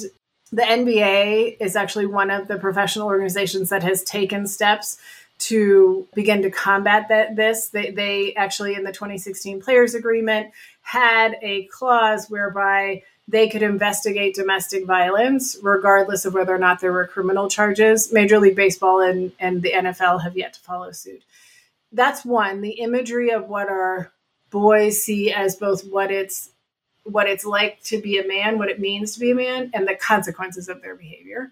the 0.51 0.61
NBA 0.61 1.57
is 1.59 1.75
actually 1.75 2.05
one 2.05 2.29
of 2.29 2.47
the 2.47 2.57
professional 2.57 3.07
organizations 3.07 3.69
that 3.69 3.83
has 3.83 4.03
taken 4.03 4.47
steps 4.47 4.97
to 5.37 6.07
begin 6.13 6.41
to 6.43 6.51
combat 6.51 7.07
that 7.09 7.35
this 7.35 7.69
they, 7.69 7.91
they 7.91 8.33
actually 8.35 8.75
in 8.75 8.83
the 8.83 8.91
2016 8.91 9.61
players 9.61 9.93
agreement 9.93 10.51
had 10.81 11.35
a 11.41 11.65
clause 11.65 12.29
whereby 12.29 13.01
they 13.27 13.49
could 13.49 13.63
investigate 13.63 14.35
domestic 14.35 14.85
violence 14.85 15.57
regardless 15.61 16.25
of 16.25 16.33
whether 16.33 16.53
or 16.53 16.59
not 16.59 16.79
there 16.79 16.91
were 16.91 17.07
criminal 17.07 17.49
charges. 17.49 18.13
Major 18.13 18.39
League 18.39 18.55
Baseball 18.55 19.01
and, 19.01 19.31
and 19.39 19.61
the 19.61 19.71
NFL 19.71 20.23
have 20.23 20.37
yet 20.37 20.53
to 20.53 20.59
follow 20.59 20.91
suit. 20.91 21.23
That's 21.91 22.25
one, 22.25 22.61
the 22.61 22.73
imagery 22.81 23.31
of 23.31 23.47
what 23.47 23.69
our 23.69 24.11
boys 24.51 25.01
see 25.03 25.31
as 25.31 25.55
both 25.55 25.87
what 25.87 26.11
it's 26.11 26.51
what 27.03 27.27
it's 27.27 27.45
like 27.45 27.81
to 27.83 28.01
be 28.01 28.17
a 28.17 28.27
man, 28.27 28.57
what 28.57 28.69
it 28.69 28.79
means 28.79 29.13
to 29.13 29.19
be 29.19 29.29
a 29.29 29.35
man, 29.35 29.69
and 29.73 29.87
the 29.87 29.95
consequences 29.95 30.67
of 30.67 30.81
their 30.81 30.95
behavior. 30.95 31.51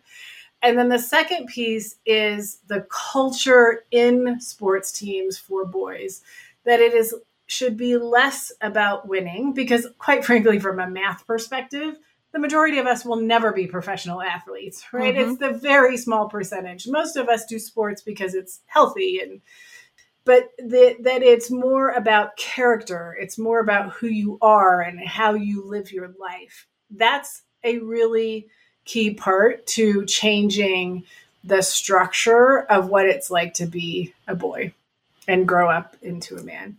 And 0.63 0.77
then 0.77 0.89
the 0.89 0.97
second 0.97 1.47
piece 1.47 1.97
is 2.05 2.59
the 2.67 2.87
culture 2.89 3.83
in 3.91 4.39
sports 4.39 4.91
teams 4.91 5.37
for 5.37 5.65
boys 5.65 6.21
that 6.65 6.79
it 6.79 6.93
is 6.93 7.13
should 7.47 7.77
be 7.77 7.97
less 7.97 8.51
about 8.61 9.07
winning 9.07 9.53
because, 9.53 9.87
quite 9.97 10.25
frankly, 10.25 10.59
from 10.59 10.79
a 10.79 10.89
math 10.89 11.25
perspective, 11.27 11.97
the 12.31 12.39
majority 12.39 12.79
of 12.79 12.87
us 12.87 13.05
will 13.05 13.17
never 13.17 13.51
be 13.51 13.67
professional 13.67 14.21
athletes, 14.21 14.85
right? 14.91 15.15
Mm-hmm. 15.15 15.31
It's 15.31 15.39
the 15.39 15.53
very 15.53 15.97
small 15.97 16.27
percentage. 16.29 16.87
Most 16.87 17.15
of 17.15 17.29
us 17.29 17.45
do 17.45 17.59
sports 17.59 18.01
because 18.01 18.33
it's 18.33 18.61
healthy 18.65 19.19
and 19.19 19.41
but 20.25 20.51
the, 20.57 20.95
that 21.01 21.21
it's 21.21 21.51
more 21.51 21.91
about 21.91 22.37
character. 22.37 23.15
It's 23.19 23.37
more 23.37 23.59
about 23.59 23.91
who 23.91 24.07
you 24.07 24.37
are 24.41 24.81
and 24.81 25.05
how 25.05 25.33
you 25.33 25.65
live 25.65 25.91
your 25.91 26.13
life. 26.17 26.65
That's 26.89 27.41
a 27.63 27.79
really 27.79 28.47
key 28.85 29.13
part 29.13 29.67
to 29.67 30.05
changing 30.05 31.03
the 31.43 31.61
structure 31.61 32.61
of 32.61 32.87
what 32.87 33.05
it's 33.05 33.29
like 33.29 33.53
to 33.55 33.65
be 33.65 34.13
a 34.27 34.33
boy 34.33 34.73
and 35.27 35.47
grow 35.47 35.69
up 35.69 35.97
into 36.01 36.37
a 36.37 36.43
man 36.43 36.77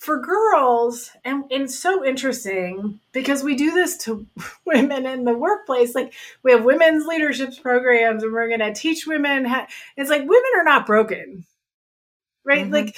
for 0.00 0.18
girls 0.18 1.10
and 1.26 1.44
it's 1.50 1.78
so 1.78 2.02
interesting 2.02 2.98
because 3.12 3.44
we 3.44 3.54
do 3.54 3.70
this 3.72 3.98
to 3.98 4.26
women 4.66 5.04
in 5.04 5.24
the 5.24 5.34
workplace. 5.34 5.94
Like 5.94 6.14
we 6.42 6.52
have 6.52 6.64
women's 6.64 7.06
leadership 7.06 7.50
programs 7.60 8.22
and 8.22 8.32
we're 8.32 8.48
going 8.48 8.60
to 8.60 8.72
teach 8.72 9.06
women 9.06 9.44
how, 9.44 9.66
it's 9.98 10.08
like 10.08 10.22
women 10.22 10.50
are 10.56 10.64
not 10.64 10.86
broken 10.86 11.44
right? 12.46 12.64
Mm-hmm. 12.64 12.72
like 12.72 12.96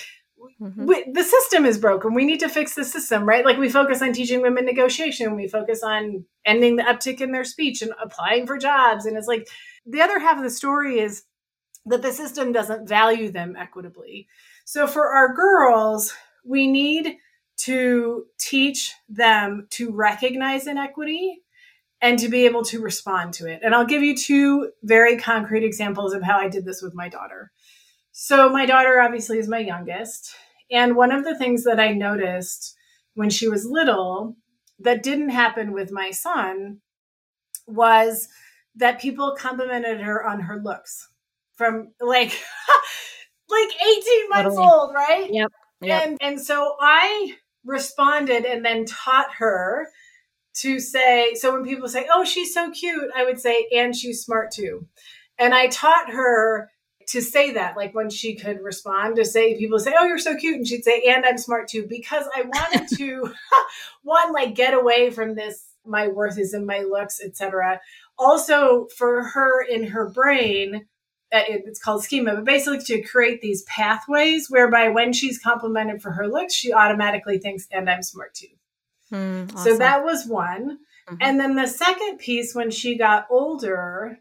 mm-hmm. 0.61 0.87
we, 0.87 1.05
the 1.13 1.25
system 1.25 1.65
is 1.65 1.77
broken. 1.77 2.15
We 2.15 2.25
need 2.25 2.39
to 2.41 2.49
fix 2.49 2.77
the 2.77 2.85
system 2.85 3.25
right? 3.29 3.45
Like 3.45 3.59
we 3.59 3.69
focus 3.69 4.01
on 4.01 4.13
teaching 4.13 4.41
women 4.41 4.65
negotiation. 4.65 5.35
We 5.35 5.49
focus 5.49 5.83
on 5.83 6.25
ending 6.45 6.77
the 6.77 6.85
uptick 6.85 7.21
in 7.21 7.33
their 7.33 7.45
speech 7.45 7.83
and 7.83 7.93
applying 8.01 8.47
for 8.47 8.59
jobs. 8.59 9.07
And 9.07 9.17
it's 9.17 9.27
like 9.27 9.49
the 9.85 10.03
other 10.03 10.21
half 10.21 10.37
of 10.37 10.45
the 10.45 10.51
story 10.51 11.01
is 11.01 11.25
that 11.87 12.03
the 12.03 12.13
system 12.13 12.53
doesn't 12.53 12.89
value 12.89 13.33
them 13.33 13.57
equitably. 13.59 14.29
So 14.65 14.87
for 14.87 15.09
our 15.09 15.35
girls 15.35 16.15
we 16.45 16.67
need 16.67 17.17
to 17.59 18.27
teach 18.39 18.95
them 19.09 19.67
to 19.71 19.93
recognize 19.93 20.67
inequity 20.67 21.43
and 22.01 22.19
to 22.19 22.29
be 22.29 22.45
able 22.45 22.65
to 22.65 22.81
respond 22.81 23.33
to 23.35 23.47
it. 23.47 23.61
And 23.63 23.75
I'll 23.75 23.87
give 23.87 24.03
you 24.03 24.17
two 24.17 24.73
very 24.83 25.17
concrete 25.17 25.65
examples 25.65 26.13
of 26.13 26.23
how 26.23 26.39
I 26.39 26.49
did 26.49 26.65
this 26.65 26.83
with 26.83 26.95
my 26.95 27.09
daughter. 27.09 27.53
So, 28.11 28.51
my 28.51 28.67
daughter 28.67 29.01
obviously 29.01 29.39
is 29.39 29.49
my 29.49 29.61
youngest. 29.61 30.35
And 30.71 30.97
one 30.97 31.13
of 31.13 31.25
the 31.25 31.37
things 31.39 31.65
that 31.65 31.79
I 31.79 31.93
noticed 31.93 32.75
when 33.15 33.31
she 33.31 33.49
was 33.49 33.65
little 33.65 34.37
that 34.81 35.03
didn't 35.03 35.31
happen 35.31 35.73
with 35.73 35.93
my 35.93 36.11
son 36.11 36.81
was 37.67 38.29
that 38.77 39.01
people 39.01 39.37
complimented 39.39 40.01
her 40.01 40.27
on 40.27 40.41
her 40.41 40.61
looks 40.63 41.09
from 41.55 41.93
like 42.01 42.31
like 43.49 43.69
18 43.69 44.29
months 44.31 44.57
totally. 44.57 44.67
old, 44.67 44.95
right? 44.95 45.29
Yep. 45.31 45.53
Yep. 45.83 46.07
And 46.07 46.19
and 46.21 46.41
so 46.41 46.77
I 46.81 47.37
responded 47.65 48.45
and 48.45 48.65
then 48.65 48.85
taught 48.85 49.35
her 49.39 49.89
to 50.55 50.81
say 50.81 51.35
so 51.35 51.53
when 51.53 51.65
people 51.65 51.89
say, 51.89 52.07
"Oh, 52.13 52.25
she's 52.25 52.55
so 52.55 52.71
cute," 52.71 53.11
I 53.15 53.25
would 53.25 53.41
say, 53.41 53.67
"And 53.75 53.95
she's 53.95 54.23
smart 54.23 54.51
too." 54.51 54.87
And 55.39 55.55
I 55.55 55.69
taught 55.69 56.11
her 56.11 56.71
to 57.09 57.21
say 57.21 57.53
that 57.53 57.77
like 57.77 57.95
when 57.95 58.11
she 58.11 58.37
could 58.37 58.61
respond 58.63 59.17
to 59.17 59.25
say 59.25 59.59
people 59.59 59.79
say 59.79 59.95
oh 59.99 60.07
you're 60.07 60.19
so 60.19 60.37
cute 60.37 60.57
and 60.57 60.67
she'd 60.67 60.85
say 60.85 61.03
and 61.09 61.25
i'm 61.25 61.39
smart 61.39 61.69
too 61.69 61.87
because 61.89 62.25
i 62.35 62.43
wanted 62.43 62.89
to 62.97 63.33
one 64.03 64.33
like 64.33 64.55
get 64.55 64.75
away 64.75 65.11
from 65.11 65.35
this 65.35 65.65
my 65.85 66.09
worth 66.09 66.39
is 66.39 66.55
in 66.55 66.65
my 66.65 66.81
looks 66.81 67.21
etc 67.21 67.81
also 68.19 68.87
for 68.97 69.25
her 69.25 69.63
in 69.63 69.85
her 69.85 70.09
brain 70.11 70.87
it's 71.33 71.81
called 71.81 72.05
schema, 72.05 72.35
but 72.35 72.45
basically 72.45 72.81
to 72.81 73.03
create 73.03 73.41
these 73.41 73.63
pathways 73.63 74.49
whereby 74.51 74.89
when 74.89 75.13
she's 75.13 75.39
complimented 75.39 76.03
for 76.03 76.11
her 76.13 76.29
looks, 76.29 76.55
she 76.55 76.73
automatically 76.73 77.39
thinks, 77.39 77.67
and 77.73 77.89
I'm 77.89 78.03
smart 78.03 78.35
too. 78.35 78.49
Mm, 79.11 79.55
awesome. 79.55 79.73
So 79.73 79.79
that 79.79 80.05
was 80.05 80.27
one. 80.27 80.79
Mm-hmm. 81.09 81.17
And 81.21 81.41
then 81.41 81.57
the 81.57 81.67
second 81.67 82.19
piece, 82.19 82.55
when 82.55 82.71
she 82.71 82.97
got 82.97 83.27
older, 83.31 84.19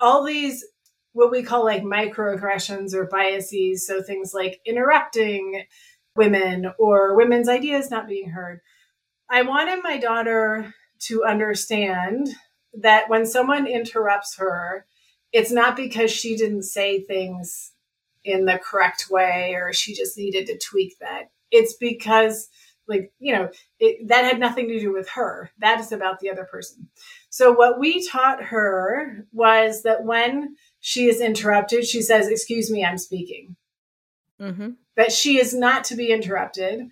all 0.00 0.24
these 0.24 0.64
what 1.12 1.30
we 1.30 1.42
call 1.42 1.64
like 1.64 1.82
microaggressions 1.82 2.92
or 2.92 3.06
biases. 3.06 3.86
So 3.86 4.02
things 4.02 4.34
like 4.34 4.60
interrupting 4.66 5.64
women 6.16 6.72
or 6.78 7.16
women's 7.16 7.48
ideas 7.48 7.90
not 7.90 8.08
being 8.08 8.30
heard. 8.30 8.60
I 9.30 9.42
wanted 9.42 9.82
my 9.82 9.96
daughter 9.96 10.74
to 11.02 11.24
understand 11.24 12.28
that 12.74 13.08
when 13.08 13.26
someone 13.26 13.66
interrupts 13.66 14.36
her, 14.36 14.86
it's 15.34 15.50
not 15.50 15.76
because 15.76 16.12
she 16.12 16.36
didn't 16.36 16.62
say 16.62 17.00
things 17.00 17.72
in 18.24 18.44
the 18.44 18.58
correct 18.62 19.08
way 19.10 19.54
or 19.54 19.72
she 19.72 19.92
just 19.92 20.16
needed 20.16 20.46
to 20.46 20.58
tweak 20.58 20.96
that. 21.00 21.24
It's 21.50 21.74
because 21.74 22.48
like 22.86 23.12
you 23.18 23.34
know 23.34 23.48
it, 23.80 24.08
that 24.08 24.24
had 24.24 24.38
nothing 24.38 24.68
to 24.68 24.78
do 24.78 24.92
with 24.92 25.08
her 25.08 25.50
that 25.58 25.80
is 25.80 25.90
about 25.90 26.20
the 26.20 26.30
other 26.30 26.44
person 26.44 26.86
so 27.30 27.50
what 27.50 27.78
we 27.78 28.06
taught 28.06 28.42
her 28.42 29.26
was 29.32 29.82
that 29.84 30.04
when 30.04 30.54
she 30.80 31.08
is 31.08 31.20
interrupted 31.20 31.86
she 31.86 32.02
says 32.02 32.28
excuse 32.28 32.70
me 32.70 32.84
i'm 32.84 32.98
speaking 32.98 33.56
mm-hmm. 34.38 34.70
that 34.96 35.10
she 35.10 35.40
is 35.40 35.54
not 35.54 35.82
to 35.82 35.96
be 35.96 36.12
interrupted 36.12 36.90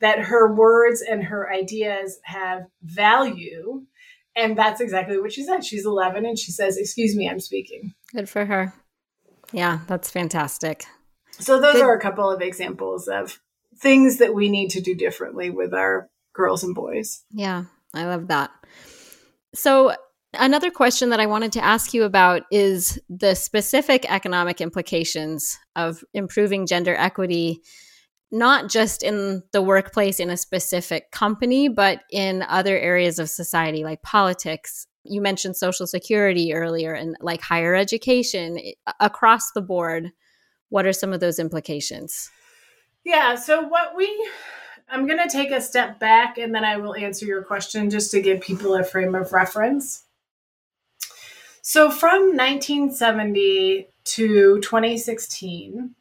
that 0.00 0.18
her 0.18 0.54
words 0.54 1.02
and 1.02 1.24
her 1.24 1.52
ideas 1.52 2.20
have 2.24 2.64
value 2.82 3.84
and 4.36 4.56
that's 4.56 4.80
exactly 4.80 5.20
what 5.20 5.32
she 5.32 5.44
said. 5.44 5.64
She's 5.64 5.86
11 5.86 6.24
and 6.24 6.38
she 6.38 6.52
says, 6.52 6.76
Excuse 6.76 7.16
me, 7.16 7.28
I'm 7.28 7.40
speaking. 7.40 7.94
Good 8.12 8.28
for 8.28 8.44
her. 8.46 8.72
Yeah, 9.52 9.80
that's 9.86 10.10
fantastic. 10.10 10.84
So, 11.38 11.60
those 11.60 11.74
Good. 11.74 11.82
are 11.82 11.94
a 11.94 12.00
couple 12.00 12.30
of 12.30 12.40
examples 12.40 13.08
of 13.08 13.40
things 13.76 14.18
that 14.18 14.34
we 14.34 14.48
need 14.48 14.70
to 14.70 14.80
do 14.80 14.94
differently 14.94 15.50
with 15.50 15.74
our 15.74 16.08
girls 16.32 16.62
and 16.62 16.74
boys. 16.74 17.24
Yeah, 17.30 17.64
I 17.92 18.04
love 18.04 18.28
that. 18.28 18.50
So, 19.54 19.94
another 20.32 20.70
question 20.70 21.10
that 21.10 21.20
I 21.20 21.26
wanted 21.26 21.52
to 21.52 21.64
ask 21.64 21.94
you 21.94 22.04
about 22.04 22.42
is 22.50 23.00
the 23.08 23.34
specific 23.34 24.10
economic 24.10 24.60
implications 24.60 25.58
of 25.76 26.04
improving 26.14 26.66
gender 26.66 26.94
equity 26.96 27.60
not 28.30 28.68
just 28.68 29.02
in 29.02 29.42
the 29.52 29.62
workplace 29.62 30.18
in 30.18 30.30
a 30.30 30.36
specific 30.36 31.10
company, 31.10 31.68
but 31.68 32.00
in 32.10 32.42
other 32.42 32.78
areas 32.78 33.18
of 33.18 33.30
society 33.30 33.84
like 33.84 34.02
politics. 34.02 34.86
You 35.04 35.20
mentioned 35.20 35.56
social 35.56 35.86
security 35.86 36.54
earlier 36.54 36.92
and 36.92 37.16
like 37.20 37.42
higher 37.42 37.74
education 37.74 38.58
across 39.00 39.52
the 39.52 39.62
board. 39.62 40.10
What 40.70 40.86
are 40.86 40.92
some 40.92 41.12
of 41.12 41.20
those 41.20 41.38
implications? 41.38 42.30
Yeah, 43.04 43.34
so 43.34 43.62
what 43.62 43.94
we 43.96 44.28
I'm 44.88 45.06
going 45.06 45.18
to 45.18 45.28
take 45.28 45.50
a 45.50 45.60
step 45.60 45.98
back 45.98 46.38
and 46.38 46.54
then 46.54 46.64
I 46.64 46.76
will 46.76 46.94
answer 46.94 47.24
your 47.24 47.42
question 47.42 47.90
just 47.90 48.10
to 48.10 48.20
give 48.20 48.40
people 48.40 48.74
a 48.74 48.84
frame 48.84 49.14
of 49.14 49.32
reference. 49.32 50.04
So 51.62 51.90
from 51.90 52.36
1970 52.36 53.88
to 54.04 54.60
2016, 54.60 55.94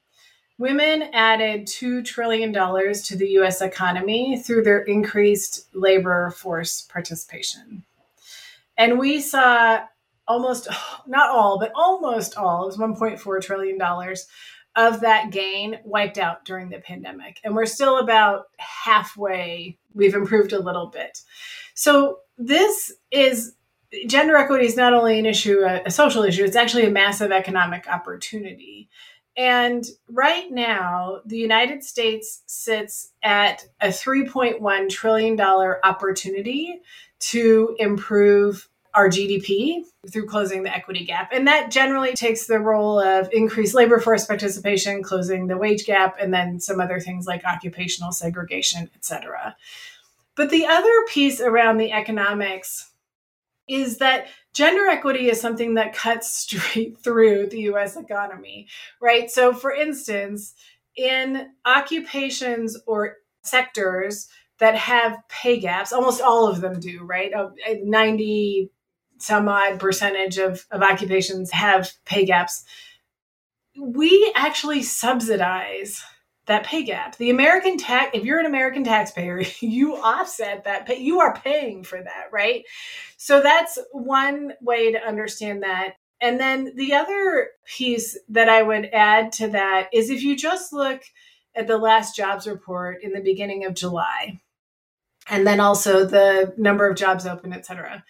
Women 0.58 1.04
added 1.14 1.66
$2 1.66 2.06
trillion 2.06 2.54
to 2.54 3.16
the 3.18 3.30
US 3.40 3.62
economy 3.62 4.38
through 4.38 4.64
their 4.64 4.82
increased 4.82 5.68
labor 5.74 6.32
force 6.32 6.82
participation. 6.82 7.84
And 8.78 9.00
we 9.00 9.20
saw 9.20 9.82
almost, 10.28 10.68
not 11.08 11.30
all, 11.30 11.60
but 11.60 11.72
almost 11.76 12.38
all, 12.38 12.64
it 12.64 12.68
was 12.68 12.78
$1.4 12.78 13.42
trillion 13.42 13.80
of 14.76 15.02
that 15.02 15.32
gain 15.32 15.80
wiped 15.84 16.18
out 16.18 16.46
during 16.46 16.70
the 16.70 16.80
pandemic. 16.80 17.40
And 17.44 17.56
we're 17.56 17.66
still 17.66 18.00
about 18.00 18.46
halfway, 18.58 19.78
we've 19.94 20.16
improved 20.16 20.54
a 20.54 20.60
little 20.60 20.88
bit. 20.88 21.22
So 21.76 22.20
this 22.38 22.92
is 23.12 23.54
gender 24.08 24.36
equity 24.36 24.66
is 24.66 24.76
not 24.76 24.94
only 24.94 25.20
an 25.20 25.26
issue, 25.26 25.60
a, 25.60 25.84
a 25.86 25.92
social 25.92 26.24
issue, 26.24 26.44
it's 26.44 26.56
actually 26.56 26.86
a 26.86 26.92
massive 26.92 27.32
economic 27.32 27.88
opportunity. 27.88 28.90
And 29.36 29.86
right 30.10 30.52
now, 30.52 31.22
the 31.26 31.38
United 31.38 31.84
States 31.84 32.44
sits 32.46 33.12
at 33.24 33.66
a 33.82 33.88
$3.1 33.88 34.90
trillion 34.90 35.40
opportunity 35.42 36.82
to 37.20 37.76
improve 37.80 38.70
our 38.94 39.10
GDP 39.10 39.84
through 40.12 40.28
closing 40.28 40.62
the 40.62 40.76
equity 40.76 41.04
gap. 41.04 41.32
And 41.34 41.48
that 41.48 41.72
generally 41.72 42.14
takes 42.14 42.46
the 42.46 42.60
role 42.60 43.00
of 43.00 43.28
increased 43.32 43.74
labor 43.74 44.00
force 44.00 44.26
participation, 44.26 45.02
closing 45.02 45.48
the 45.48 45.58
wage 45.58 45.86
gap, 45.86 46.18
and 46.20 46.32
then 46.32 46.60
some 46.60 46.80
other 46.80 47.00
things 47.00 47.26
like 47.26 47.44
occupational 47.44 48.12
segregation, 48.12 48.92
et 48.94 49.04
cetera. 49.04 49.56
But 50.36 50.52
the 50.52 50.68
other 50.68 50.92
piece 51.08 51.42
around 51.42 51.78
the 51.78 51.92
economics 51.92 52.92
is 53.68 53.98
that 54.00 54.28
gender 54.54 54.88
equity 54.88 55.30
is 55.30 55.40
something 55.40 55.76
that 55.76 55.94
cuts 55.94 56.30
straight 56.38 56.98
through 56.98 57.48
the 57.48 57.62
US 57.62 57.96
economy, 57.96 58.68
right? 59.02 59.30
So, 59.30 59.54
for 59.54 59.72
instance, 59.72 60.54
in 60.96 61.50
occupations 61.66 62.78
or 62.86 63.18
sectors 63.44 64.28
that 64.60 64.76
have 64.76 65.18
pay 65.28 65.60
gaps, 65.60 65.92
almost 65.92 66.22
all 66.22 66.48
of 66.48 66.62
them 66.62 66.80
do, 66.80 67.04
right? 67.04 67.32
Eh, 67.68 67.78
90 67.84 68.70
some 69.18 69.48
odd 69.48 69.80
percentage 69.80 70.38
of, 70.38 70.66
of 70.70 70.82
occupations 70.82 71.52
have 71.52 71.92
pay 72.06 72.26
gaps. 72.26 72.66
We 73.80 74.32
actually 74.36 74.84
subsidize 74.84 76.04
that 76.46 76.66
pay 76.66 76.84
gap. 76.84 77.18
The 77.18 77.30
American 77.30 77.78
tax, 77.78 78.12
if 78.14 78.26
you're 78.26 78.40
an 78.40 78.46
American 78.46 78.84
taxpayer, 78.84 79.42
you 79.60 79.96
offset 79.96 80.66
that 80.66 80.86
pay, 80.86 81.00
you 81.00 81.20
are 81.22 81.36
paying 81.36 81.84
for 81.84 82.02
that, 82.02 82.30
right? 82.32 82.64
So 83.18 83.42
that's 83.42 83.78
one 83.92 84.54
way 84.62 84.92
to 84.92 85.00
understand 85.00 85.64
that. 85.64 85.96
And 86.20 86.40
then 86.40 86.74
the 86.76 86.94
other 86.94 87.50
piece 87.66 88.18
that 88.30 88.50
I 88.50 88.64
would 88.64 88.86
add 88.94 89.32
to 89.34 89.50
that 89.50 89.90
is 89.94 90.10
if 90.10 90.24
you 90.24 90.38
just 90.38 90.72
look 90.72 91.02
at 91.56 91.68
the 91.68 91.78
last 91.78 92.16
jobs 92.16 92.48
report 92.48 93.04
in 93.04 93.12
the 93.12 93.22
beginning 93.22 93.66
of 93.66 93.74
July, 93.74 94.40
and 95.30 95.46
then 95.46 95.60
also 95.60 96.06
the 96.06 96.54
number 96.58 96.88
of 96.88 96.98
jobs 96.98 97.26
open, 97.26 97.54
et 97.54 97.66
cetera. 97.66 98.04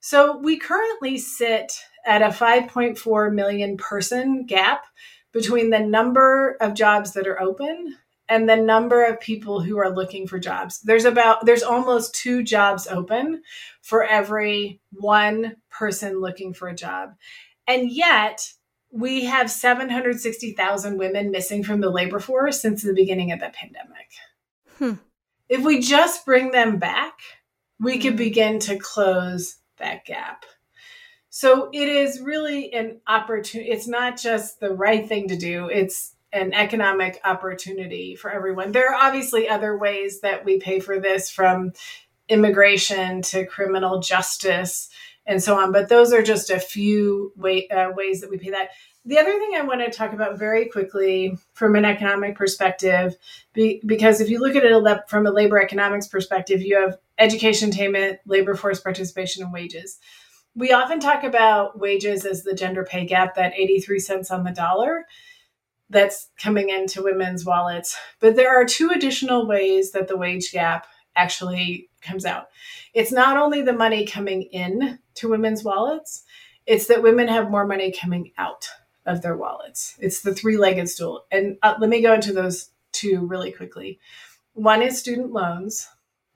So 0.00 0.38
we 0.38 0.58
currently 0.58 1.18
sit 1.18 1.72
at 2.04 2.22
a 2.22 2.26
5.4 2.26 3.32
million 3.32 3.76
person 3.76 4.44
gap 4.46 4.84
between 5.32 5.70
the 5.70 5.80
number 5.80 6.56
of 6.60 6.74
jobs 6.74 7.12
that 7.12 7.26
are 7.26 7.40
open 7.40 7.96
and 8.28 8.48
the 8.48 8.56
number 8.56 9.04
of 9.04 9.20
people 9.20 9.60
who 9.60 9.78
are 9.78 9.94
looking 9.94 10.26
for 10.26 10.38
jobs. 10.38 10.80
There's 10.80 11.04
about 11.04 11.44
there's 11.44 11.62
almost 11.62 12.14
two 12.14 12.42
jobs 12.42 12.86
open 12.86 13.42
for 13.82 14.04
every 14.04 14.80
one 14.92 15.56
person 15.70 16.20
looking 16.20 16.54
for 16.54 16.68
a 16.68 16.74
job. 16.74 17.14
And 17.66 17.90
yet, 17.90 18.52
we 18.90 19.24
have 19.24 19.50
760,000 19.50 20.98
women 20.98 21.30
missing 21.30 21.64
from 21.64 21.80
the 21.80 21.90
labor 21.90 22.20
force 22.20 22.60
since 22.60 22.82
the 22.82 22.94
beginning 22.94 23.32
of 23.32 23.40
the 23.40 23.50
pandemic. 23.52 24.08
Hmm. 24.78 25.02
If 25.48 25.64
we 25.64 25.80
just 25.80 26.24
bring 26.24 26.50
them 26.50 26.78
back, 26.78 27.18
we 27.80 27.98
could 27.98 28.12
hmm. 28.12 28.18
begin 28.18 28.58
to 28.60 28.78
close 28.78 29.56
that 29.78 30.04
gap. 30.04 30.44
So 31.34 31.70
it 31.72 31.88
is 31.88 32.20
really 32.20 32.74
an 32.74 33.00
opportunity. 33.06 33.70
It's 33.70 33.88
not 33.88 34.18
just 34.18 34.60
the 34.60 34.68
right 34.68 35.08
thing 35.08 35.28
to 35.28 35.36
do, 35.36 35.70
it's 35.70 36.14
an 36.30 36.52
economic 36.52 37.22
opportunity 37.24 38.16
for 38.16 38.30
everyone. 38.30 38.72
There 38.72 38.92
are 38.92 39.06
obviously 39.06 39.48
other 39.48 39.78
ways 39.78 40.20
that 40.20 40.44
we 40.44 40.58
pay 40.58 40.78
for 40.78 41.00
this 41.00 41.30
from 41.30 41.72
immigration 42.28 43.22
to 43.22 43.46
criminal 43.46 44.00
justice 44.00 44.90
and 45.24 45.42
so 45.42 45.58
on, 45.58 45.72
but 45.72 45.88
those 45.88 46.12
are 46.12 46.22
just 46.22 46.50
a 46.50 46.60
few 46.60 47.32
way, 47.34 47.66
uh, 47.68 47.92
ways 47.92 48.20
that 48.20 48.28
we 48.28 48.36
pay 48.36 48.50
that. 48.50 48.68
The 49.06 49.18
other 49.18 49.32
thing 49.32 49.52
I 49.56 49.62
want 49.62 49.80
to 49.80 49.90
talk 49.90 50.12
about 50.12 50.38
very 50.38 50.66
quickly 50.68 51.38
from 51.54 51.76
an 51.76 51.86
economic 51.86 52.36
perspective, 52.36 53.16
be, 53.54 53.80
because 53.86 54.20
if 54.20 54.28
you 54.28 54.38
look 54.38 54.54
at 54.54 54.64
it 54.64 55.08
from 55.08 55.26
a 55.26 55.30
labor 55.30 55.58
economics 55.58 56.08
perspective, 56.08 56.60
you 56.60 56.78
have 56.78 56.98
education 57.16 57.70
attainment, 57.70 58.18
labor 58.26 58.54
force 58.54 58.80
participation, 58.80 59.42
and 59.42 59.52
wages 59.52 59.98
we 60.54 60.72
often 60.72 61.00
talk 61.00 61.24
about 61.24 61.78
wages 61.78 62.24
as 62.24 62.42
the 62.42 62.54
gender 62.54 62.84
pay 62.84 63.06
gap, 63.06 63.34
that 63.36 63.54
83 63.54 63.98
cents 63.98 64.30
on 64.30 64.44
the 64.44 64.50
dollar 64.50 65.06
that's 65.88 66.28
coming 66.40 66.70
into 66.70 67.02
women's 67.02 67.44
wallets. 67.44 67.96
But 68.20 68.36
there 68.36 68.54
are 68.54 68.64
two 68.64 68.90
additional 68.90 69.46
ways 69.46 69.92
that 69.92 70.08
the 70.08 70.16
wage 70.16 70.52
gap 70.52 70.86
actually 71.14 71.90
comes 72.00 72.24
out. 72.24 72.48
It's 72.94 73.12
not 73.12 73.36
only 73.36 73.62
the 73.62 73.72
money 73.72 74.06
coming 74.06 74.42
in 74.42 74.98
to 75.16 75.28
women's 75.28 75.62
wallets, 75.62 76.24
it's 76.66 76.86
that 76.86 77.02
women 77.02 77.28
have 77.28 77.50
more 77.50 77.66
money 77.66 77.92
coming 77.92 78.32
out 78.38 78.68
of 79.04 79.20
their 79.22 79.36
wallets. 79.36 79.96
It's 79.98 80.22
the 80.22 80.34
three 80.34 80.56
legged 80.56 80.88
stool. 80.88 81.24
And 81.30 81.58
uh, 81.62 81.74
let 81.78 81.90
me 81.90 82.02
go 82.02 82.14
into 82.14 82.32
those 82.32 82.70
two 82.92 83.26
really 83.26 83.52
quickly. 83.52 83.98
One 84.54 84.82
is 84.82 84.98
student 84.98 85.32
loans, 85.32 85.88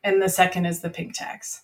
and 0.03 0.21
the 0.21 0.29
second 0.29 0.67
is 0.67 0.81
the 0.81 0.91
pink 0.91 1.15
tax. 1.15 1.63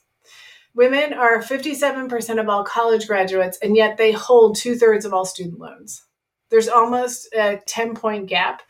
Women 0.74 1.12
are 1.12 1.42
57% 1.42 2.40
of 2.40 2.48
all 2.48 2.64
college 2.64 3.06
graduates, 3.06 3.58
and 3.62 3.76
yet 3.76 3.98
they 3.98 4.12
hold 4.12 4.56
two 4.56 4.76
thirds 4.76 5.04
of 5.04 5.12
all 5.12 5.24
student 5.24 5.58
loans. 5.58 6.02
There's 6.50 6.68
almost 6.68 7.28
a 7.34 7.60
10 7.66 7.94
point 7.94 8.28
gap 8.28 8.62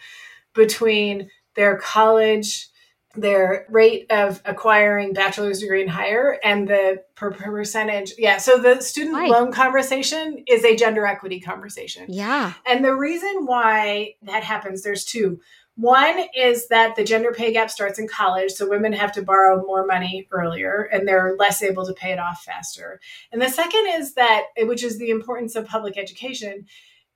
between 0.55 1.31
their 1.55 1.77
college, 1.79 2.69
their 3.15 3.67
rate 3.69 4.11
of 4.11 4.41
acquiring 4.45 5.13
bachelor's 5.13 5.61
degree 5.61 5.83
and 5.83 5.91
higher, 5.91 6.39
and 6.43 6.69
the 6.69 7.03
per 7.15 7.31
percentage. 7.31 8.13
Yeah. 8.19 8.39
So 8.39 8.59
the 8.59 8.81
student 8.81 9.15
why? 9.15 9.27
loan 9.27 9.53
conversation 9.53 10.45
is 10.47 10.65
a 10.65 10.77
gender 10.77 11.07
equity 11.07 11.41
conversation. 11.41 12.07
Yeah. 12.09 12.55
And 12.67 12.85
the 12.85 12.95
reason 12.95 13.47
why 13.47 14.15
that 14.23 14.45
happens, 14.45 14.83
there's 14.83 15.05
two. 15.05 15.41
One 15.77 16.27
is 16.37 16.69
that 16.69 16.97
the 16.97 17.05
gender 17.05 17.33
pay 17.33 17.53
gap 17.53 17.71
starts 17.71 17.99
in 17.99 18.07
college, 18.07 18.53
so 18.53 18.69
women 18.69 18.93
have 18.93 19.13
to 19.13 19.23
borrow 19.23 19.63
more 19.65 19.87
money 19.87 20.29
earlier 20.31 20.89
and 20.93 21.09
they're 21.09 21.35
less 21.39 21.63
able 21.63 21.87
to 21.87 21.95
pay 21.95 22.13
it 22.13 22.19
off 22.19 22.43
faster. 22.43 23.01
And 23.33 23.41
the 23.41 23.49
second 23.49 23.87
is 23.95 24.15
that, 24.15 24.45
which 24.59 24.83
is 24.83 24.99
the 24.99 25.11
importance 25.11 25.57
of 25.57 25.67
public 25.67 25.97
education, 25.97 26.67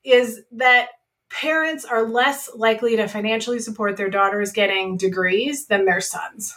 is 0.05 0.41
that 0.53 0.89
parents 1.31 1.85
are 1.85 2.09
less 2.09 2.49
likely 2.55 2.97
to 2.97 3.09
financially 3.09 3.59
support 3.59 3.97
their 3.97 4.11
daughters 4.11 4.53
getting 4.53 4.97
degrees 4.97 5.67
than 5.67 5.85
their 5.85 6.01
sons. 6.01 6.55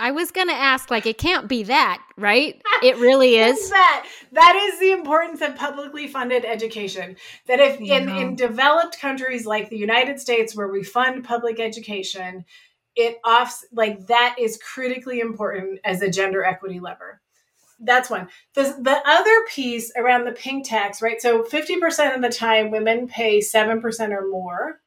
I 0.00 0.12
was 0.12 0.30
going 0.30 0.48
to 0.48 0.54
ask, 0.54 0.90
like, 0.90 1.04
it 1.04 1.18
can't 1.18 1.46
be 1.46 1.64
that, 1.64 2.02
right? 2.16 2.60
It 2.82 2.96
really 2.96 3.36
is. 3.36 3.68
that. 3.68 4.06
That 4.32 4.56
is 4.56 4.80
the 4.80 4.92
importance 4.92 5.42
of 5.42 5.54
publicly 5.54 6.08
funded 6.08 6.46
education. 6.46 7.16
That 7.46 7.60
if 7.60 7.78
oh, 7.78 7.84
in, 7.84 8.08
in 8.08 8.36
developed 8.36 8.98
countries 8.98 9.44
like 9.44 9.68
the 9.68 9.76
United 9.76 10.18
States, 10.18 10.56
where 10.56 10.68
we 10.68 10.82
fund 10.82 11.24
public 11.24 11.60
education, 11.60 12.46
it 12.96 13.18
offs 13.22 13.66
like 13.70 14.06
that 14.06 14.36
is 14.38 14.58
critically 14.62 15.20
important 15.20 15.80
as 15.84 16.00
a 16.00 16.10
gender 16.10 16.42
equity 16.42 16.80
lever. 16.80 17.20
That's 17.80 18.10
one. 18.10 18.28
The, 18.54 18.76
the 18.80 19.00
other 19.06 19.44
piece 19.48 19.90
around 19.96 20.24
the 20.24 20.32
pink 20.32 20.68
tax, 20.68 21.00
right? 21.00 21.20
So 21.20 21.42
50% 21.42 22.14
of 22.14 22.22
the 22.22 22.28
time, 22.28 22.70
women 22.70 23.08
pay 23.08 23.40
7% 23.40 24.10
or 24.10 24.28
more 24.28 24.80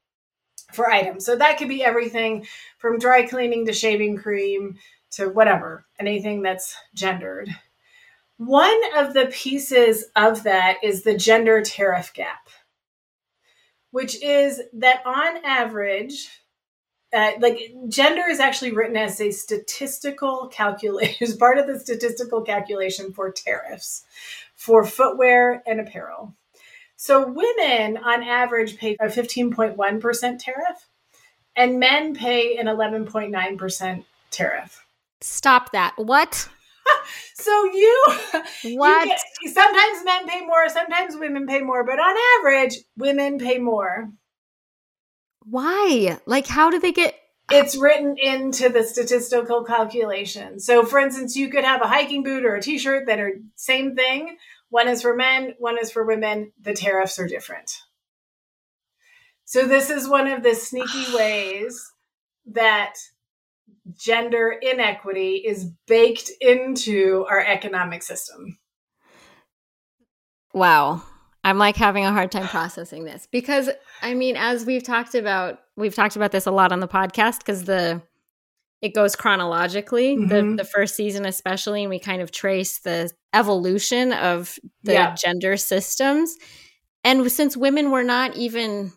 for 0.72 0.90
items. 0.90 1.26
So 1.26 1.36
that 1.36 1.58
could 1.58 1.70
be 1.70 1.84
everything 1.84 2.46
from 2.78 3.00
dry 3.00 3.24
cleaning 3.24 3.66
to 3.66 3.74
shaving 3.74 4.18
cream 4.18 4.78
to 5.12 5.30
whatever, 5.30 5.86
anything 6.00 6.42
that's 6.42 6.76
gendered. 6.94 7.50
One 8.38 8.80
of 8.96 9.14
the 9.14 9.28
pieces 9.32 10.06
of 10.16 10.44
that 10.44 10.78
is 10.84 11.04
the 11.04 11.18
gender 11.18 11.62
tariff 11.62 12.14
gap, 12.14 12.50
which 13.92 14.22
is 14.22 14.62
that 14.74 15.06
on 15.06 15.46
average, 15.46 16.30
uh, 17.14 17.32
like 17.40 17.74
gender 17.88 18.24
is 18.28 18.40
actually 18.40 18.72
written 18.72 18.98
as 18.98 19.22
a 19.22 19.32
statistical 19.32 20.48
calculation, 20.48 21.16
as 21.22 21.36
part 21.38 21.58
of 21.58 21.68
the 21.68 21.80
statistical 21.80 22.42
calculation 22.42 23.14
for 23.14 23.32
tariffs 23.32 24.04
for 24.56 24.86
footwear 24.86 25.62
and 25.68 25.80
apparel. 25.80 26.34
So 26.96 27.28
women 27.28 27.98
on 27.98 28.24
average 28.24 28.78
pay 28.78 28.96
a 29.00 29.08
15.1% 29.08 30.40
tariff, 30.40 30.88
and 31.56 31.80
men 31.80 32.16
pay 32.16 32.56
an 32.58 32.68
11.9% 32.68 34.06
tariff. 34.32 34.86
Stop 35.20 35.72
that. 35.74 35.94
What? 35.98 36.50
so 37.34 37.66
you 37.66 38.06
what? 38.76 39.06
You 39.06 39.16
get, 39.44 39.54
sometimes 39.54 40.06
men 40.06 40.28
pay 40.28 40.46
more, 40.46 40.70
sometimes 40.70 41.16
women 41.18 41.46
pay 41.46 41.62
more, 41.62 41.84
but 41.84 42.00
on 42.00 42.16
average, 42.40 42.78
women 42.98 43.38
pay 43.38 43.58
more. 43.58 44.10
Why? 45.46 46.20
Like, 46.26 46.48
how 46.48 46.70
do 46.70 46.80
they 46.80 46.92
get? 46.92 47.16
It's 47.52 47.78
written 47.78 48.16
into 48.18 48.70
the 48.70 48.84
statistical 48.84 49.64
calculation. 49.64 50.60
So, 50.60 50.86
for 50.86 51.00
instance, 51.00 51.36
you 51.36 51.50
could 51.50 51.66
have 51.66 51.82
a 51.82 51.88
hiking 51.88 52.24
boot 52.24 52.46
or 52.46 52.56
a 52.56 52.62
t-shirt 52.62 53.08
that 53.08 53.20
are 53.20 53.34
same 53.56 53.96
thing. 53.96 54.38
One 54.70 54.88
is 54.88 55.02
for 55.02 55.16
men, 55.16 55.54
one 55.60 55.78
is 55.78 55.92
for 55.92 56.06
women. 56.06 56.52
The 56.62 56.74
tariffs 56.74 57.20
are 57.20 57.28
different. 57.28 57.72
So, 59.46 59.68
this 59.68 59.90
is 59.90 60.08
one 60.08 60.28
of 60.28 60.42
the 60.44 60.56
sneaky 60.56 61.06
ways 61.16 61.92
that 62.46 62.96
gender 63.98 64.50
inequity 64.62 65.44
is 65.46 65.70
baked 65.88 66.32
into 66.40 67.26
our 67.30 67.40
economic 67.40 68.04
system. 68.04 68.58
Wow. 70.54 71.04
I'm 71.44 71.58
like 71.58 71.76
having 71.76 72.06
a 72.06 72.12
hard 72.12 72.32
time 72.32 72.48
processing 72.48 73.04
this 73.04 73.28
because 73.32 73.70
I 74.02 74.14
mean 74.14 74.38
as 74.38 74.66
we've 74.66 74.84
talked 74.84 75.16
about 75.16 75.60
we've 75.76 75.96
talked 75.96 76.16
about 76.16 76.32
this 76.32 76.46
a 76.46 76.52
lot 76.52 76.72
on 76.72 76.80
the 76.80 76.88
podcast 76.88 77.44
cuz 77.46 77.64
the 77.66 78.02
it 78.84 78.94
goes 78.94 79.16
chronologically, 79.16 80.18
mm-hmm. 80.18 80.28
the, 80.28 80.64
the 80.64 80.70
first 80.70 80.96
season 80.96 81.26
especially, 81.26 81.84
and 81.84 81.90
we 81.90 82.00
kind 82.00 82.22
of 82.22 82.32
trace 82.32 82.80
the 82.80 83.10
evolution 83.32 84.12
of 84.12 84.60
the 84.84 84.92
yeah. 84.92 85.16
gender 85.16 85.56
systems. 85.56 86.36
And 87.06 87.32
since 87.32 87.56
women 87.56 87.92
were 87.92 88.04
not 88.04 88.36
even 88.36 88.92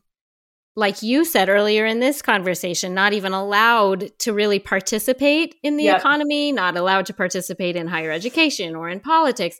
like 0.74 1.02
you 1.02 1.24
said 1.24 1.48
earlier 1.48 1.86
in 1.86 2.00
this 2.00 2.20
conversation, 2.20 2.94
not 2.94 3.14
even 3.14 3.32
allowed 3.32 4.10
to 4.18 4.32
really 4.34 4.58
participate 4.58 5.54
in 5.62 5.78
the 5.78 5.84
yep. 5.84 6.00
economy, 6.00 6.52
not 6.52 6.76
allowed 6.76 7.06
to 7.06 7.14
participate 7.14 7.76
in 7.76 7.86
higher 7.86 8.10
education 8.10 8.76
or 8.76 8.90
in 8.90 9.00
politics. 9.00 9.58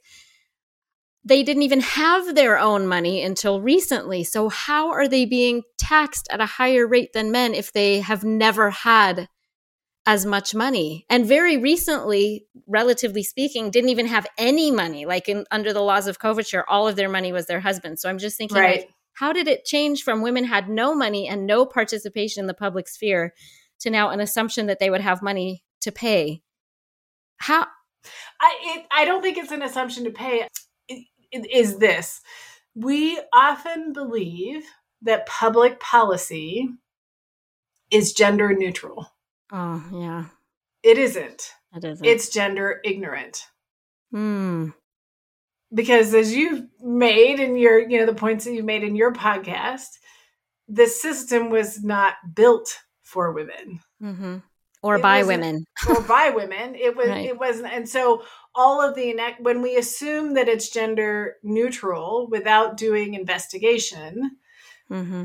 They 1.27 1.43
didn't 1.43 1.64
even 1.64 1.81
have 1.81 2.37
their 2.37 2.57
own 2.57 2.87
money 2.87 3.20
until 3.20 3.61
recently. 3.61 4.22
So, 4.22 4.49
how 4.49 4.91
are 4.91 5.09
they 5.09 5.24
being 5.24 5.62
taxed 5.77 6.29
at 6.31 6.41
a 6.41 6.47
higher 6.47 6.87
rate 6.87 7.12
than 7.14 7.33
men 7.33 7.53
if 7.53 7.72
they 7.72 7.99
have 7.99 8.22
never 8.22 8.70
had 8.70 9.29
as 10.07 10.24
much 10.24 10.55
money? 10.55 11.05
And 11.11 11.27
very 11.27 11.57
recently, 11.57 12.47
relatively 12.68 13.24
speaking, 13.24 13.72
didn't 13.72 13.91
even 13.91 14.07
have 14.07 14.29
any 14.39 14.70
money. 14.70 15.05
Like 15.05 15.29
in, 15.29 15.45
under 15.51 15.72
the 15.72 15.81
laws 15.81 16.07
of 16.07 16.20
coverture, 16.20 16.64
all 16.68 16.87
of 16.87 16.95
their 16.95 17.09
money 17.09 17.33
was 17.33 17.47
their 17.47 17.59
husband. 17.59 17.99
So, 17.99 18.09
I'm 18.09 18.18
just 18.18 18.39
thinking, 18.39 18.59
right. 18.59 18.79
like, 18.83 18.91
how 19.14 19.33
did 19.33 19.49
it 19.49 19.64
change 19.64 20.05
from 20.05 20.22
women 20.22 20.45
had 20.45 20.68
no 20.68 20.95
money 20.95 21.27
and 21.27 21.45
no 21.45 21.66
participation 21.66 22.43
in 22.43 22.47
the 22.47 22.55
public 22.55 22.87
sphere 22.87 23.35
to 23.81 23.91
now 23.91 24.11
an 24.11 24.20
assumption 24.20 24.66
that 24.66 24.79
they 24.79 24.91
would 24.91 25.01
have 25.01 25.22
money 25.22 25.64
to 25.81 25.91
pay? 25.91 26.43
How? 27.39 27.66
I 28.41 28.59
it, 28.77 28.87
I 28.93 29.05
don't 29.05 29.22
think 29.22 29.39
it's 29.39 29.51
an 29.51 29.62
assumption 29.62 30.05
to 30.05 30.11
pay. 30.11 30.47
Is 31.33 31.79
this? 31.79 32.20
We 32.74 33.20
often 33.33 33.93
believe 33.93 34.64
that 35.03 35.27
public 35.27 35.81
policy 35.81 36.68
is 37.91 38.12
gender 38.12 38.55
neutral. 38.55 39.11
Oh 39.53 39.85
yeah, 39.93 40.27
it 40.83 40.99
isn't. 40.99 41.53
It 41.74 41.85
isn't. 41.85 42.07
It's 42.07 42.29
gender 42.29 42.81
ignorant. 42.85 43.47
Hmm 44.11 44.70
because 45.74 46.14
as 46.14 46.35
you've 46.35 46.64
made 46.81 47.41
in 47.41 47.57
your 47.57 47.79
you 47.79 47.99
know 47.99 48.07
the 48.07 48.14
points 48.14 48.45
that 48.45 48.53
you've 48.53 48.64
made 48.64 48.85
in 48.85 48.97
your 48.97 49.12
podcast 49.12 49.99
the 50.68 50.87
system 50.87 51.51
was 51.51 51.83
not 51.83 52.14
built 52.35 52.79
for 53.03 53.33
women 53.33 53.81
mm-hmm. 54.03 54.37
or 54.83 54.97
it 54.97 55.03
by 55.03 55.22
women 55.22 55.64
or 55.89 56.01
by 56.03 56.31
women 56.31 56.74
it 56.74 56.97
was 56.97 57.09
right. 57.09 57.27
it 57.27 57.39
wasn't 57.39 57.72
and 57.72 57.89
so 57.89 58.22
all 58.57 58.80
of 58.80 58.94
the 58.94 59.14
when 59.40 59.62
we 59.62 59.76
assume 59.76 60.34
that 60.34 60.48
it's 60.48 60.70
gender 60.70 61.36
neutral 61.42 62.26
without 62.30 62.76
doing 62.76 63.14
investigation 63.14 64.38
mm-hmm. 64.90 65.24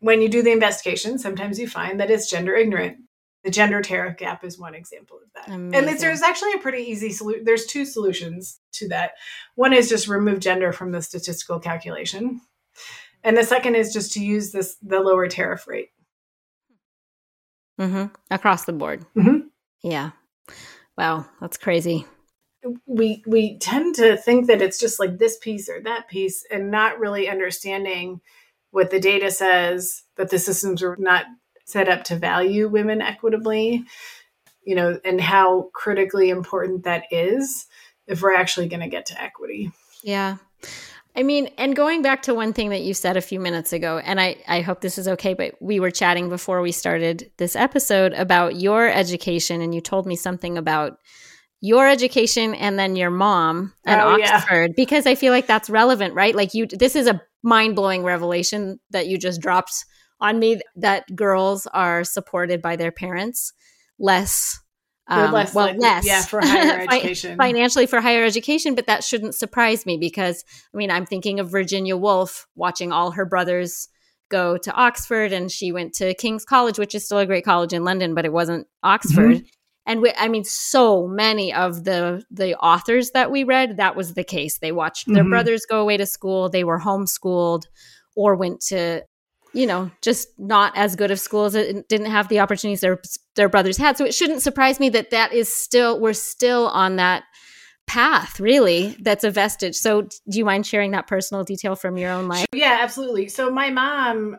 when 0.00 0.22
you 0.22 0.28
do 0.28 0.42
the 0.42 0.52
investigation 0.52 1.18
sometimes 1.18 1.58
you 1.58 1.66
find 1.66 1.98
that 1.98 2.10
it's 2.10 2.30
gender 2.30 2.54
ignorant 2.54 2.98
the 3.46 3.52
gender 3.52 3.80
tariff 3.80 4.16
gap 4.16 4.42
is 4.42 4.58
one 4.58 4.74
example 4.74 5.18
of 5.22 5.32
that. 5.34 5.54
Amazing. 5.54 5.88
And 5.88 6.00
there's 6.00 6.20
actually 6.20 6.54
a 6.54 6.58
pretty 6.58 6.82
easy 6.82 7.12
solution. 7.12 7.44
There's 7.44 7.64
two 7.64 7.84
solutions 7.84 8.58
to 8.72 8.88
that. 8.88 9.12
One 9.54 9.72
is 9.72 9.88
just 9.88 10.08
remove 10.08 10.40
gender 10.40 10.72
from 10.72 10.90
the 10.90 11.00
statistical 11.00 11.60
calculation. 11.60 12.40
And 13.22 13.36
the 13.36 13.44
second 13.44 13.76
is 13.76 13.92
just 13.92 14.12
to 14.14 14.20
use 14.20 14.50
this 14.50 14.76
the 14.82 14.98
lower 14.98 15.28
tariff 15.28 15.68
rate. 15.68 15.90
Mm-hmm. 17.80 18.06
Across 18.32 18.64
the 18.64 18.72
board. 18.72 19.06
Mm-hmm. 19.16 19.46
Yeah. 19.84 20.10
Wow, 20.98 21.26
that's 21.40 21.56
crazy. 21.56 22.04
We 22.86 23.22
we 23.26 23.58
tend 23.58 23.94
to 23.96 24.16
think 24.16 24.46
that 24.46 24.62
it's 24.62 24.78
just 24.78 24.98
like 24.98 25.18
this 25.18 25.36
piece 25.38 25.68
or 25.68 25.80
that 25.82 26.08
piece 26.08 26.44
and 26.50 26.70
not 26.70 26.98
really 26.98 27.28
understanding 27.28 28.20
what 28.70 28.90
the 28.90 29.00
data 29.00 29.30
says 29.30 30.02
that 30.16 30.30
the 30.30 30.38
systems 30.38 30.82
are 30.82 30.96
not 30.98 31.26
set 31.64 31.88
up 31.88 32.04
to 32.04 32.16
value 32.16 32.68
women 32.68 33.02
equitably, 33.02 33.84
you 34.64 34.74
know, 34.74 34.98
and 35.04 35.20
how 35.20 35.70
critically 35.74 36.30
important 36.30 36.84
that 36.84 37.04
is 37.10 37.66
if 38.06 38.22
we're 38.22 38.34
actually 38.34 38.68
going 38.68 38.80
to 38.80 38.88
get 38.88 39.06
to 39.06 39.20
equity. 39.20 39.70
Yeah. 40.02 40.36
I 41.16 41.22
mean, 41.22 41.48
and 41.56 41.74
going 41.74 42.02
back 42.02 42.22
to 42.22 42.34
one 42.34 42.52
thing 42.52 42.68
that 42.68 42.82
you 42.82 42.92
said 42.92 43.16
a 43.16 43.22
few 43.22 43.40
minutes 43.40 43.72
ago, 43.72 43.98
and 44.04 44.20
I, 44.20 44.36
I 44.46 44.60
hope 44.60 44.82
this 44.82 44.98
is 44.98 45.08
okay, 45.08 45.32
but 45.32 45.54
we 45.60 45.80
were 45.80 45.90
chatting 45.90 46.28
before 46.28 46.60
we 46.60 46.72
started 46.72 47.30
this 47.38 47.56
episode 47.56 48.12
about 48.12 48.56
your 48.56 48.88
education, 48.88 49.62
and 49.62 49.74
you 49.74 49.80
told 49.80 50.06
me 50.06 50.14
something 50.14 50.58
about 50.58 50.98
your 51.60 51.88
education 51.88 52.54
and 52.54 52.78
then 52.78 52.96
your 52.96 53.10
mom 53.10 53.72
at 53.86 54.04
oh, 54.04 54.22
Oxford, 54.22 54.70
yeah. 54.70 54.74
because 54.76 55.06
I 55.06 55.14
feel 55.14 55.32
like 55.32 55.46
that's 55.46 55.70
relevant, 55.70 56.14
right? 56.14 56.34
Like 56.34 56.54
you, 56.54 56.66
this 56.66 56.94
is 56.94 57.06
a 57.06 57.20
mind 57.42 57.76
blowing 57.76 58.02
revelation 58.02 58.78
that 58.90 59.06
you 59.06 59.18
just 59.18 59.40
dropped 59.40 59.84
on 60.20 60.38
me 60.38 60.60
that 60.76 61.04
girls 61.14 61.66
are 61.68 62.04
supported 62.04 62.62
by 62.62 62.76
their 62.76 62.92
parents 62.92 63.52
less 63.98 64.60
um, 65.08 65.32
less 65.32 65.54
well 65.54 65.66
likely, 65.66 65.80
less 65.80 66.06
yeah 66.06 66.22
for 66.22 66.40
higher 66.40 66.80
education 66.90 67.36
financially 67.36 67.86
for 67.86 68.00
higher 68.00 68.24
education 68.24 68.74
but 68.74 68.86
that 68.86 69.04
shouldn't 69.04 69.34
surprise 69.34 69.86
me 69.86 69.96
because 69.96 70.44
i 70.74 70.76
mean 70.76 70.90
i'm 70.90 71.06
thinking 71.06 71.38
of 71.38 71.50
virginia 71.50 71.96
woolf 71.96 72.46
watching 72.56 72.92
all 72.92 73.12
her 73.12 73.24
brothers 73.24 73.88
go 74.28 74.56
to 74.56 74.72
oxford 74.72 75.32
and 75.32 75.52
she 75.52 75.70
went 75.70 75.94
to 75.94 76.12
king's 76.14 76.44
college 76.44 76.78
which 76.78 76.94
is 76.94 77.04
still 77.04 77.18
a 77.18 77.26
great 77.26 77.44
college 77.44 77.72
in 77.72 77.84
london 77.84 78.14
but 78.14 78.24
it 78.24 78.32
wasn't 78.32 78.66
oxford 78.82 79.36
mm-hmm. 79.36 79.46
And 79.86 80.02
we, 80.02 80.12
i 80.18 80.28
mean 80.28 80.44
so 80.44 81.06
many 81.06 81.52
of 81.52 81.84
the 81.84 82.22
the 82.30 82.56
authors 82.58 83.10
that 83.12 83.30
we 83.30 83.44
read 83.44 83.76
that 83.76 83.96
was 83.96 84.14
the 84.14 84.24
case 84.24 84.58
they 84.58 84.72
watched 84.72 85.06
their 85.06 85.22
mm-hmm. 85.22 85.30
brothers 85.30 85.66
go 85.68 85.80
away 85.80 85.96
to 85.96 86.06
school 86.06 86.48
they 86.48 86.64
were 86.64 86.80
homeschooled 86.80 87.62
or 88.14 88.34
went 88.34 88.60
to 88.60 89.02
you 89.56 89.66
know, 89.66 89.90
just 90.02 90.28
not 90.38 90.76
as 90.76 90.96
good 90.96 91.10
of 91.10 91.18
schools. 91.18 91.54
It 91.54 91.88
didn't 91.88 92.10
have 92.10 92.28
the 92.28 92.40
opportunities 92.40 92.82
their 92.82 93.00
their 93.36 93.48
brothers 93.48 93.78
had. 93.78 93.96
So 93.96 94.04
it 94.04 94.14
shouldn't 94.14 94.42
surprise 94.42 94.78
me 94.78 94.90
that 94.90 95.10
that 95.10 95.32
is 95.32 95.50
still 95.50 95.98
we're 95.98 96.12
still 96.12 96.68
on 96.68 96.96
that 96.96 97.24
path. 97.86 98.38
Really, 98.38 98.94
that's 99.00 99.24
a 99.24 99.30
vestige. 99.30 99.76
So 99.76 100.02
do 100.02 100.38
you 100.38 100.44
mind 100.44 100.66
sharing 100.66 100.90
that 100.90 101.06
personal 101.06 101.42
detail 101.42 101.74
from 101.74 101.96
your 101.96 102.10
own 102.10 102.28
life? 102.28 102.44
Yeah, 102.52 102.78
absolutely. 102.82 103.28
So 103.28 103.50
my 103.50 103.70
mom, 103.70 104.36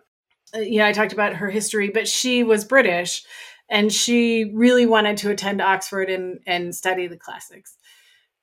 uh, 0.56 0.60
you 0.60 0.78
know, 0.78 0.86
I 0.86 0.92
talked 0.92 1.14
about 1.14 1.34
her 1.34 1.50
history, 1.50 1.90
but 1.90 2.08
she 2.08 2.44
was 2.44 2.64
British, 2.64 3.24
and 3.70 3.92
she 3.92 4.52
really 4.54 4.86
wanted 4.86 5.18
to 5.18 5.30
attend 5.30 5.62
Oxford 5.62 6.10
and 6.10 6.40
and 6.46 6.76
study 6.76 7.08
the 7.08 7.18
classics. 7.18 7.78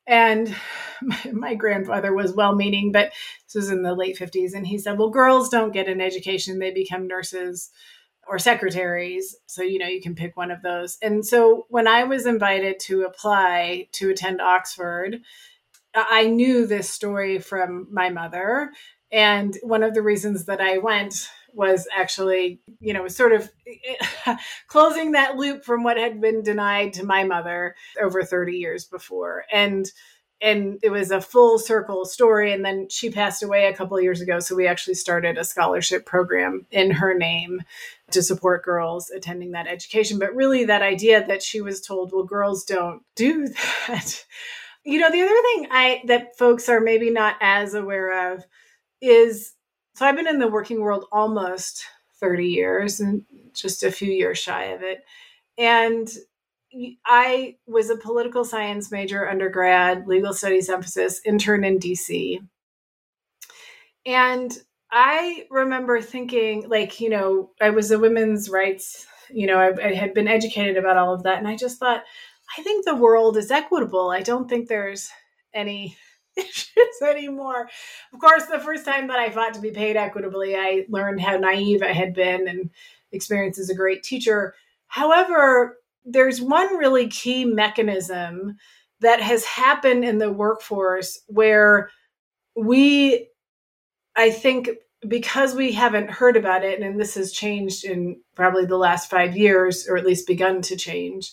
And 0.06 0.54
my, 1.02 1.20
my, 1.32 1.54
grandfather 1.54 2.12
was 2.12 2.34
well 2.34 2.54
meaning 2.54 2.92
but 2.92 3.12
this 3.46 3.54
was 3.54 3.70
in 3.70 3.82
the 3.82 3.94
late 3.94 4.18
50s 4.18 4.54
and 4.54 4.66
he 4.66 4.78
said 4.78 4.98
well 4.98 5.10
girls 5.10 5.48
don't 5.48 5.72
get 5.72 5.88
an 5.88 6.00
education. 6.00 6.58
They 6.58 6.72
become 6.72 7.06
nurses 7.06 7.70
or 8.26 8.38
secretaries. 8.38 9.36
So 9.46 9.62
you 9.62 9.78
know 9.78 9.86
you 9.86 10.00
can 10.00 10.14
pick 10.14 10.36
one 10.36 10.50
of 10.50 10.62
those. 10.62 10.98
And 11.02 11.24
so 11.24 11.66
when 11.68 11.86
i 11.88 12.04
was 12.04 12.26
invited 12.26 12.80
to 12.80 13.02
apply 13.02 13.88
to 13.92 14.10
attend 14.10 14.40
oxford 14.40 15.20
i 15.94 16.26
knew 16.26 16.66
this 16.66 16.90
story 16.90 17.38
from 17.38 17.86
my 17.90 18.10
mother. 18.10 18.72
And 19.12 19.56
one 19.62 19.84
of 19.84 19.94
the 19.94 20.02
reasons 20.02 20.46
that 20.46 20.60
i 20.60 20.78
went 20.78 21.28
was 21.54 21.86
actually, 21.96 22.60
you 22.80 22.92
know, 22.92 23.08
sort 23.08 23.32
of 23.32 23.50
closing 24.66 25.12
that 25.12 25.36
loop 25.36 25.64
from 25.64 25.82
what 25.82 25.96
had 25.96 26.20
been 26.20 26.42
denied 26.42 26.92
to 26.94 27.06
my 27.06 27.24
mother 27.24 27.74
over 28.00 28.22
30 28.22 28.56
years 28.56 28.84
before. 28.84 29.44
And 29.52 29.90
and 30.40 30.78
it 30.82 30.90
was 30.90 31.10
a 31.10 31.22
full 31.22 31.58
circle 31.58 32.04
story. 32.04 32.52
And 32.52 32.64
then 32.64 32.88
she 32.90 33.10
passed 33.10 33.42
away 33.42 33.66
a 33.66 33.74
couple 33.74 33.98
years 34.00 34.20
ago. 34.20 34.40
So 34.40 34.54
we 34.54 34.66
actually 34.66 34.94
started 34.94 35.38
a 35.38 35.44
scholarship 35.44 36.04
program 36.04 36.66
in 36.70 36.90
her 36.90 37.14
name 37.14 37.62
to 38.10 38.22
support 38.22 38.64
girls 38.64 39.10
attending 39.10 39.52
that 39.52 39.66
education. 39.66 40.18
But 40.18 40.34
really 40.34 40.64
that 40.66 40.82
idea 40.82 41.26
that 41.26 41.42
she 41.42 41.62
was 41.62 41.80
told 41.80 42.12
well 42.12 42.24
girls 42.24 42.64
don't 42.64 43.02
do 43.14 43.48
that. 43.88 44.24
You 44.84 45.00
know 45.00 45.10
the 45.10 45.22
other 45.22 45.30
thing 45.30 45.68
i 45.70 46.02
that 46.08 46.36
folks 46.36 46.68
are 46.68 46.80
maybe 46.80 47.08
not 47.08 47.36
as 47.40 47.72
aware 47.72 48.34
of 48.34 48.44
is 49.00 49.53
so 49.94 50.06
I've 50.06 50.16
been 50.16 50.26
in 50.26 50.38
the 50.38 50.48
working 50.48 50.80
world 50.80 51.06
almost 51.12 51.84
30 52.20 52.46
years 52.46 53.00
and 53.00 53.22
just 53.52 53.82
a 53.82 53.92
few 53.92 54.10
years 54.10 54.38
shy 54.38 54.64
of 54.66 54.82
it. 54.82 55.04
And 55.56 56.08
I 57.06 57.56
was 57.66 57.90
a 57.90 57.96
political 57.96 58.44
science 58.44 58.90
major 58.90 59.28
undergrad, 59.28 60.06
legal 60.08 60.32
studies 60.32 60.68
emphasis, 60.68 61.20
intern 61.24 61.64
in 61.64 61.78
DC. 61.78 62.40
And 64.06 64.52
I 64.90 65.46
remember 65.50 66.00
thinking, 66.00 66.68
like, 66.68 67.00
you 67.00 67.10
know, 67.10 67.50
I 67.60 67.70
was 67.70 67.90
a 67.90 67.98
women's 67.98 68.50
rights, 68.50 69.06
you 69.30 69.46
know, 69.46 69.58
I, 69.58 69.72
I 69.88 69.94
had 69.94 70.14
been 70.14 70.28
educated 70.28 70.76
about 70.76 70.96
all 70.96 71.14
of 71.14 71.22
that. 71.22 71.38
And 71.38 71.48
I 71.48 71.56
just 71.56 71.78
thought, 71.78 72.02
I 72.58 72.62
think 72.62 72.84
the 72.84 72.94
world 72.94 73.36
is 73.36 73.50
equitable. 73.50 74.10
I 74.10 74.22
don't 74.22 74.48
think 74.48 74.68
there's 74.68 75.10
any 75.52 75.96
issues 76.36 77.02
anymore. 77.02 77.68
Of 78.12 78.20
course, 78.20 78.46
the 78.46 78.58
first 78.58 78.84
time 78.84 79.08
that 79.08 79.18
I 79.18 79.30
fought 79.30 79.54
to 79.54 79.60
be 79.60 79.70
paid 79.70 79.96
equitably, 79.96 80.56
I 80.56 80.86
learned 80.88 81.20
how 81.20 81.36
naive 81.36 81.82
I 81.82 81.92
had 81.92 82.14
been 82.14 82.48
and 82.48 82.70
experience 83.12 83.58
as 83.58 83.70
a 83.70 83.74
great 83.74 84.02
teacher. 84.02 84.54
However, 84.86 85.78
there's 86.04 86.40
one 86.40 86.76
really 86.76 87.08
key 87.08 87.44
mechanism 87.44 88.56
that 89.00 89.20
has 89.20 89.44
happened 89.44 90.04
in 90.04 90.18
the 90.18 90.32
workforce 90.32 91.20
where 91.26 91.90
we, 92.56 93.28
I 94.16 94.30
think, 94.30 94.70
because 95.06 95.54
we 95.54 95.72
haven't 95.72 96.10
heard 96.10 96.36
about 96.36 96.64
it, 96.64 96.80
and 96.80 96.98
this 96.98 97.14
has 97.14 97.32
changed 97.32 97.84
in 97.84 98.20
probably 98.34 98.64
the 98.64 98.78
last 98.78 99.10
five 99.10 99.36
years, 99.36 99.86
or 99.88 99.96
at 99.96 100.06
least 100.06 100.26
begun 100.26 100.62
to 100.62 100.76
change, 100.76 101.32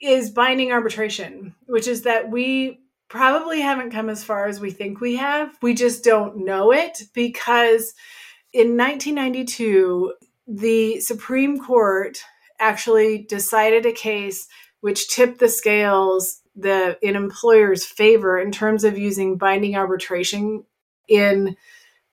is 0.00 0.30
binding 0.30 0.72
arbitration, 0.72 1.54
which 1.66 1.86
is 1.86 2.02
that 2.02 2.30
we 2.30 2.80
probably 3.10 3.60
haven't 3.60 3.90
come 3.90 4.08
as 4.08 4.24
far 4.24 4.46
as 4.46 4.60
we 4.60 4.70
think 4.70 5.00
we 5.00 5.16
have. 5.16 5.58
We 5.60 5.74
just 5.74 6.02
don't 6.02 6.44
know 6.44 6.72
it 6.72 7.02
because 7.12 7.92
in 8.52 8.76
1992, 8.76 10.14
the 10.46 11.00
Supreme 11.00 11.62
Court 11.62 12.22
actually 12.58 13.26
decided 13.28 13.84
a 13.84 13.92
case 13.92 14.46
which 14.80 15.08
tipped 15.08 15.40
the 15.40 15.48
scales 15.48 16.40
the 16.56 16.98
in 17.02 17.16
employers' 17.16 17.84
favor 17.84 18.38
in 18.38 18.52
terms 18.52 18.84
of 18.84 18.98
using 18.98 19.38
binding 19.38 19.76
arbitration 19.76 20.64
in 21.08 21.56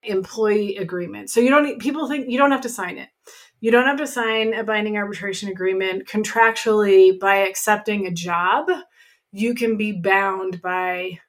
employee 0.04 0.78
agreements. 0.78 1.34
So 1.34 1.40
you 1.40 1.50
don't 1.50 1.80
people 1.80 2.08
think 2.08 2.30
you 2.30 2.38
don't 2.38 2.52
have 2.52 2.62
to 2.62 2.70
sign 2.70 2.98
it. 2.98 3.10
You 3.60 3.72
don't 3.72 3.88
have 3.88 3.98
to 3.98 4.08
sign 4.08 4.54
a 4.54 4.64
binding 4.64 4.98
arbitration 4.98 5.50
agreement 5.50 6.08
contractually 6.08 7.20
by 7.20 7.38
accepting 7.38 8.06
a 8.06 8.12
job. 8.12 8.70
You 9.32 9.54
can 9.54 9.78
be 9.78 9.92
bound 9.92 10.62
by 10.62 11.20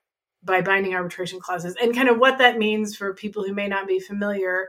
by 0.42 0.60
binding 0.60 0.94
arbitration 0.94 1.40
clauses. 1.40 1.74
And 1.80 1.94
kind 1.94 2.08
of 2.08 2.18
what 2.18 2.38
that 2.38 2.58
means 2.58 2.96
for 2.96 3.12
people 3.12 3.44
who 3.44 3.52
may 3.52 3.68
not 3.68 3.88
be 3.88 4.00
familiar 4.00 4.68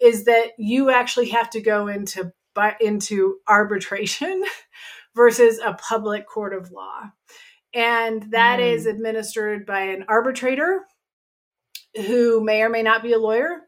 is 0.00 0.24
that 0.24 0.50
you 0.58 0.90
actually 0.90 1.28
have 1.30 1.50
to 1.50 1.60
go 1.60 1.88
into 1.88 2.32
into 2.80 3.36
arbitration 3.46 4.42
versus 5.14 5.60
a 5.64 5.74
public 5.74 6.26
court 6.26 6.52
of 6.52 6.72
law. 6.72 7.02
And 7.72 8.24
that 8.32 8.58
mm. 8.58 8.72
is 8.72 8.86
administered 8.86 9.64
by 9.66 9.80
an 9.80 10.04
arbitrator 10.08 10.84
who 11.94 12.42
may 12.42 12.62
or 12.62 12.68
may 12.68 12.82
not 12.82 13.02
be 13.02 13.12
a 13.12 13.18
lawyer, 13.18 13.60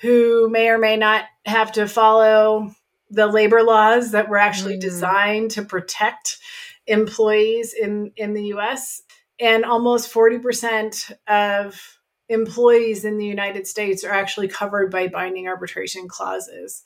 who 0.00 0.48
may 0.50 0.68
or 0.68 0.78
may 0.78 0.96
not 0.96 1.24
have 1.46 1.72
to 1.72 1.86
follow 1.86 2.74
the 3.10 3.26
labor 3.26 3.62
laws 3.62 4.12
that 4.12 4.28
were 4.28 4.38
actually 4.38 4.76
mm. 4.76 4.80
designed 4.80 5.52
to 5.52 5.62
protect 5.62 6.38
employees 6.86 7.74
in, 7.74 8.12
in 8.16 8.34
the 8.34 8.52
US. 8.54 9.02
And 9.40 9.64
almost 9.64 10.12
40% 10.12 11.12
of 11.26 11.98
employees 12.28 13.04
in 13.04 13.18
the 13.18 13.26
United 13.26 13.66
States 13.66 14.04
are 14.04 14.12
actually 14.12 14.48
covered 14.48 14.90
by 14.90 15.08
binding 15.08 15.48
arbitration 15.48 16.08
clauses. 16.08 16.82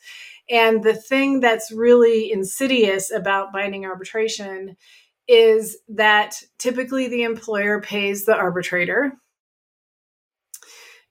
And 0.48 0.82
the 0.82 0.94
thing 0.94 1.40
that's 1.40 1.72
really 1.72 2.32
insidious 2.32 3.10
about 3.10 3.52
binding 3.52 3.84
arbitration 3.84 4.76
is 5.28 5.78
that 5.88 6.40
typically 6.58 7.08
the 7.08 7.24
employer 7.24 7.80
pays 7.80 8.24
the 8.24 8.36
arbitrator 8.36 9.12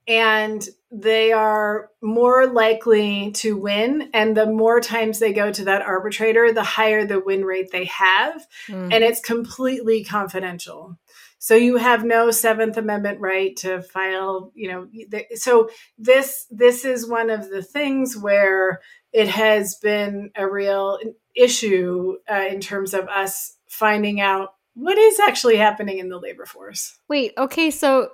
and 0.07 0.67
they 0.91 1.31
are 1.31 1.89
more 2.01 2.47
likely 2.47 3.31
to 3.31 3.57
win. 3.57 4.09
And 4.13 4.37
the 4.37 4.45
more 4.45 4.79
times 4.79 5.19
they 5.19 5.33
go 5.33 5.51
to 5.51 5.65
that 5.65 5.81
arbitrator, 5.81 6.51
the 6.53 6.63
higher 6.63 7.05
the 7.05 7.19
win 7.19 7.43
rate 7.43 7.71
they 7.71 7.85
have. 7.85 8.45
Mm. 8.67 8.93
And 8.93 9.03
it's 9.03 9.19
completely 9.19 10.03
confidential. 10.03 10.97
So 11.39 11.55
you 11.55 11.77
have 11.77 12.03
no 12.03 12.31
Seventh 12.31 12.77
Amendment 12.77 13.19
right 13.19 13.55
to 13.57 13.81
file, 13.81 14.51
you 14.55 14.67
know. 14.67 14.87
So 15.35 15.69
this 15.97 16.47
this 16.49 16.85
is 16.85 17.07
one 17.07 17.29
of 17.29 17.49
the 17.49 17.61
things 17.61 18.17
where 18.17 18.81
it 19.13 19.27
has 19.27 19.75
been 19.75 20.31
a 20.35 20.49
real 20.49 20.97
issue 21.35 22.17
uh, 22.31 22.45
in 22.49 22.61
terms 22.61 22.93
of 22.93 23.07
us 23.09 23.57
finding 23.69 24.21
out 24.21 24.55
what 24.73 24.97
is 24.97 25.19
actually 25.19 25.57
happening 25.57 25.99
in 25.99 26.09
the 26.09 26.19
labor 26.19 26.45
force. 26.45 26.97
Wait, 27.07 27.33
okay, 27.37 27.69
so 27.69 28.09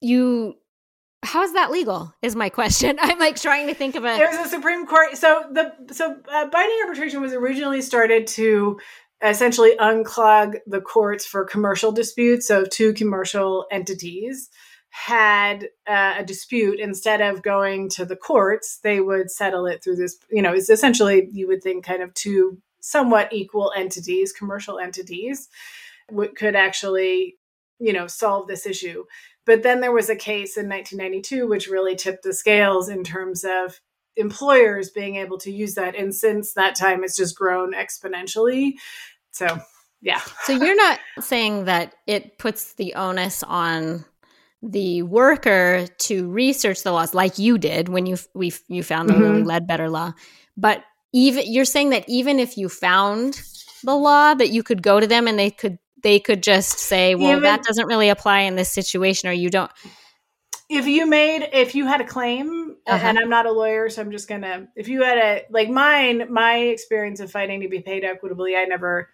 you 0.00 0.54
how 1.22 1.42
is 1.42 1.52
that 1.52 1.70
legal 1.70 2.14
is 2.22 2.34
my 2.34 2.48
question. 2.48 2.98
I'm 3.02 3.18
like 3.18 3.40
trying 3.40 3.66
to 3.68 3.74
think 3.74 3.94
of 3.94 4.04
a 4.04 4.16
there's 4.16 4.46
a 4.46 4.48
supreme 4.48 4.86
court 4.86 5.16
so 5.16 5.44
the 5.52 5.72
so 5.92 6.16
uh, 6.30 6.46
binding 6.46 6.78
arbitration 6.82 7.20
was 7.20 7.32
originally 7.32 7.82
started 7.82 8.26
to 8.28 8.78
essentially 9.22 9.76
unclog 9.78 10.56
the 10.66 10.80
courts 10.80 11.26
for 11.26 11.44
commercial 11.44 11.92
disputes 11.92 12.48
so 12.48 12.64
two 12.64 12.94
commercial 12.94 13.66
entities 13.70 14.48
had 14.92 15.68
uh, 15.86 16.14
a 16.18 16.24
dispute. 16.24 16.80
Instead 16.80 17.20
of 17.20 17.42
going 17.42 17.88
to 17.90 18.04
the 18.04 18.16
courts 18.16 18.78
they 18.82 19.00
would 19.00 19.30
settle 19.30 19.66
it 19.66 19.84
through 19.84 19.96
this 19.96 20.18
you 20.30 20.42
know 20.42 20.52
it's 20.52 20.70
essentially 20.70 21.28
you 21.32 21.46
would 21.46 21.62
think 21.62 21.84
kind 21.84 22.02
of 22.02 22.14
two 22.14 22.58
somewhat 22.80 23.30
equal 23.30 23.72
entities 23.76 24.32
commercial 24.32 24.78
entities 24.78 25.50
w- 26.08 26.32
could 26.32 26.56
actually 26.56 27.36
you 27.78 27.92
know 27.92 28.06
solve 28.06 28.48
this 28.48 28.64
issue 28.66 29.04
but 29.50 29.64
then 29.64 29.80
there 29.80 29.90
was 29.90 30.08
a 30.08 30.14
case 30.14 30.56
in 30.56 30.68
1992 30.68 31.48
which 31.48 31.66
really 31.66 31.96
tipped 31.96 32.22
the 32.22 32.32
scales 32.32 32.88
in 32.88 33.02
terms 33.02 33.44
of 33.44 33.80
employers 34.14 34.90
being 34.90 35.16
able 35.16 35.38
to 35.38 35.50
use 35.50 35.74
that. 35.74 35.96
And 35.96 36.14
since 36.14 36.52
that 36.52 36.76
time, 36.76 37.02
it's 37.02 37.16
just 37.16 37.36
grown 37.36 37.72
exponentially. 37.74 38.74
So, 39.32 39.58
yeah. 40.00 40.20
So 40.44 40.52
you're 40.52 40.76
not 40.76 41.00
saying 41.18 41.64
that 41.64 41.96
it 42.06 42.38
puts 42.38 42.74
the 42.74 42.94
onus 42.94 43.42
on 43.42 44.04
the 44.62 45.02
worker 45.02 45.88
to 45.98 46.30
research 46.30 46.84
the 46.84 46.92
laws 46.92 47.12
like 47.12 47.40
you 47.40 47.58
did 47.58 47.88
when 47.88 48.06
you 48.06 48.18
we 48.36 48.52
you 48.68 48.84
found 48.84 49.08
the 49.08 49.14
mm-hmm. 49.14 49.22
Lilly 49.24 49.42
Ledbetter 49.42 49.90
law, 49.90 50.12
but 50.56 50.84
even 51.12 51.42
you're 51.52 51.64
saying 51.64 51.90
that 51.90 52.04
even 52.06 52.38
if 52.38 52.56
you 52.56 52.68
found 52.68 53.42
the 53.82 53.96
law 53.96 54.32
that 54.32 54.50
you 54.50 54.62
could 54.62 54.80
go 54.80 55.00
to 55.00 55.08
them 55.08 55.26
and 55.26 55.36
they 55.36 55.50
could 55.50 55.76
they 56.02 56.20
could 56.20 56.42
just 56.42 56.78
say, 56.78 57.14
well, 57.14 57.30
Even, 57.30 57.42
that 57.42 57.62
doesn't 57.62 57.86
really 57.86 58.08
apply 58.08 58.40
in 58.40 58.56
this 58.56 58.70
situation, 58.70 59.28
or 59.28 59.32
you 59.32 59.50
don't. 59.50 59.70
If 60.68 60.86
you 60.86 61.06
made, 61.06 61.48
if 61.52 61.74
you 61.74 61.86
had 61.86 62.00
a 62.00 62.04
claim, 62.04 62.76
uh-huh. 62.86 63.06
and 63.06 63.18
I'm 63.18 63.28
not 63.28 63.46
a 63.46 63.52
lawyer, 63.52 63.88
so 63.88 64.02
I'm 64.02 64.12
just 64.12 64.28
gonna, 64.28 64.68
if 64.76 64.88
you 64.88 65.02
had 65.02 65.18
a, 65.18 65.42
like 65.50 65.68
mine, 65.68 66.32
my 66.32 66.58
experience 66.58 67.20
of 67.20 67.30
fighting 67.30 67.62
to 67.62 67.68
be 67.68 67.80
paid 67.80 68.04
equitably, 68.04 68.54
I 68.54 68.64
never 68.66 69.10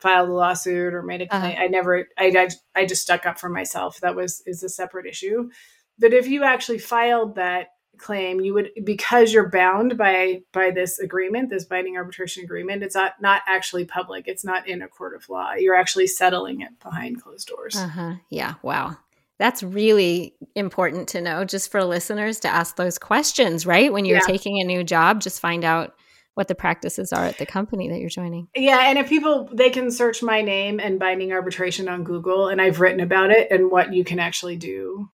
filed 0.00 0.28
a 0.28 0.32
lawsuit 0.32 0.92
or 0.92 1.02
made 1.02 1.22
a 1.22 1.28
claim. 1.28 1.42
Uh-huh. 1.52 1.62
I 1.62 1.68
never, 1.68 2.08
I, 2.18 2.26
I, 2.36 2.48
I 2.82 2.86
just 2.86 3.02
stuck 3.02 3.24
up 3.24 3.38
for 3.38 3.48
myself. 3.48 4.00
That 4.00 4.16
was, 4.16 4.42
is 4.46 4.62
a 4.62 4.68
separate 4.68 5.06
issue. 5.06 5.50
But 5.98 6.12
if 6.12 6.26
you 6.26 6.42
actually 6.42 6.78
filed 6.78 7.36
that 7.36 7.68
claim 7.98 8.40
you 8.40 8.54
would 8.54 8.70
because 8.84 9.32
you're 9.32 9.48
bound 9.48 9.96
by 9.96 10.42
by 10.52 10.70
this 10.70 10.98
agreement 10.98 11.50
this 11.50 11.64
binding 11.64 11.96
arbitration 11.96 12.42
agreement 12.42 12.82
it's 12.82 12.94
not 12.94 13.20
not 13.20 13.42
actually 13.46 13.84
public. 13.84 14.26
It's 14.26 14.44
not 14.44 14.66
in 14.66 14.82
a 14.82 14.88
court 14.88 15.14
of 15.14 15.28
law. 15.28 15.52
You're 15.54 15.76
actually 15.76 16.06
settling 16.06 16.60
it 16.60 16.78
behind 16.82 17.22
closed 17.22 17.48
doors. 17.48 17.76
Uh-huh. 17.76 18.14
Yeah. 18.30 18.54
Wow. 18.62 18.96
That's 19.38 19.62
really 19.62 20.34
important 20.54 21.08
to 21.08 21.20
know 21.20 21.44
just 21.44 21.70
for 21.70 21.84
listeners 21.84 22.40
to 22.40 22.48
ask 22.48 22.76
those 22.76 22.98
questions 22.98 23.66
right? 23.66 23.92
When 23.92 24.04
you're 24.04 24.18
yeah. 24.18 24.26
taking 24.26 24.60
a 24.60 24.64
new 24.64 24.84
job 24.84 25.20
just 25.20 25.40
find 25.40 25.64
out 25.64 25.94
what 26.34 26.48
the 26.48 26.54
practices 26.54 27.12
are 27.12 27.24
at 27.24 27.38
the 27.38 27.44
company 27.46 27.90
that 27.90 28.00
you're 28.00 28.08
joining. 28.08 28.48
Yeah, 28.56 28.88
and 28.88 28.98
if 28.98 29.08
people 29.08 29.50
they 29.52 29.70
can 29.70 29.90
search 29.90 30.22
my 30.22 30.40
name 30.40 30.80
and 30.80 30.98
binding 30.98 31.32
arbitration 31.32 31.88
on 31.88 32.04
Google 32.04 32.48
and 32.48 32.60
I've 32.60 32.80
written 32.80 33.00
about 33.00 33.30
it 33.30 33.50
and 33.50 33.70
what 33.70 33.92
you 33.92 34.04
can 34.04 34.18
actually 34.18 34.56
do 34.56 35.10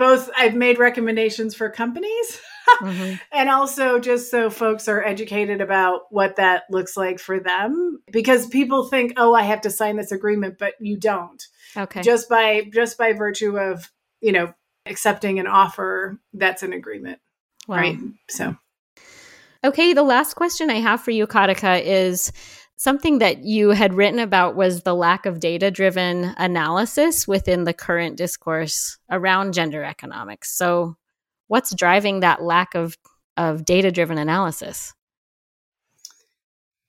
both 0.00 0.30
I've 0.36 0.54
made 0.54 0.78
recommendations 0.78 1.54
for 1.54 1.68
companies 1.70 2.40
mm-hmm. 2.80 3.14
and 3.30 3.48
also 3.50 4.00
just 4.00 4.30
so 4.30 4.48
folks 4.48 4.88
are 4.88 5.04
educated 5.04 5.60
about 5.60 6.02
what 6.10 6.36
that 6.36 6.64
looks 6.70 6.96
like 6.96 7.20
for 7.20 7.38
them 7.38 8.00
because 8.10 8.46
people 8.46 8.86
think 8.86 9.12
oh 9.18 9.34
I 9.34 9.42
have 9.42 9.60
to 9.60 9.70
sign 9.70 9.96
this 9.96 10.10
agreement 10.10 10.56
but 10.58 10.74
you 10.80 10.98
don't. 10.98 11.42
Okay. 11.76 12.00
Just 12.00 12.28
by 12.28 12.62
just 12.72 12.96
by 12.98 13.12
virtue 13.12 13.58
of, 13.58 13.92
you 14.20 14.32
know, 14.32 14.54
accepting 14.86 15.38
an 15.38 15.46
offer 15.46 16.18
that's 16.32 16.62
an 16.62 16.72
agreement. 16.72 17.20
Wow. 17.68 17.76
Right? 17.76 17.98
So 18.30 18.56
Okay, 19.62 19.92
the 19.92 20.02
last 20.02 20.34
question 20.34 20.70
I 20.70 20.80
have 20.80 21.02
for 21.02 21.10
you 21.10 21.26
Katica 21.26 21.82
is 21.84 22.32
something 22.80 23.18
that 23.18 23.44
you 23.44 23.68
had 23.70 23.92
written 23.92 24.18
about 24.18 24.56
was 24.56 24.82
the 24.82 24.94
lack 24.94 25.26
of 25.26 25.38
data 25.38 25.70
driven 25.70 26.34
analysis 26.38 27.28
within 27.28 27.64
the 27.64 27.74
current 27.74 28.16
discourse 28.16 28.96
around 29.10 29.52
gender 29.52 29.84
economics. 29.84 30.50
So, 30.56 30.96
what's 31.48 31.74
driving 31.74 32.20
that 32.20 32.42
lack 32.42 32.74
of, 32.74 32.96
of 33.36 33.66
data 33.66 33.92
driven 33.92 34.16
analysis? 34.16 34.94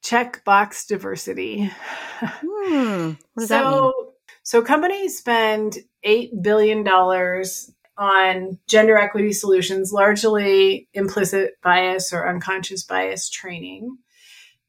Check 0.01 0.45
box 0.45 0.85
diversity. 0.85 1.69
Hmm, 2.23 3.09
what 3.33 3.41
does 3.41 3.49
so, 3.49 3.55
that 3.55 3.71
mean? 3.71 3.91
So, 4.43 4.61
companies 4.61 5.17
spend 5.17 5.79
$8 6.05 6.41
billion 6.41 6.87
on 6.87 8.59
gender 8.65 8.97
equity 8.97 9.33
solutions, 9.33 9.91
largely 9.91 10.87
implicit 10.93 11.55
bias 11.61 12.13
or 12.13 12.29
unconscious 12.29 12.83
bias 12.83 13.29
training 13.29 13.97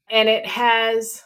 and 0.09 0.29
it 0.29 0.45
has 0.45 1.21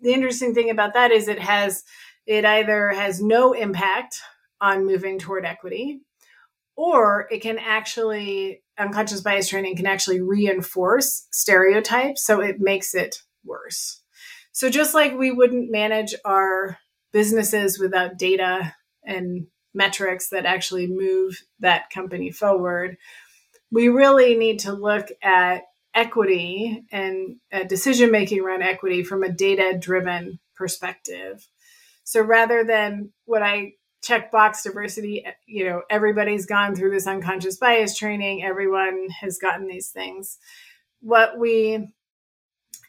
the 0.00 0.12
interesting 0.12 0.54
thing 0.54 0.70
about 0.70 0.94
that 0.94 1.10
is 1.10 1.28
it 1.28 1.38
has 1.38 1.84
it 2.26 2.44
either 2.44 2.90
has 2.90 3.20
no 3.20 3.52
impact 3.52 4.20
on 4.60 4.86
moving 4.86 5.18
toward 5.18 5.44
equity 5.44 6.00
or 6.76 7.26
it 7.30 7.40
can 7.40 7.58
actually 7.58 8.62
unconscious 8.78 9.20
bias 9.20 9.48
training 9.48 9.76
can 9.76 9.86
actually 9.86 10.20
reinforce 10.20 11.26
stereotypes 11.32 12.24
so 12.24 12.40
it 12.40 12.60
makes 12.60 12.94
it 12.94 13.22
worse. 13.44 14.02
So 14.52 14.68
just 14.70 14.94
like 14.94 15.16
we 15.16 15.30
wouldn't 15.30 15.70
manage 15.70 16.14
our 16.24 16.78
businesses 17.12 17.78
without 17.78 18.18
data 18.18 18.74
and 19.04 19.46
metrics 19.74 20.30
that 20.30 20.46
actually 20.46 20.86
move 20.86 21.42
that 21.60 21.90
company 21.90 22.30
forward 22.30 22.96
we 23.70 23.88
really 23.88 24.36
need 24.36 24.60
to 24.60 24.72
look 24.72 25.08
at 25.22 25.62
equity 25.94 26.84
and 26.92 27.36
uh, 27.52 27.64
decision 27.64 28.10
making 28.10 28.40
around 28.40 28.62
equity 28.62 29.02
from 29.02 29.22
a 29.22 29.32
data 29.32 29.76
driven 29.78 30.38
perspective. 30.54 31.46
So 32.04 32.20
rather 32.20 32.64
than 32.64 33.12
what 33.24 33.42
I 33.42 33.74
check 34.02 34.32
box 34.32 34.62
diversity, 34.62 35.24
you 35.46 35.64
know, 35.64 35.82
everybody's 35.90 36.46
gone 36.46 36.74
through 36.74 36.90
this 36.90 37.06
unconscious 37.06 37.56
bias 37.56 37.96
training, 37.96 38.42
everyone 38.42 39.08
has 39.20 39.38
gotten 39.38 39.66
these 39.66 39.90
things. 39.90 40.38
What 41.00 41.38
we 41.38 41.88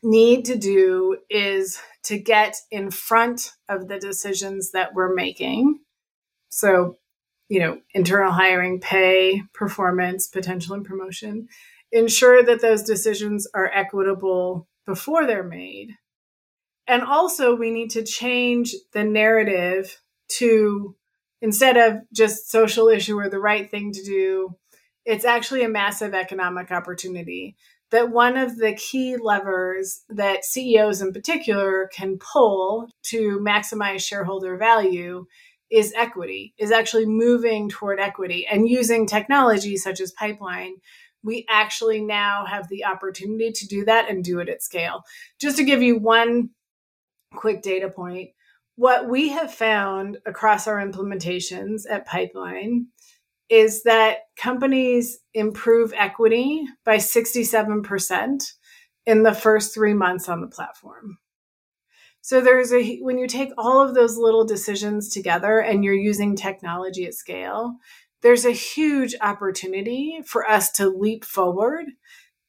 need 0.03 0.45
to 0.45 0.57
do 0.57 1.17
is 1.29 1.79
to 2.03 2.17
get 2.17 2.55
in 2.71 2.91
front 2.91 3.51
of 3.69 3.87
the 3.87 3.99
decisions 3.99 4.71
that 4.71 4.93
we're 4.93 5.13
making. 5.13 5.79
So, 6.49 6.97
you 7.49 7.59
know, 7.59 7.81
internal 7.93 8.31
hiring, 8.31 8.79
pay, 8.79 9.43
performance, 9.53 10.27
potential 10.27 10.75
and 10.75 10.85
promotion, 10.85 11.47
ensure 11.91 12.43
that 12.43 12.61
those 12.61 12.83
decisions 12.83 13.47
are 13.53 13.71
equitable 13.73 14.67
before 14.85 15.25
they're 15.25 15.43
made. 15.43 15.97
And 16.87 17.03
also, 17.03 17.55
we 17.55 17.71
need 17.71 17.91
to 17.91 18.03
change 18.03 18.73
the 18.93 19.03
narrative 19.03 20.01
to 20.37 20.95
instead 21.41 21.77
of 21.77 22.01
just 22.13 22.49
social 22.49 22.87
issue 22.87 23.17
or 23.17 23.29
the 23.29 23.39
right 23.39 23.69
thing 23.69 23.91
to 23.91 24.03
do, 24.03 24.55
it's 25.05 25.25
actually 25.25 25.63
a 25.63 25.69
massive 25.69 26.13
economic 26.13 26.71
opportunity. 26.71 27.55
That 27.89 28.11
one 28.11 28.37
of 28.37 28.57
the 28.57 28.73
key 28.73 29.17
levers 29.17 30.03
that 30.07 30.45
CEOs 30.45 31.01
in 31.01 31.11
particular 31.11 31.89
can 31.93 32.17
pull 32.19 32.89
to 33.07 33.39
maximize 33.39 34.01
shareholder 34.01 34.55
value 34.55 35.25
is 35.69 35.93
equity, 35.95 36.53
is 36.57 36.71
actually 36.71 37.05
moving 37.05 37.69
toward 37.69 37.99
equity 37.99 38.45
and 38.49 38.69
using 38.69 39.07
technology 39.07 39.75
such 39.77 39.99
as 39.99 40.11
pipeline 40.11 40.75
we 41.23 41.45
actually 41.49 42.01
now 42.01 42.45
have 42.45 42.67
the 42.67 42.85
opportunity 42.85 43.51
to 43.51 43.67
do 43.67 43.85
that 43.85 44.09
and 44.09 44.23
do 44.23 44.39
it 44.39 44.49
at 44.49 44.63
scale. 44.63 45.03
Just 45.39 45.57
to 45.57 45.63
give 45.63 45.81
you 45.81 45.97
one 45.97 46.49
quick 47.33 47.61
data 47.61 47.89
point, 47.89 48.29
what 48.75 49.07
we 49.07 49.29
have 49.29 49.53
found 49.53 50.17
across 50.25 50.67
our 50.67 50.77
implementations 50.77 51.83
at 51.89 52.07
Pipeline 52.07 52.87
is 53.49 53.83
that 53.83 54.19
companies 54.37 55.19
improve 55.33 55.93
equity 55.95 56.63
by 56.85 56.95
67% 56.95 58.53
in 59.05 59.23
the 59.23 59.33
first 59.33 59.73
three 59.73 59.93
months 59.93 60.29
on 60.29 60.41
the 60.41 60.47
platform. 60.47 61.17
So 62.21 62.39
there's 62.39 62.71
a 62.71 62.97
when 62.99 63.17
you 63.17 63.27
take 63.27 63.49
all 63.57 63.81
of 63.81 63.95
those 63.95 64.15
little 64.15 64.45
decisions 64.45 65.09
together 65.09 65.59
and 65.59 65.83
you're 65.83 65.93
using 65.93 66.35
technology 66.35 67.05
at 67.05 67.15
scale, 67.15 67.75
there's 68.21 68.45
a 68.45 68.51
huge 68.51 69.15
opportunity 69.21 70.21
for 70.25 70.47
us 70.47 70.71
to 70.73 70.89
leap 70.89 71.25
forward 71.25 71.85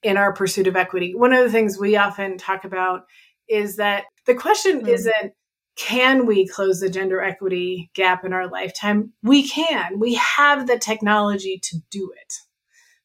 in 0.02 0.16
our 0.16 0.32
pursuit 0.32 0.66
of 0.66 0.76
equity. 0.76 1.14
One 1.14 1.32
of 1.32 1.44
the 1.44 1.52
things 1.52 1.78
we 1.78 1.96
often 1.96 2.38
talk 2.38 2.64
about 2.64 3.02
is 3.48 3.76
that 3.76 4.04
the 4.26 4.34
question 4.34 4.80
mm-hmm. 4.80 4.88
isn't 4.88 5.32
can 5.76 6.26
we 6.26 6.46
close 6.46 6.80
the 6.80 6.90
gender 6.90 7.22
equity 7.22 7.90
gap 7.94 8.24
in 8.24 8.32
our 8.32 8.48
lifetime? 8.48 9.12
We 9.22 9.48
can. 9.48 9.98
We 9.98 10.14
have 10.14 10.66
the 10.66 10.78
technology 10.78 11.58
to 11.62 11.78
do 11.90 12.12
it. 12.14 12.34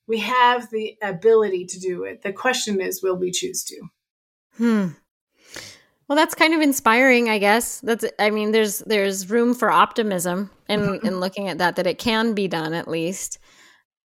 We 0.06 0.20
have 0.20 0.70
the 0.70 0.98
ability 1.02 1.66
to 1.68 1.80
do 1.80 2.04
it. 2.04 2.24
The 2.24 2.34
question 2.34 2.82
is, 2.82 3.02
will 3.02 3.18
we 3.18 3.32
choose 3.32 3.64
to? 3.66 3.82
Hmm. 4.58 4.88
Well, 6.08 6.16
that's 6.16 6.36
kind 6.36 6.54
of 6.54 6.62
inspiring, 6.62 7.30
I 7.30 7.38
guess. 7.38 7.82
That's 7.82 8.06
I 8.18 8.30
mean, 8.30 8.52
there's 8.52 8.80
there's 8.80 9.30
room 9.30 9.54
for 9.54 9.70
optimism 9.70 10.50
in 10.70 10.82
mm-hmm. 10.82 11.06
in 11.06 11.20
looking 11.20 11.50
at 11.50 11.58
that 11.58 11.76
that 11.76 11.88
it 11.88 11.98
can 11.98 12.34
be 12.34 12.48
done 12.48 12.74
at 12.74 12.88
least. 12.88 13.40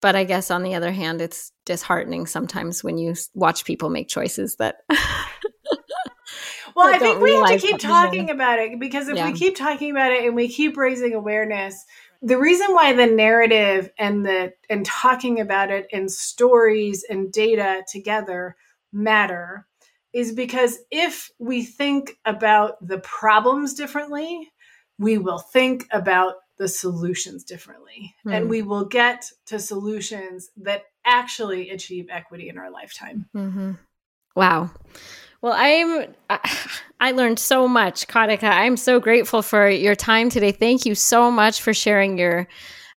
But 0.01 0.15
I 0.15 0.23
guess 0.23 0.49
on 0.49 0.63
the 0.63 0.75
other 0.75 0.93
hand, 0.93 1.21
it's 1.21 1.51
disheartening 1.65 2.25
sometimes 2.25 2.83
when 2.83 2.97
you 2.97 3.15
watch 3.33 3.65
people 3.65 3.89
make 3.89 4.07
choices 4.07 4.55
that 4.55 4.77
Well, 6.75 6.95
I 6.95 6.97
think 6.97 7.19
we 7.19 7.35
have 7.35 7.47
to 7.47 7.57
keep 7.57 7.79
talking 7.79 8.29
about 8.29 8.59
it 8.59 8.79
because 8.79 9.09
if 9.09 9.17
yeah. 9.17 9.29
we 9.29 9.37
keep 9.37 9.57
talking 9.57 9.91
about 9.91 10.13
it 10.13 10.23
and 10.23 10.35
we 10.35 10.47
keep 10.47 10.77
raising 10.77 11.13
awareness, 11.13 11.83
the 12.21 12.37
reason 12.37 12.73
why 12.73 12.93
the 12.93 13.05
narrative 13.05 13.91
and 13.97 14.25
the 14.25 14.53
and 14.69 14.85
talking 14.85 15.39
about 15.39 15.71
it 15.71 15.87
in 15.89 16.07
stories 16.07 17.03
and 17.09 17.31
data 17.31 17.83
together 17.91 18.55
matter 18.93 19.67
is 20.13 20.31
because 20.31 20.79
if 20.91 21.29
we 21.39 21.63
think 21.63 22.17
about 22.25 22.85
the 22.85 22.99
problems 22.99 23.73
differently, 23.73 24.51
we 24.97 25.17
will 25.17 25.39
think 25.39 25.85
about 25.91 26.35
the 26.57 26.67
solutions 26.67 27.43
differently 27.43 28.13
mm. 28.25 28.35
and 28.35 28.49
we 28.49 28.61
will 28.61 28.85
get 28.85 29.25
to 29.45 29.57
solutions 29.57 30.49
that 30.57 30.83
actually 31.05 31.69
achieve 31.69 32.07
equity 32.11 32.49
in 32.49 32.57
our 32.57 32.69
lifetime. 32.69 33.25
Mm-hmm. 33.35 33.71
Wow. 34.35 34.69
Well, 35.41 35.53
I'm 35.55 36.13
I 36.99 37.11
learned 37.11 37.39
so 37.39 37.67
much, 37.67 38.07
Katica. 38.07 38.49
I'm 38.49 38.75
so 38.75 38.99
grateful 38.99 39.41
for 39.41 39.69
your 39.69 39.95
time 39.95 40.29
today. 40.29 40.51
Thank 40.51 40.85
you 40.85 40.95
so 40.95 41.31
much 41.31 41.61
for 41.61 41.73
sharing 41.73 42.17
your 42.17 42.47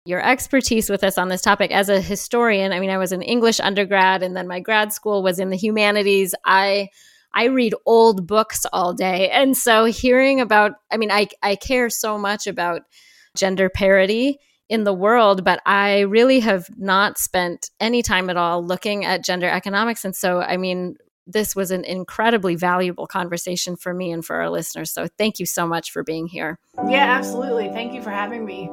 your 0.04 0.20
expertise 0.20 0.90
with 0.90 1.04
us 1.04 1.18
on 1.18 1.28
this 1.28 1.42
topic 1.42 1.70
as 1.70 1.88
a 1.88 2.00
historian. 2.00 2.72
I 2.72 2.80
mean, 2.80 2.90
I 2.90 2.98
was 2.98 3.12
an 3.12 3.22
English 3.22 3.60
undergrad 3.60 4.22
and 4.22 4.36
then 4.36 4.48
my 4.48 4.60
grad 4.60 4.92
school 4.92 5.22
was 5.22 5.38
in 5.38 5.50
the 5.50 5.56
humanities. 5.56 6.34
I 6.44 6.88
I 7.34 7.44
read 7.44 7.74
old 7.86 8.26
books 8.26 8.66
all 8.72 8.92
day. 8.92 9.30
And 9.30 9.56
so 9.56 9.84
hearing 9.84 10.40
about 10.40 10.72
I 10.90 10.96
mean, 10.96 11.10
I 11.10 11.28
I 11.42 11.56
care 11.56 11.88
so 11.90 12.18
much 12.18 12.46
about 12.46 12.82
gender 13.36 13.70
parity 13.70 14.38
in 14.68 14.84
the 14.84 14.92
world, 14.92 15.44
but 15.44 15.60
I 15.66 16.00
really 16.00 16.40
have 16.40 16.66
not 16.78 17.18
spent 17.18 17.70
any 17.78 18.02
time 18.02 18.30
at 18.30 18.36
all 18.36 18.64
looking 18.64 19.04
at 19.04 19.24
gender 19.24 19.48
economics. 19.48 20.04
And 20.04 20.16
so, 20.16 20.40
I 20.40 20.56
mean, 20.56 20.96
this 21.26 21.54
was 21.54 21.70
an 21.70 21.84
incredibly 21.84 22.56
valuable 22.56 23.06
conversation 23.06 23.76
for 23.76 23.94
me 23.94 24.10
and 24.10 24.24
for 24.24 24.36
our 24.36 24.50
listeners. 24.50 24.90
So 24.90 25.06
thank 25.18 25.38
you 25.38 25.46
so 25.46 25.66
much 25.66 25.90
for 25.90 26.02
being 26.02 26.26
here. 26.26 26.58
Yeah, 26.88 27.04
absolutely. 27.04 27.68
Thank 27.68 27.92
you 27.92 28.02
for 28.02 28.10
having 28.10 28.44
me. 28.44 28.70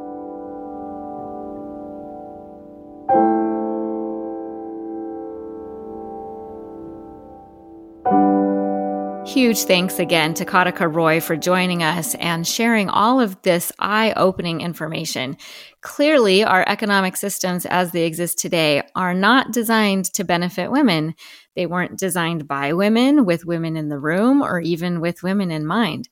Huge 9.30 9.64
thanks 9.64 10.00
again 10.00 10.34
to 10.34 10.46
Katica 10.46 10.92
Roy 10.92 11.20
for 11.22 11.36
joining 11.38 11.84
us 11.84 12.16
and 12.16 12.48
sharing 12.48 12.90
all 12.90 13.20
of 13.20 13.40
this 13.44 13.72
eye 13.78 14.12
opening 14.16 14.62
information. 14.62 15.38
Clearly, 15.82 16.44
our 16.44 16.64
economic 16.68 17.16
systems 17.16 17.66
as 17.68 17.92
they 17.92 18.06
exist 18.06 18.40
today 18.40 18.82
are 18.96 19.14
not 19.14 19.52
designed 19.52 20.06
to 20.14 20.24
benefit 20.24 20.72
women. 20.72 21.14
They 21.56 21.68
weren't 21.68 22.00
designed 22.00 22.48
by 22.48 22.74
women, 22.74 23.24
with 23.24 23.46
women 23.46 23.78
in 23.78 23.90
the 23.90 24.00
room, 24.00 24.42
or 24.42 24.60
even 24.60 25.00
with 25.00 25.22
women 25.22 25.52
in 25.52 25.66
mind. 25.66 26.10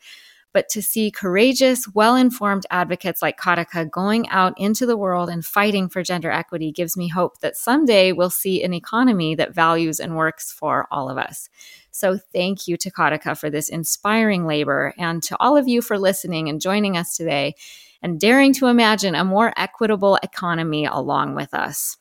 But 0.58 0.70
to 0.70 0.82
see 0.82 1.12
courageous, 1.12 1.88
well 1.93 2.16
informed 2.16 2.66
advocates 2.72 3.22
like 3.22 3.39
Katica 3.39 3.88
going 3.88 4.28
out 4.30 4.55
into 4.58 4.88
the 4.88 4.97
world 4.97 5.30
and 5.30 5.45
fighting 5.45 5.88
for 5.88 6.01
gender 6.01 6.32
equity 6.32 6.72
gives 6.72 6.97
me 6.97 7.08
hope 7.08 7.41
that 7.41 7.55
someday 7.55 8.12
we'll 8.12 8.32
see 8.32 8.64
an 8.64 8.74
economy 8.74 9.36
that 9.36 9.53
values 9.53 9.99
and 9.99 10.16
works 10.16 10.51
for 10.51 10.88
all 10.89 11.12
of 11.12 11.18
us. 11.20 11.47
So 11.91 12.18
thank 12.34 12.68
you 12.68 12.76
to 12.76 12.89
Katica 12.89 13.38
for 13.38 13.51
this 13.51 13.70
inspiring 13.70 14.47
labor 14.47 14.95
and 14.97 15.22
to 15.22 15.38
all 15.39 15.55
of 15.58 15.68
you 15.68 15.80
for 15.84 15.99
listening 15.99 16.49
and 16.49 16.60
joining 16.60 16.97
us 16.97 17.16
today 17.16 17.53
and 18.01 18.20
daring 18.20 18.51
to 18.53 18.66
imagine 18.66 19.14
a 19.14 19.24
more 19.24 19.53
equitable 19.58 20.18
economy 20.24 20.86
along 20.86 21.36
with 21.36 21.53
us. 21.53 21.97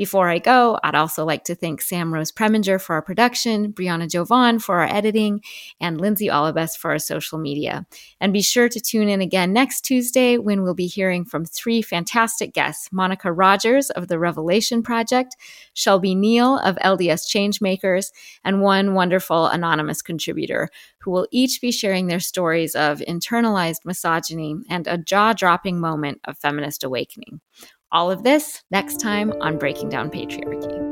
Before 0.00 0.30
I 0.30 0.38
go, 0.38 0.78
I'd 0.82 0.94
also 0.94 1.26
like 1.26 1.44
to 1.44 1.54
thank 1.54 1.82
Sam 1.82 2.14
Rose 2.14 2.32
Preminger 2.32 2.80
for 2.80 2.94
our 2.94 3.02
production, 3.02 3.70
Brianna 3.70 4.10
Jovan 4.10 4.58
for 4.58 4.80
our 4.80 4.88
editing, 4.88 5.42
and 5.78 6.00
Lindsay 6.00 6.28
Olivest 6.28 6.78
for 6.78 6.92
our 6.92 6.98
social 6.98 7.38
media. 7.38 7.84
And 8.18 8.32
be 8.32 8.40
sure 8.40 8.70
to 8.70 8.80
tune 8.80 9.10
in 9.10 9.20
again 9.20 9.52
next 9.52 9.82
Tuesday 9.82 10.38
when 10.38 10.62
we'll 10.62 10.72
be 10.72 10.86
hearing 10.86 11.26
from 11.26 11.44
three 11.44 11.82
fantastic 11.82 12.54
guests 12.54 12.88
Monica 12.90 13.30
Rogers 13.30 13.90
of 13.90 14.08
the 14.08 14.18
Revelation 14.18 14.82
Project, 14.82 15.36
Shelby 15.74 16.14
Neal 16.14 16.56
of 16.60 16.76
LDS 16.76 17.28
Changemakers, 17.28 18.10
and 18.42 18.62
one 18.62 18.94
wonderful 18.94 19.48
anonymous 19.48 20.00
contributor 20.00 20.70
who 21.00 21.10
will 21.10 21.28
each 21.30 21.60
be 21.60 21.70
sharing 21.70 22.06
their 22.06 22.20
stories 22.20 22.74
of 22.74 23.00
internalized 23.00 23.84
misogyny 23.84 24.56
and 24.70 24.86
a 24.86 24.96
jaw 24.96 25.34
dropping 25.34 25.78
moment 25.78 26.22
of 26.24 26.38
feminist 26.38 26.84
awakening. 26.84 27.42
All 27.92 28.10
of 28.10 28.22
this 28.22 28.62
next 28.70 28.98
time 28.98 29.32
on 29.40 29.58
Breaking 29.58 29.88
Down 29.88 30.10
Patriarchy. 30.10 30.89